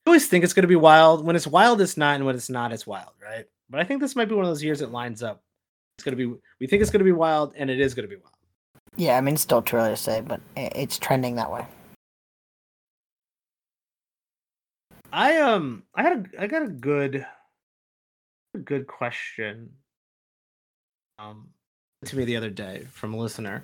I 0.07 0.11
always 0.11 0.26
think 0.26 0.42
it's 0.42 0.54
going 0.54 0.62
to 0.62 0.68
be 0.68 0.74
wild. 0.74 1.22
When 1.26 1.37
it's 1.37 1.46
wild 1.46 1.83
it's 1.83 1.98
not 1.98 2.16
and 2.16 2.24
when 2.24 2.35
it's 2.35 2.48
not 2.48 2.72
it's 2.72 2.87
wild 2.87 3.12
right? 3.22 3.44
But 3.68 3.81
i 3.81 3.85
think 3.85 4.00
this 4.00 4.16
might 4.16 4.28
be 4.28 4.35
one 4.35 4.44
of 4.44 4.50
those 4.50 4.64
years 4.64 4.78
that 4.78 4.90
lines 4.90 5.22
up. 5.22 5.42
It's 5.96 6.04
going 6.04 6.16
to 6.16 6.28
be 6.28 6.40
we 6.61 6.66
think 6.66 6.81
it's 6.81 6.90
going 6.90 7.00
to 7.00 7.04
be 7.04 7.12
wild 7.12 7.52
and 7.57 7.68
it 7.68 7.78
is 7.78 7.94
going 7.94 8.09
to 8.09 8.16
be 8.16 8.20
wild. 8.20 8.35
Yeah 8.96 9.18
i 9.18 9.20
mean 9.20 9.35
it's 9.35 9.42
still 9.42 9.61
too 9.62 9.76
early 9.76 9.90
to 9.90 9.96
say 9.96 10.22
but 10.22 10.40
it's 10.57 10.98
trending 10.98 11.37
that 11.37 11.52
way. 11.52 11.66
I 15.12 15.38
um 15.38 15.83
I 15.94 16.02
had 16.02 16.12
a 16.35 16.42
I 16.42 16.46
got 16.46 16.62
a 16.62 16.68
good 16.68 17.26
a 18.54 18.59
good 18.59 18.87
question 18.87 19.70
um 21.18 21.48
to 22.04 22.16
me 22.16 22.24
the 22.24 22.37
other 22.37 22.50
day 22.50 22.87
from 22.92 23.14
a 23.14 23.16
listener. 23.16 23.62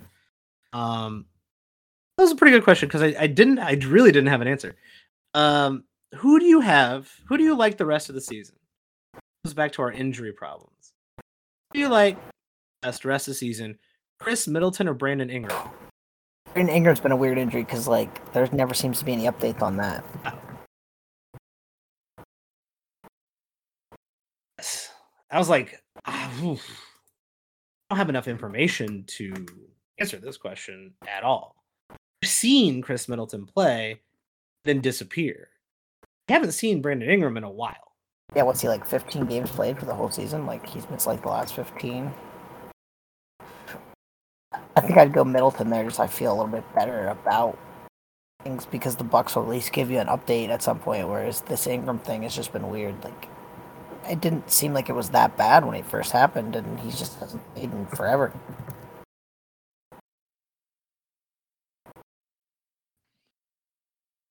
Um 0.73 1.27
that 2.17 2.25
was 2.25 2.33
a 2.33 2.37
pretty 2.37 2.57
good 2.57 2.65
question 2.65 2.89
because 2.89 3.03
I, 3.03 3.15
I 3.19 3.27
didn't 3.27 3.59
I 3.59 3.75
really 3.75 4.13
didn't 4.13 4.29
have 4.29 4.41
an 4.41 4.49
answer. 4.49 4.77
Um 5.35 5.85
who 6.15 6.39
do 6.39 6.47
you 6.47 6.61
have? 6.61 7.11
Who 7.27 7.37
do 7.37 7.45
you 7.45 7.57
like 7.57 7.77
the 7.77 7.87
rest 7.87 8.09
of 8.09 8.15
the 8.15 8.21
season? 8.21 8.57
Goes 9.45 9.55
back 9.55 9.73
to 9.73 9.83
our 9.83 9.93
injury 9.93 10.33
problems. 10.33 10.93
Who 11.19 11.75
do 11.75 11.81
you 11.81 11.89
like 11.89 12.17
best 12.83 13.03
the 13.03 13.09
rest 13.09 13.29
of 13.29 13.33
the 13.33 13.39
season? 13.39 13.79
Khris 14.21 14.47
Middleton 14.47 14.89
or 14.89 14.95
Brandon 14.95 15.29
Ingram? 15.29 15.69
Brandon 16.53 16.75
Ingram's 16.75 17.01
been 17.01 17.13
a 17.13 17.17
weird 17.17 17.37
injury 17.39 17.65
because 17.65 17.89
like 17.89 18.33
there 18.33 18.49
never 18.53 18.75
seems 18.75 18.99
to 19.01 19.05
be 19.05 19.13
any 19.13 19.25
updates 19.25 19.61
on 19.61 19.77
that. 19.77 20.05
Oh. 20.25 20.39
I 25.31 25.39
was 25.39 25.49
like, 25.49 25.83
ah, 26.07 26.31
don't 27.95 28.01
have 28.01 28.09
enough 28.09 28.27
information 28.27 29.05
to 29.07 29.33
answer 30.01 30.17
this 30.17 30.37
question 30.37 30.93
at 31.07 31.23
all. 31.23 31.55
I've 31.91 32.29
seen 32.29 32.83
Khris 32.83 33.09
Middleton 33.09 33.47
play, 33.47 34.01
then 34.65 34.81
disappear. 34.81 35.51
I 36.29 36.33
haven't 36.33 36.53
seen 36.53 36.83
Brandon 36.83 37.09
Ingram 37.09 37.37
in 37.37 37.45
a 37.45 37.51
while. 37.51 37.93
Yeah, 38.35 38.43
what's 38.43 38.61
he 38.61 38.67
like? 38.67 38.85
15 38.85 39.27
games 39.27 39.49
played 39.49 39.79
for 39.79 39.85
the 39.85 39.95
whole 39.95 40.11
season? 40.11 40.45
Like 40.45 40.69
he's 40.69 40.91
missed 40.91 41.07
like 41.07 41.23
the 41.23 41.29
last 41.29 41.55
15. 41.55 42.13
I 44.77 44.81
think 44.81 44.99
I'd 44.99 45.13
go 45.13 45.23
Middleton 45.23 45.71
there, 45.71 45.85
just 45.85 46.01
I 46.01 46.09
feel 46.09 46.33
a 46.33 46.37
little 46.37 46.51
bit 46.51 46.65
better 46.75 47.07
about 47.07 47.57
things 48.43 48.67
because 48.67 48.97
the 48.97 49.05
Bucks 49.05 49.37
will 49.37 49.45
at 49.45 49.49
least 49.49 49.73
give 49.73 49.89
you 49.89 50.01
an 50.01 50.09
update 50.09 50.49
at 50.49 50.65
some 50.65 50.81
point. 50.81 51.07
Whereas 51.09 51.43
this 51.43 51.69
Ingram 51.69 52.01
thing 52.01 52.25
has 52.25 52.35
just 52.35 52.53
been 52.53 52.69
weird. 52.71 53.05
Like 53.05 53.29
it 54.09 54.21
didn't 54.21 54.51
seem 54.51 54.75
like 54.75 54.89
it 54.89 54.95
was 54.95 55.11
that 55.11 55.37
bad 55.37 55.65
when 55.65 55.75
it 55.75 55.87
first 55.87 56.13
happened, 56.13 56.57
and 56.57 56.81
he 56.81 56.91
just 56.91 57.19
hasn't 57.21 57.43
played 57.55 57.73
in 57.73 57.87
forever. 57.87 58.33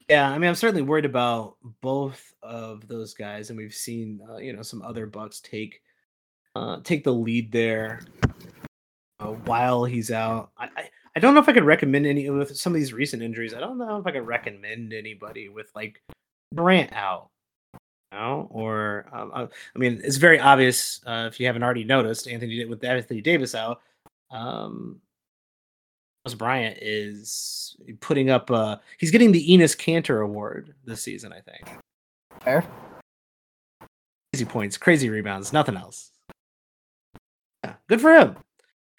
Yeah, 0.09 0.29
I 0.29 0.37
mean, 0.37 0.49
I'm 0.49 0.55
certainly 0.55 0.81
worried 0.81 1.05
about 1.05 1.55
both 1.81 2.33
of 2.43 2.87
those 2.87 3.13
guys, 3.13 3.49
and 3.49 3.57
we've 3.57 3.73
seen, 3.73 4.19
uh, 4.29 4.37
you 4.37 4.53
know, 4.53 4.61
some 4.61 4.81
other 4.81 5.05
Bucks 5.05 5.39
take 5.39 5.81
uh, 6.55 6.81
take 6.83 7.03
the 7.03 7.13
lead 7.13 7.51
there 7.51 8.01
uh, 9.19 9.31
while 9.45 9.85
he's 9.85 10.11
out. 10.11 10.51
I, 10.57 10.69
I, 10.77 10.89
I 11.15 11.19
don't 11.19 11.33
know 11.33 11.39
if 11.39 11.49
I 11.49 11.53
could 11.53 11.63
recommend 11.63 12.05
any 12.05 12.29
with 12.29 12.55
some 12.55 12.73
of 12.73 12.79
these 12.79 12.93
recent 12.93 13.23
injuries. 13.23 13.53
I 13.53 13.59
don't 13.59 13.77
know 13.77 13.97
if 13.97 14.05
I 14.05 14.11
could 14.11 14.27
recommend 14.27 14.93
anybody 14.93 15.49
with 15.49 15.71
like 15.73 16.01
Durant 16.53 16.93
out, 16.93 17.29
know, 18.13 18.47
or 18.51 19.05
um, 19.11 19.31
I, 19.33 19.41
uh, 19.41 19.47
I 19.75 19.79
mean, 19.79 20.01
it's 20.03 20.17
very 20.17 20.39
obvious 20.39 21.01
uh, 21.05 21.27
if 21.31 21.39
you 21.39 21.45
haven't 21.45 21.63
already 21.63 21.83
noticed. 21.83 22.27
Anthony 22.27 22.65
with 22.65 22.83
Anthony 22.83 23.21
Davis 23.21 23.55
out. 23.55 23.81
Um, 24.31 25.01
Bryant 26.37 26.77
is 26.81 27.75
putting 27.99 28.29
up. 28.29 28.49
Uh, 28.49 28.77
he's 28.97 29.11
getting 29.11 29.31
the 29.31 29.45
Enes 29.45 29.75
Kanter 29.75 30.23
Award 30.23 30.73
this 30.85 31.01
season, 31.01 31.33
I 31.33 31.41
think. 31.41 31.77
Fair. 32.41 32.65
Crazy 34.31 34.45
points, 34.45 34.77
crazy 34.77 35.09
rebounds, 35.09 35.51
nothing 35.51 35.75
else. 35.75 36.11
Yeah, 37.63 37.73
good 37.87 38.01
for 38.01 38.13
him. 38.13 38.37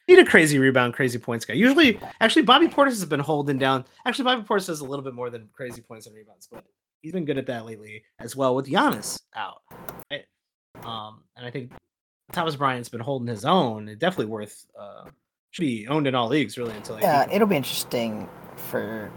Need 0.07 0.19
a 0.19 0.25
crazy 0.27 0.59
rebound, 0.59 0.93
crazy 0.93 1.19
points 1.19 1.47
guy. 1.47 1.55
Usually, 1.55 1.99
actually, 2.21 2.43
Bobby 2.43 2.69
Portis 2.69 2.91
has 2.91 3.07
been 3.07 3.21
holding 3.21 3.59
down. 3.59 3.87
Actually, 4.05 4.27
Bobby 4.27 4.43
Portis 4.43 4.67
does 4.67 4.81
a 4.81 4.85
little 4.85 5.03
bit 5.03 5.15
more 5.15 5.31
than 5.31 5.49
crazy 5.53 5.81
points 5.81 6.07
and 6.07 6.15
rebounds, 6.15 6.47
but 6.53 6.63
he's 7.05 7.13
been 7.13 7.27
good 7.27 7.39
at 7.39 7.47
that 7.47 7.67
lately 7.67 8.03
as 8.19 8.35
well. 8.35 8.57
With 8.57 8.67
Giannis 8.67 9.21
out, 9.37 9.63
right? 10.11 10.25
um, 10.83 11.23
and 11.37 11.47
I 11.47 11.51
think 11.51 11.71
Thomas 12.33 12.57
Bryant's 12.57 12.89
been 12.89 13.01
holding 13.01 13.29
his 13.29 13.45
own. 13.45 13.87
Definitely 13.99 14.27
worth 14.27 14.67
uh, 14.79 15.05
should 15.55 15.63
be 15.63 15.87
owned 15.87 16.09
in 16.09 16.17
all 16.17 16.27
leagues 16.27 16.59
really 16.59 16.75
until 16.75 16.99
yeah 16.99 17.31
it'll 17.31 17.47
be 17.47 17.55
interesting 17.55 18.29
for 18.57 19.13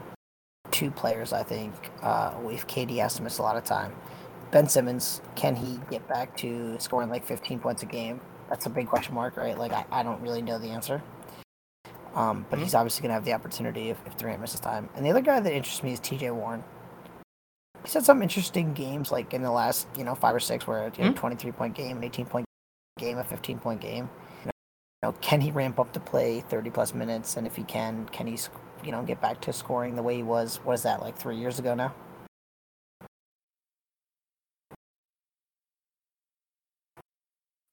two 0.69 0.91
players 0.91 1.33
i 1.33 1.41
think 1.41 1.73
uh 2.03 2.31
with 2.43 2.67
KD 2.67 2.97
has 2.97 3.15
to 3.15 3.23
miss 3.23 3.39
a 3.39 3.41
lot 3.41 3.57
of 3.57 3.63
time 3.63 3.95
ben 4.51 4.67
simmons 4.67 5.23
can 5.35 5.55
he 5.55 5.79
get 5.89 6.07
back 6.07 6.37
to 6.37 6.77
scoring 6.79 7.09
like 7.09 7.25
15 7.25 7.57
points 7.57 7.81
a 7.81 7.87
game 7.87 8.21
that's 8.49 8.67
a 8.67 8.69
big 8.69 8.85
question 8.85 9.15
mark 9.15 9.35
right 9.35 9.57
like 9.57 9.71
i, 9.71 9.83
I 9.89 10.03
don't 10.03 10.21
really 10.21 10.43
know 10.43 10.59
the 10.59 10.67
answer 10.67 11.01
um 12.13 12.45
but 12.51 12.57
mm-hmm. 12.57 12.65
he's 12.65 12.75
obviously 12.75 13.01
going 13.01 13.09
to 13.09 13.15
have 13.15 13.25
the 13.25 13.33
opportunity 13.33 13.89
if, 13.89 13.97
if 14.05 14.15
durant 14.15 14.39
misses 14.39 14.59
time 14.59 14.89
and 14.93 15.03
the 15.03 15.09
other 15.09 15.21
guy 15.21 15.39
that 15.39 15.51
interests 15.51 15.81
me 15.81 15.93
is 15.93 15.99
tj 15.99 16.31
warren 16.31 16.63
he's 17.83 17.93
had 17.93 18.05
some 18.05 18.21
interesting 18.21 18.73
games 18.73 19.11
like 19.11 19.33
in 19.33 19.41
the 19.41 19.51
last 19.51 19.87
you 19.97 20.03
know 20.03 20.15
five 20.15 20.35
or 20.35 20.39
six 20.39 20.67
where 20.67 20.91
you 20.97 21.03
know 21.03 21.11
mm-hmm. 21.11 21.19
23 21.19 21.51
point 21.51 21.75
game 21.75 21.97
an 21.97 22.03
18 22.03 22.25
point 22.25 22.45
game 22.97 23.17
a 23.17 23.23
15 23.23 23.59
point 23.59 23.81
game 23.81 24.09
you 25.03 25.09
know, 25.09 25.17
can 25.21 25.41
he 25.41 25.51
ramp 25.51 25.79
up 25.79 25.93
to 25.93 25.99
play 25.99 26.41
30 26.41 26.71
plus 26.71 26.95
minutes? 26.95 27.37
And 27.37 27.45
if 27.45 27.55
he 27.55 27.63
can, 27.63 28.07
can 28.09 28.25
he, 28.25 28.35
you 28.83 28.91
know, 28.91 29.03
get 29.03 29.21
back 29.21 29.39
to 29.41 29.53
scoring 29.53 29.95
the 29.95 30.01
way 30.01 30.15
he 30.15 30.23
was? 30.23 30.57
What 30.63 30.73
is 30.73 30.83
that 30.83 31.01
like 31.01 31.15
three 31.15 31.37
years 31.37 31.59
ago 31.59 31.75
now? 31.75 31.93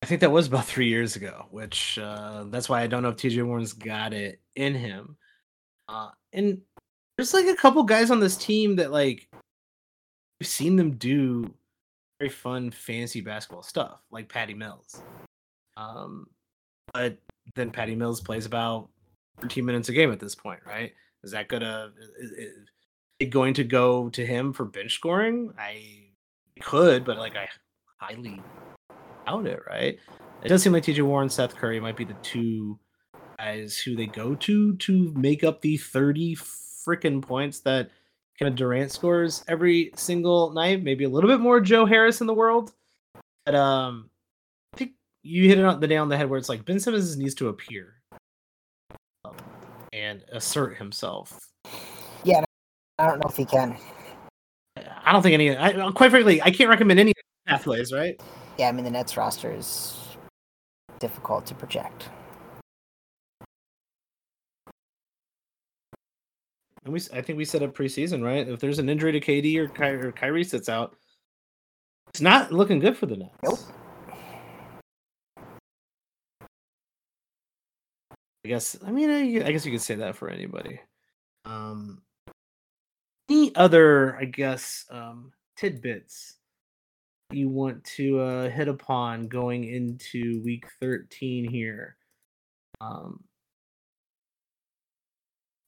I 0.02 0.06
think 0.06 0.20
that 0.20 0.30
was 0.30 0.48
about 0.48 0.66
three 0.66 0.88
years 0.88 1.16
ago, 1.16 1.46
which 1.50 1.98
uh, 1.98 2.44
that's 2.48 2.68
why 2.68 2.82
I 2.82 2.86
don't 2.86 3.02
know 3.02 3.08
if 3.08 3.16
TJ 3.16 3.42
Warren's 3.46 3.72
got 3.72 4.12
it 4.12 4.42
in 4.54 4.74
him. 4.74 5.16
Uh, 5.88 6.10
and 6.34 6.60
there's 7.16 7.32
like 7.32 7.46
a 7.46 7.56
couple 7.56 7.82
guys 7.84 8.10
on 8.10 8.20
this 8.20 8.36
team 8.36 8.76
that 8.76 8.90
like 8.92 9.28
we've 10.40 10.46
seen 10.46 10.76
them 10.76 10.92
do 10.92 11.52
very 12.18 12.30
fun, 12.30 12.70
fancy 12.70 13.20
basketball 13.20 13.62
stuff, 13.62 14.00
like 14.10 14.28
Patty 14.28 14.54
Mills. 14.54 15.02
Um, 15.76 16.26
but 16.92 17.18
then 17.54 17.70
Patty 17.70 17.94
Mills 17.94 18.20
plays 18.20 18.46
about 18.46 18.88
13 19.40 19.64
minutes 19.64 19.88
a 19.88 19.92
game 19.92 20.12
at 20.12 20.20
this 20.20 20.34
point, 20.34 20.60
right? 20.66 20.92
Is 21.22 21.32
that 21.32 21.48
gonna 21.48 21.90
is, 22.18 22.30
is 22.30 23.28
going 23.30 23.54
to 23.54 23.64
go 23.64 24.08
to 24.10 24.24
him 24.24 24.52
for 24.52 24.64
bench 24.64 24.94
scoring? 24.94 25.52
I 25.58 26.04
could, 26.60 27.04
but 27.04 27.18
like 27.18 27.36
I 27.36 27.48
highly 27.98 28.40
doubt 29.26 29.46
it, 29.46 29.60
right? 29.68 29.98
It 30.42 30.48
does 30.48 30.62
seem 30.62 30.72
like 30.72 30.84
TJ 30.84 31.02
Warren, 31.02 31.30
Seth 31.30 31.56
Curry 31.56 31.80
might 31.80 31.96
be 31.96 32.04
the 32.04 32.14
two 32.14 32.78
guys 33.38 33.78
who 33.78 33.96
they 33.96 34.06
go 34.06 34.34
to 34.34 34.76
to 34.76 35.12
make 35.14 35.42
up 35.42 35.60
the 35.62 35.76
30 35.76 36.36
freaking 36.36 37.22
points 37.22 37.60
that 37.60 37.90
kind 38.38 38.48
of 38.48 38.56
Durant 38.56 38.90
scores 38.90 39.44
every 39.48 39.92
single 39.96 40.50
night. 40.50 40.82
Maybe 40.82 41.04
a 41.04 41.08
little 41.08 41.30
bit 41.30 41.40
more 41.40 41.60
Joe 41.60 41.86
Harris 41.86 42.20
in 42.20 42.26
the 42.26 42.34
world. 42.34 42.72
But 43.44 43.54
um 43.54 44.10
I 44.74 44.78
think 44.78 44.92
you 45.22 45.48
hit 45.48 45.58
it 45.58 45.64
on 45.64 45.80
the 45.80 45.86
nail 45.86 46.02
on 46.02 46.08
the 46.08 46.16
head 46.16 46.28
where 46.28 46.38
it's 46.38 46.48
like 46.48 46.64
Ben 46.64 46.80
Simmons 46.80 47.16
needs 47.16 47.34
to 47.36 47.48
appear 47.48 48.00
um, 49.24 49.36
and 49.92 50.24
assert 50.32 50.76
himself. 50.76 51.48
Yeah, 52.24 52.42
I 52.98 53.06
don't 53.06 53.20
know 53.20 53.28
if 53.28 53.36
he 53.36 53.44
can. 53.44 53.76
I 54.76 55.12
don't 55.12 55.22
think 55.22 55.34
any. 55.34 55.56
I, 55.56 55.90
quite 55.92 56.10
frankly, 56.10 56.42
I 56.42 56.50
can't 56.50 56.70
recommend 56.70 56.98
any 56.98 57.12
pathways. 57.46 57.92
Right? 57.92 58.20
Yeah, 58.58 58.68
I 58.68 58.72
mean 58.72 58.84
the 58.84 58.90
Nets 58.90 59.16
roster 59.16 59.52
is 59.52 60.16
difficult 60.98 61.46
to 61.46 61.54
project. 61.54 62.08
And 66.84 66.92
we, 66.92 67.00
I 67.12 67.22
think 67.22 67.38
we 67.38 67.44
set 67.44 67.62
up 67.62 67.74
preseason, 67.74 68.22
right? 68.22 68.46
If 68.46 68.60
there's 68.60 68.78
an 68.78 68.88
injury 68.88 69.12
to 69.12 69.20
KD 69.20 69.56
or, 69.56 69.68
Ky- 69.68 70.06
or 70.06 70.12
Kyrie 70.12 70.44
sits 70.44 70.68
out, 70.68 70.96
it's 72.08 72.20
not 72.20 72.52
looking 72.52 72.78
good 72.78 72.96
for 72.96 73.06
the 73.06 73.16
Nets. 73.16 73.34
Nope. 73.42 73.58
I 78.44 78.48
guess. 78.48 78.76
I 78.86 78.90
mean, 78.92 79.10
I, 79.10 79.46
I 79.46 79.52
guess 79.52 79.64
you 79.64 79.72
could 79.72 79.80
say 79.80 79.94
that 79.94 80.16
for 80.16 80.28
anybody. 80.28 80.78
Um, 81.46 82.02
any 83.30 83.54
other, 83.56 84.16
I 84.16 84.26
guess, 84.26 84.84
um, 84.90 85.32
tidbits 85.56 86.36
you 87.32 87.48
want 87.48 87.82
to 87.84 88.20
uh, 88.20 88.50
hit 88.50 88.68
upon 88.68 89.28
going 89.28 89.64
into 89.64 90.42
week 90.44 90.66
13 90.80 91.48
here? 91.50 91.96
Um, 92.80 93.24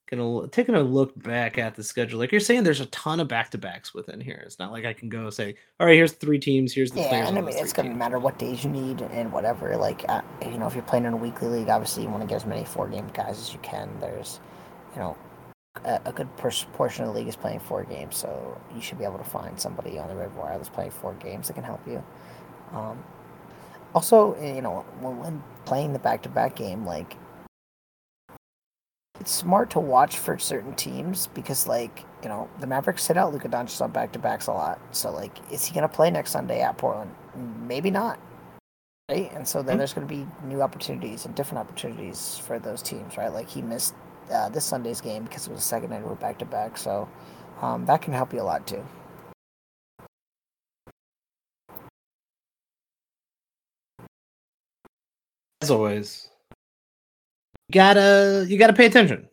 gonna 0.07 0.47
taking 0.47 0.75
a 0.75 0.81
look 0.81 1.11
back 1.21 1.57
at 1.57 1.75
the 1.75 1.83
schedule. 1.83 2.19
Like 2.19 2.31
you're 2.31 2.41
saying, 2.41 2.63
there's 2.63 2.79
a 2.79 2.85
ton 2.87 3.19
of 3.19 3.27
back 3.27 3.51
to 3.51 3.57
backs 3.57 3.93
within 3.93 4.19
here. 4.19 4.41
It's 4.45 4.57
not 4.57 4.71
like 4.71 4.85
I 4.85 4.93
can 4.93 5.09
go 5.09 5.29
say, 5.29 5.55
all 5.79 5.87
right, 5.87 5.95
here's 5.95 6.13
three 6.13 6.39
teams, 6.39 6.73
here's 6.73 6.91
the 6.91 7.01
yeah, 7.01 7.09
players. 7.09 7.29
and 7.29 7.37
I 7.37 7.41
mean, 7.41 7.55
it's 7.57 7.73
gonna 7.73 7.89
teams. 7.89 7.99
matter 7.99 8.17
what 8.17 8.39
days 8.39 8.63
you 8.63 8.69
need 8.69 9.01
and 9.01 9.31
whatever. 9.31 9.75
Like 9.77 10.05
uh, 10.09 10.21
you 10.41 10.57
know, 10.57 10.67
if 10.67 10.73
you're 10.73 10.83
playing 10.83 11.05
in 11.05 11.13
a 11.13 11.17
weekly 11.17 11.49
league, 11.49 11.69
obviously 11.69 12.03
you 12.03 12.09
want 12.09 12.21
to 12.21 12.27
get 12.27 12.35
as 12.35 12.45
many 12.45 12.63
four 12.63 12.87
game 12.87 13.07
guys 13.13 13.39
as 13.39 13.53
you 13.53 13.59
can. 13.59 13.89
There's, 13.99 14.39
you 14.93 14.99
know, 14.99 15.17
a, 15.83 15.99
a 16.05 16.11
good 16.11 16.29
portion 16.37 17.05
of 17.05 17.13
the 17.13 17.19
league 17.19 17.27
is 17.27 17.35
playing 17.35 17.59
four 17.59 17.83
games, 17.83 18.17
so 18.17 18.59
you 18.73 18.81
should 18.81 18.97
be 18.97 19.03
able 19.03 19.17
to 19.17 19.29
find 19.29 19.59
somebody 19.59 19.99
on 19.99 20.07
the 20.07 20.15
waiver 20.15 20.39
wire 20.39 20.57
that's 20.57 20.69
playing 20.69 20.91
four 20.91 21.13
games 21.15 21.47
that 21.47 21.53
can 21.53 21.63
help 21.63 21.85
you. 21.87 22.03
Um, 22.73 23.03
also, 23.93 24.33
eh, 24.33 24.55
you 24.55 24.61
know, 24.61 24.85
when, 24.99 25.17
when 25.19 25.43
playing 25.65 25.93
the 25.93 25.99
back 25.99 26.21
to 26.23 26.29
back 26.29 26.55
game, 26.55 26.85
like 26.85 27.15
it's 29.19 29.31
smart 29.31 29.69
to 29.71 29.79
watch 29.79 30.17
for 30.17 30.37
certain 30.37 30.73
teams 30.75 31.27
because, 31.27 31.67
like, 31.67 32.03
you 32.23 32.29
know, 32.29 32.49
the 32.59 32.67
Mavericks 32.67 33.03
sit 33.03 33.17
out 33.17 33.33
Luka 33.33 33.49
Doncic 33.49 33.81
on 33.81 33.91
back 33.91 34.11
to 34.13 34.19
backs 34.19 34.47
a 34.47 34.53
lot. 34.53 34.79
So, 34.95 35.11
like, 35.11 35.37
is 35.51 35.65
he 35.65 35.73
going 35.73 35.87
to 35.87 35.93
play 35.93 36.09
next 36.11 36.31
Sunday 36.31 36.61
at 36.61 36.77
Portland? 36.77 37.11
Maybe 37.35 37.91
not. 37.91 38.19
Right? 39.09 39.31
And 39.33 39.47
so 39.47 39.59
then 39.59 39.71
mm-hmm. 39.71 39.77
there's 39.77 39.93
going 39.93 40.07
to 40.07 40.13
be 40.13 40.27
new 40.45 40.61
opportunities 40.61 41.25
and 41.25 41.33
different 41.33 41.59
opportunities 41.59 42.37
for 42.45 42.59
those 42.59 42.81
teams, 42.81 43.17
right? 43.17 43.31
Like, 43.31 43.49
he 43.49 43.61
missed 43.61 43.95
uh, 44.31 44.49
this 44.49 44.65
Sunday's 44.65 45.01
game 45.01 45.23
because 45.23 45.47
it 45.47 45.51
was 45.51 45.59
a 45.59 45.63
second 45.63 45.91
night 45.91 46.03
of 46.03 46.19
back 46.19 46.39
to 46.39 46.45
back. 46.45 46.77
So 46.77 47.09
um, 47.61 47.85
that 47.85 48.01
can 48.01 48.13
help 48.13 48.33
you 48.33 48.41
a 48.41 48.43
lot 48.43 48.67
too. 48.67 48.83
As 55.61 55.71
always, 55.71 56.29
gotta 57.71 58.45
you 58.47 58.57
gotta 58.57 58.73
pay 58.73 58.85
attention. 58.85 59.27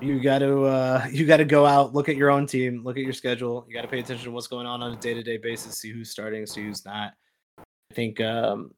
You 0.00 0.20
got 0.20 0.40
to 0.40 0.64
uh, 0.64 1.06
you 1.10 1.26
got 1.26 1.38
to 1.38 1.44
go 1.44 1.64
out, 1.64 1.94
look 1.94 2.08
at 2.08 2.16
your 2.16 2.30
own 2.30 2.46
team, 2.46 2.82
look 2.84 2.96
at 2.96 3.02
your 3.02 3.12
schedule. 3.12 3.64
You 3.68 3.74
got 3.74 3.82
to 3.82 3.88
pay 3.88 4.00
attention 4.00 4.26
to 4.26 4.30
what's 4.30 4.46
going 4.46 4.66
on 4.66 4.82
on 4.82 4.92
a 4.92 4.96
day 4.96 5.14
to 5.14 5.22
day 5.22 5.38
basis, 5.38 5.78
see 5.78 5.90
who's 5.90 6.10
starting, 6.10 6.44
see 6.46 6.64
who's 6.64 6.84
not. 6.84 7.12
I 7.58 7.94
think 7.94 8.20
um, 8.20 8.72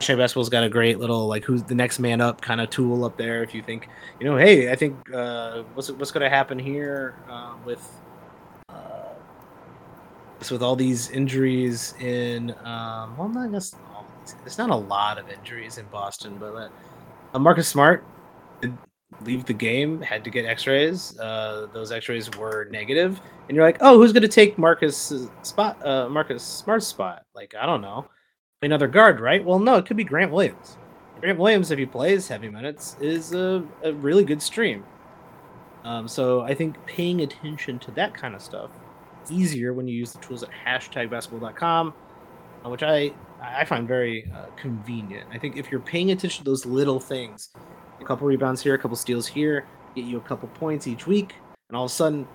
Shea 0.00 0.14
Basketball's 0.14 0.48
got 0.48 0.64
a 0.64 0.68
great 0.68 0.98
little 0.98 1.26
like 1.26 1.44
who's 1.44 1.62
the 1.62 1.74
next 1.74 1.98
man 2.00 2.20
up 2.20 2.40
kind 2.42 2.60
of 2.60 2.68
tool 2.70 3.04
up 3.04 3.16
there. 3.16 3.42
If 3.42 3.54
you 3.54 3.62
think 3.62 3.88
you 4.20 4.26
know, 4.26 4.36
hey, 4.36 4.70
I 4.70 4.74
think 4.74 4.96
uh, 5.14 5.62
what's 5.74 5.90
what's 5.90 6.10
going 6.10 6.24
to 6.24 6.30
happen 6.30 6.58
here 6.58 7.14
uh, 7.30 7.54
with 7.64 8.00
uh, 8.68 9.14
with 10.38 10.62
all 10.62 10.76
these 10.76 11.10
injuries 11.10 11.94
in 12.00 12.50
um, 12.64 13.16
well, 13.16 13.28
not 13.28 13.52
just 13.52 13.76
there's 14.40 14.58
not 14.58 14.70
a 14.70 14.76
lot 14.76 15.18
of 15.18 15.30
injuries 15.30 15.78
in 15.78 15.86
Boston, 15.86 16.36
but 16.38 16.70
uh, 17.32 17.38
Marcus 17.38 17.68
Smart 17.68 18.04
leave 19.24 19.44
the 19.44 19.52
game, 19.52 20.00
had 20.00 20.24
to 20.24 20.30
get 20.30 20.44
X-rays. 20.44 21.18
Uh, 21.18 21.66
those 21.72 21.92
X-rays 21.92 22.30
were 22.36 22.68
negative, 22.70 23.20
and 23.48 23.56
you're 23.56 23.64
like, 23.64 23.78
oh, 23.80 23.98
who's 23.98 24.12
going 24.12 24.22
to 24.22 24.28
take 24.28 24.58
Marcus 24.58 25.12
spot? 25.42 25.84
Uh, 25.84 26.08
Marcus 26.08 26.42
Smart's 26.42 26.86
spot? 26.86 27.24
Like 27.34 27.54
I 27.58 27.66
don't 27.66 27.80
know, 27.80 28.06
another 28.62 28.88
guard, 28.88 29.20
right? 29.20 29.44
Well, 29.44 29.58
no, 29.58 29.76
it 29.76 29.86
could 29.86 29.96
be 29.96 30.04
Grant 30.04 30.32
Williams. 30.32 30.76
Grant 31.20 31.38
Williams, 31.38 31.70
if 31.70 31.78
he 31.78 31.86
plays 31.86 32.26
heavy 32.28 32.48
minutes, 32.48 32.96
is 33.00 33.32
a, 33.32 33.64
a 33.82 33.92
really 33.92 34.24
good 34.24 34.42
stream. 34.42 34.84
Um, 35.84 36.08
so 36.08 36.42
I 36.42 36.54
think 36.54 36.84
paying 36.86 37.20
attention 37.20 37.78
to 37.80 37.90
that 37.92 38.14
kind 38.14 38.34
of 38.34 38.42
stuff 38.42 38.70
easier 39.30 39.72
when 39.72 39.86
you 39.86 39.94
use 39.94 40.12
the 40.12 40.18
tools 40.18 40.42
at 40.42 40.50
hashtag 40.50 41.10
basketball.com, 41.10 41.94
uh, 42.64 42.68
which 42.68 42.82
I 42.82 43.12
I 43.42 43.64
find 43.64 43.86
very 43.88 44.30
uh, 44.34 44.46
convenient. 44.56 45.28
I 45.32 45.38
think 45.38 45.56
if 45.56 45.70
you're 45.70 45.80
paying 45.80 46.10
attention 46.12 46.44
to 46.44 46.50
those 46.50 46.64
little 46.64 47.00
things, 47.00 47.50
a 48.00 48.04
couple 48.04 48.26
rebounds 48.26 48.62
here, 48.62 48.74
a 48.74 48.78
couple 48.78 48.96
steals 48.96 49.26
here, 49.26 49.66
get 49.94 50.04
you 50.04 50.18
a 50.18 50.20
couple 50.20 50.48
points 50.50 50.86
each 50.86 51.06
week, 51.06 51.34
and 51.68 51.76
all 51.76 51.84
of 51.84 51.90
a 51.90 51.94
sudden, 51.94 52.26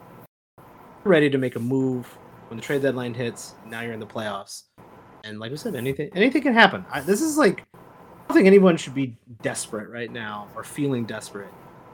you're 0.57 1.11
ready 1.11 1.29
to 1.29 1.37
make 1.37 1.55
a 1.55 1.59
move 1.59 2.05
when 2.49 2.57
the 2.57 2.63
trade 2.63 2.81
deadline 2.81 3.13
hits. 3.13 3.55
Now 3.65 3.81
you're 3.81 3.93
in 3.93 3.99
the 3.99 4.05
playoffs, 4.05 4.63
and 5.23 5.39
like 5.39 5.51
I 5.51 5.55
said, 5.55 5.75
anything 5.75 6.09
anything 6.13 6.41
can 6.41 6.53
happen. 6.53 6.85
I, 6.91 6.99
this 6.99 7.21
is 7.21 7.37
like 7.37 7.65
I 7.73 7.77
don't 8.27 8.35
think 8.35 8.47
anyone 8.47 8.77
should 8.77 8.95
be 8.95 9.15
desperate 9.41 9.89
right 9.89 10.11
now 10.11 10.49
or 10.55 10.63
feeling 10.63 11.05
desperate 11.05 11.49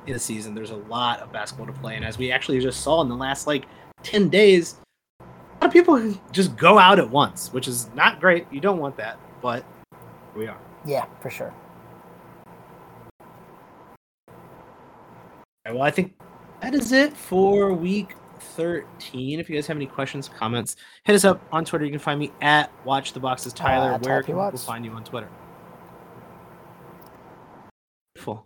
in 0.07 0.13
the 0.13 0.19
season. 0.19 0.55
There's 0.55 0.71
a 0.71 0.77
lot 0.77 1.19
of 1.19 1.31
basketball 1.31 1.67
to 1.67 1.73
play, 1.73 1.95
and 1.95 2.05
as 2.05 2.17
we 2.17 2.31
actually 2.31 2.59
just 2.59 2.81
saw 2.81 3.01
in 3.01 3.09
the 3.09 3.15
last 3.15 3.47
like 3.47 3.65
ten 4.01 4.29
days, 4.29 4.77
lot 5.63 5.67
of 5.67 5.73
people 5.73 6.19
just 6.33 6.57
go 6.57 6.77
out 6.77 6.99
at 6.99 7.09
once, 7.09 7.53
which 7.53 7.69
is 7.69 7.89
not 7.95 8.19
great. 8.19 8.45
You 8.51 8.59
don't 8.59 8.79
want 8.79 8.97
that, 8.97 9.17
but 9.41 9.63
we 10.35 10.45
are. 10.45 10.59
Yeah, 10.85 11.05
for 11.21 11.29
sure. 11.29 11.53
Right, 15.65 15.73
well, 15.73 15.83
I 15.83 15.91
think 15.91 16.15
that 16.61 16.73
is 16.73 16.91
it 16.91 17.15
for 17.15 17.71
week 17.71 18.15
13. 18.39 19.39
If 19.39 19.49
you 19.49 19.55
guys 19.55 19.65
have 19.67 19.77
any 19.77 19.85
questions, 19.85 20.27
comments, 20.27 20.75
hit 21.05 21.15
us 21.15 21.23
up 21.23 21.41
on 21.53 21.63
Twitter. 21.63 21.85
You 21.85 21.91
can 21.91 21.99
find 21.99 22.19
me 22.19 22.33
at 22.41 22.69
Watch 22.83 23.13
the 23.13 23.21
Boxes 23.21 23.53
Tyler. 23.53 23.93
Uh, 23.93 23.99
Where 23.99 24.21
can 24.21 24.35
people 24.35 24.57
find 24.57 24.83
you 24.83 24.91
on 24.91 25.05
Twitter? 25.05 25.29
Beautiful. 28.15 28.45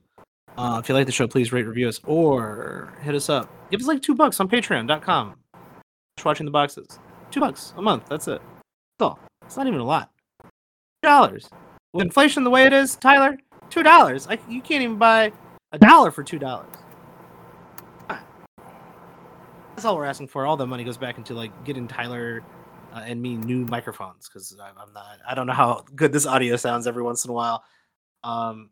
Uh, 0.56 0.80
if 0.84 0.88
you 0.88 0.94
like 0.94 1.08
the 1.08 1.12
show, 1.12 1.28
please 1.28 1.52
rate, 1.52 1.66
review 1.66 1.88
us, 1.88 2.00
or 2.06 2.94
hit 3.02 3.16
us 3.16 3.28
up. 3.28 3.50
Give 3.72 3.82
us 3.82 3.88
like 3.88 4.04
two 4.04 4.14
bucks 4.14 4.40
on 4.40 4.48
Patreon.com. 4.48 5.34
Watching 6.24 6.46
the 6.46 6.52
boxes. 6.52 7.00
Two 7.32 7.40
bucks 7.40 7.74
a 7.78 7.82
month. 7.82 8.08
That's 8.10 8.28
it. 8.28 8.42
That's 9.00 9.10
all. 9.10 9.20
It's 9.46 9.58
not 9.58 9.68
even 9.68 9.80
a 9.80 9.86
lot. 9.86 10.12
Two 10.44 10.50
dollars. 11.10 11.50
With 11.94 12.06
inflation 12.06 12.44
the 12.44 12.50
way 12.50 12.66
it 12.66 12.74
is, 12.74 12.96
Tyler, 12.96 13.38
two 13.70 13.84
dollars. 13.84 14.28
You 14.50 14.62
can't 14.62 14.84
even 14.84 14.98
buy 14.98 15.32
a 15.72 15.80
dollar 15.80 16.12
for 16.12 16.24
two 16.24 16.40
dollars. 16.40 16.68
That's 19.78 19.86
all 19.86 19.96
we're 19.96 20.06
asking 20.06 20.30
for. 20.30 20.48
All 20.48 20.58
the 20.58 20.66
money 20.66 20.84
goes 20.84 20.98
back 20.98 21.20
into 21.20 21.36
like 21.36 21.52
getting 21.64 21.88
Tyler 21.88 22.42
uh, 22.92 23.04
and 23.06 23.22
me 23.22 23.36
new 23.36 23.64
microphones 23.66 24.28
because 24.28 24.58
I'm 24.60 24.92
not. 24.92 25.20
I 25.28 25.36
don't 25.36 25.46
know 25.46 25.54
how 25.54 25.86
good 25.96 26.12
this 26.12 26.26
audio 26.26 26.56
sounds 26.56 26.88
every 26.88 27.04
once 27.04 27.26
in 27.26 27.30
a 27.30 27.34
while. 27.34 27.64
Um, 28.24 28.72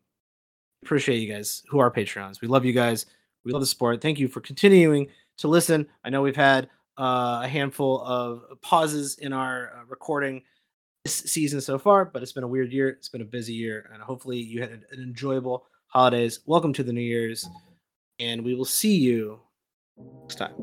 appreciate 0.83 1.17
you 1.17 1.31
guys 1.31 1.61
who 1.69 1.77
are 1.77 1.91
Patreons. 1.91 2.41
We 2.41 2.47
love 2.47 2.65
you 2.65 2.73
guys. 2.73 3.05
We 3.43 3.51
love 3.51 3.61
the 3.61 3.67
sport. 3.67 4.01
Thank 4.01 4.17
you 4.17 4.27
for 4.27 4.41
continuing 4.41 5.07
to 5.37 5.47
listen. 5.47 5.85
I 6.03 6.09
know 6.09 6.23
we've 6.23 6.35
had 6.35 6.69
uh, 6.97 7.41
a 7.43 7.47
handful 7.47 8.01
of 8.01 8.43
pauses 8.61 9.15
in 9.17 9.33
our 9.33 9.71
uh, 9.75 9.85
recording 9.87 10.41
this 11.03 11.15
season 11.15 11.61
so 11.61 11.77
far, 11.77 12.05
but 12.05 12.23
it's 12.23 12.31
been 12.31 12.43
a 12.43 12.47
weird 12.47 12.71
year. 12.71 12.89
It's 12.89 13.09
been 13.09 13.21
a 13.21 13.25
busy 13.25 13.53
year, 13.53 13.89
and 13.93 14.01
hopefully 14.01 14.37
you 14.37 14.61
had 14.61 14.71
an 14.71 14.85
enjoyable 14.93 15.65
holidays. 15.87 16.39
Welcome 16.45 16.73
to 16.73 16.83
the 16.83 16.93
New 16.93 17.01
Year's, 17.01 17.47
and 18.19 18.43
we 18.43 18.55
will 18.55 18.65
see 18.65 18.95
you 18.95 19.39
next 20.23 20.35
time. 20.35 20.53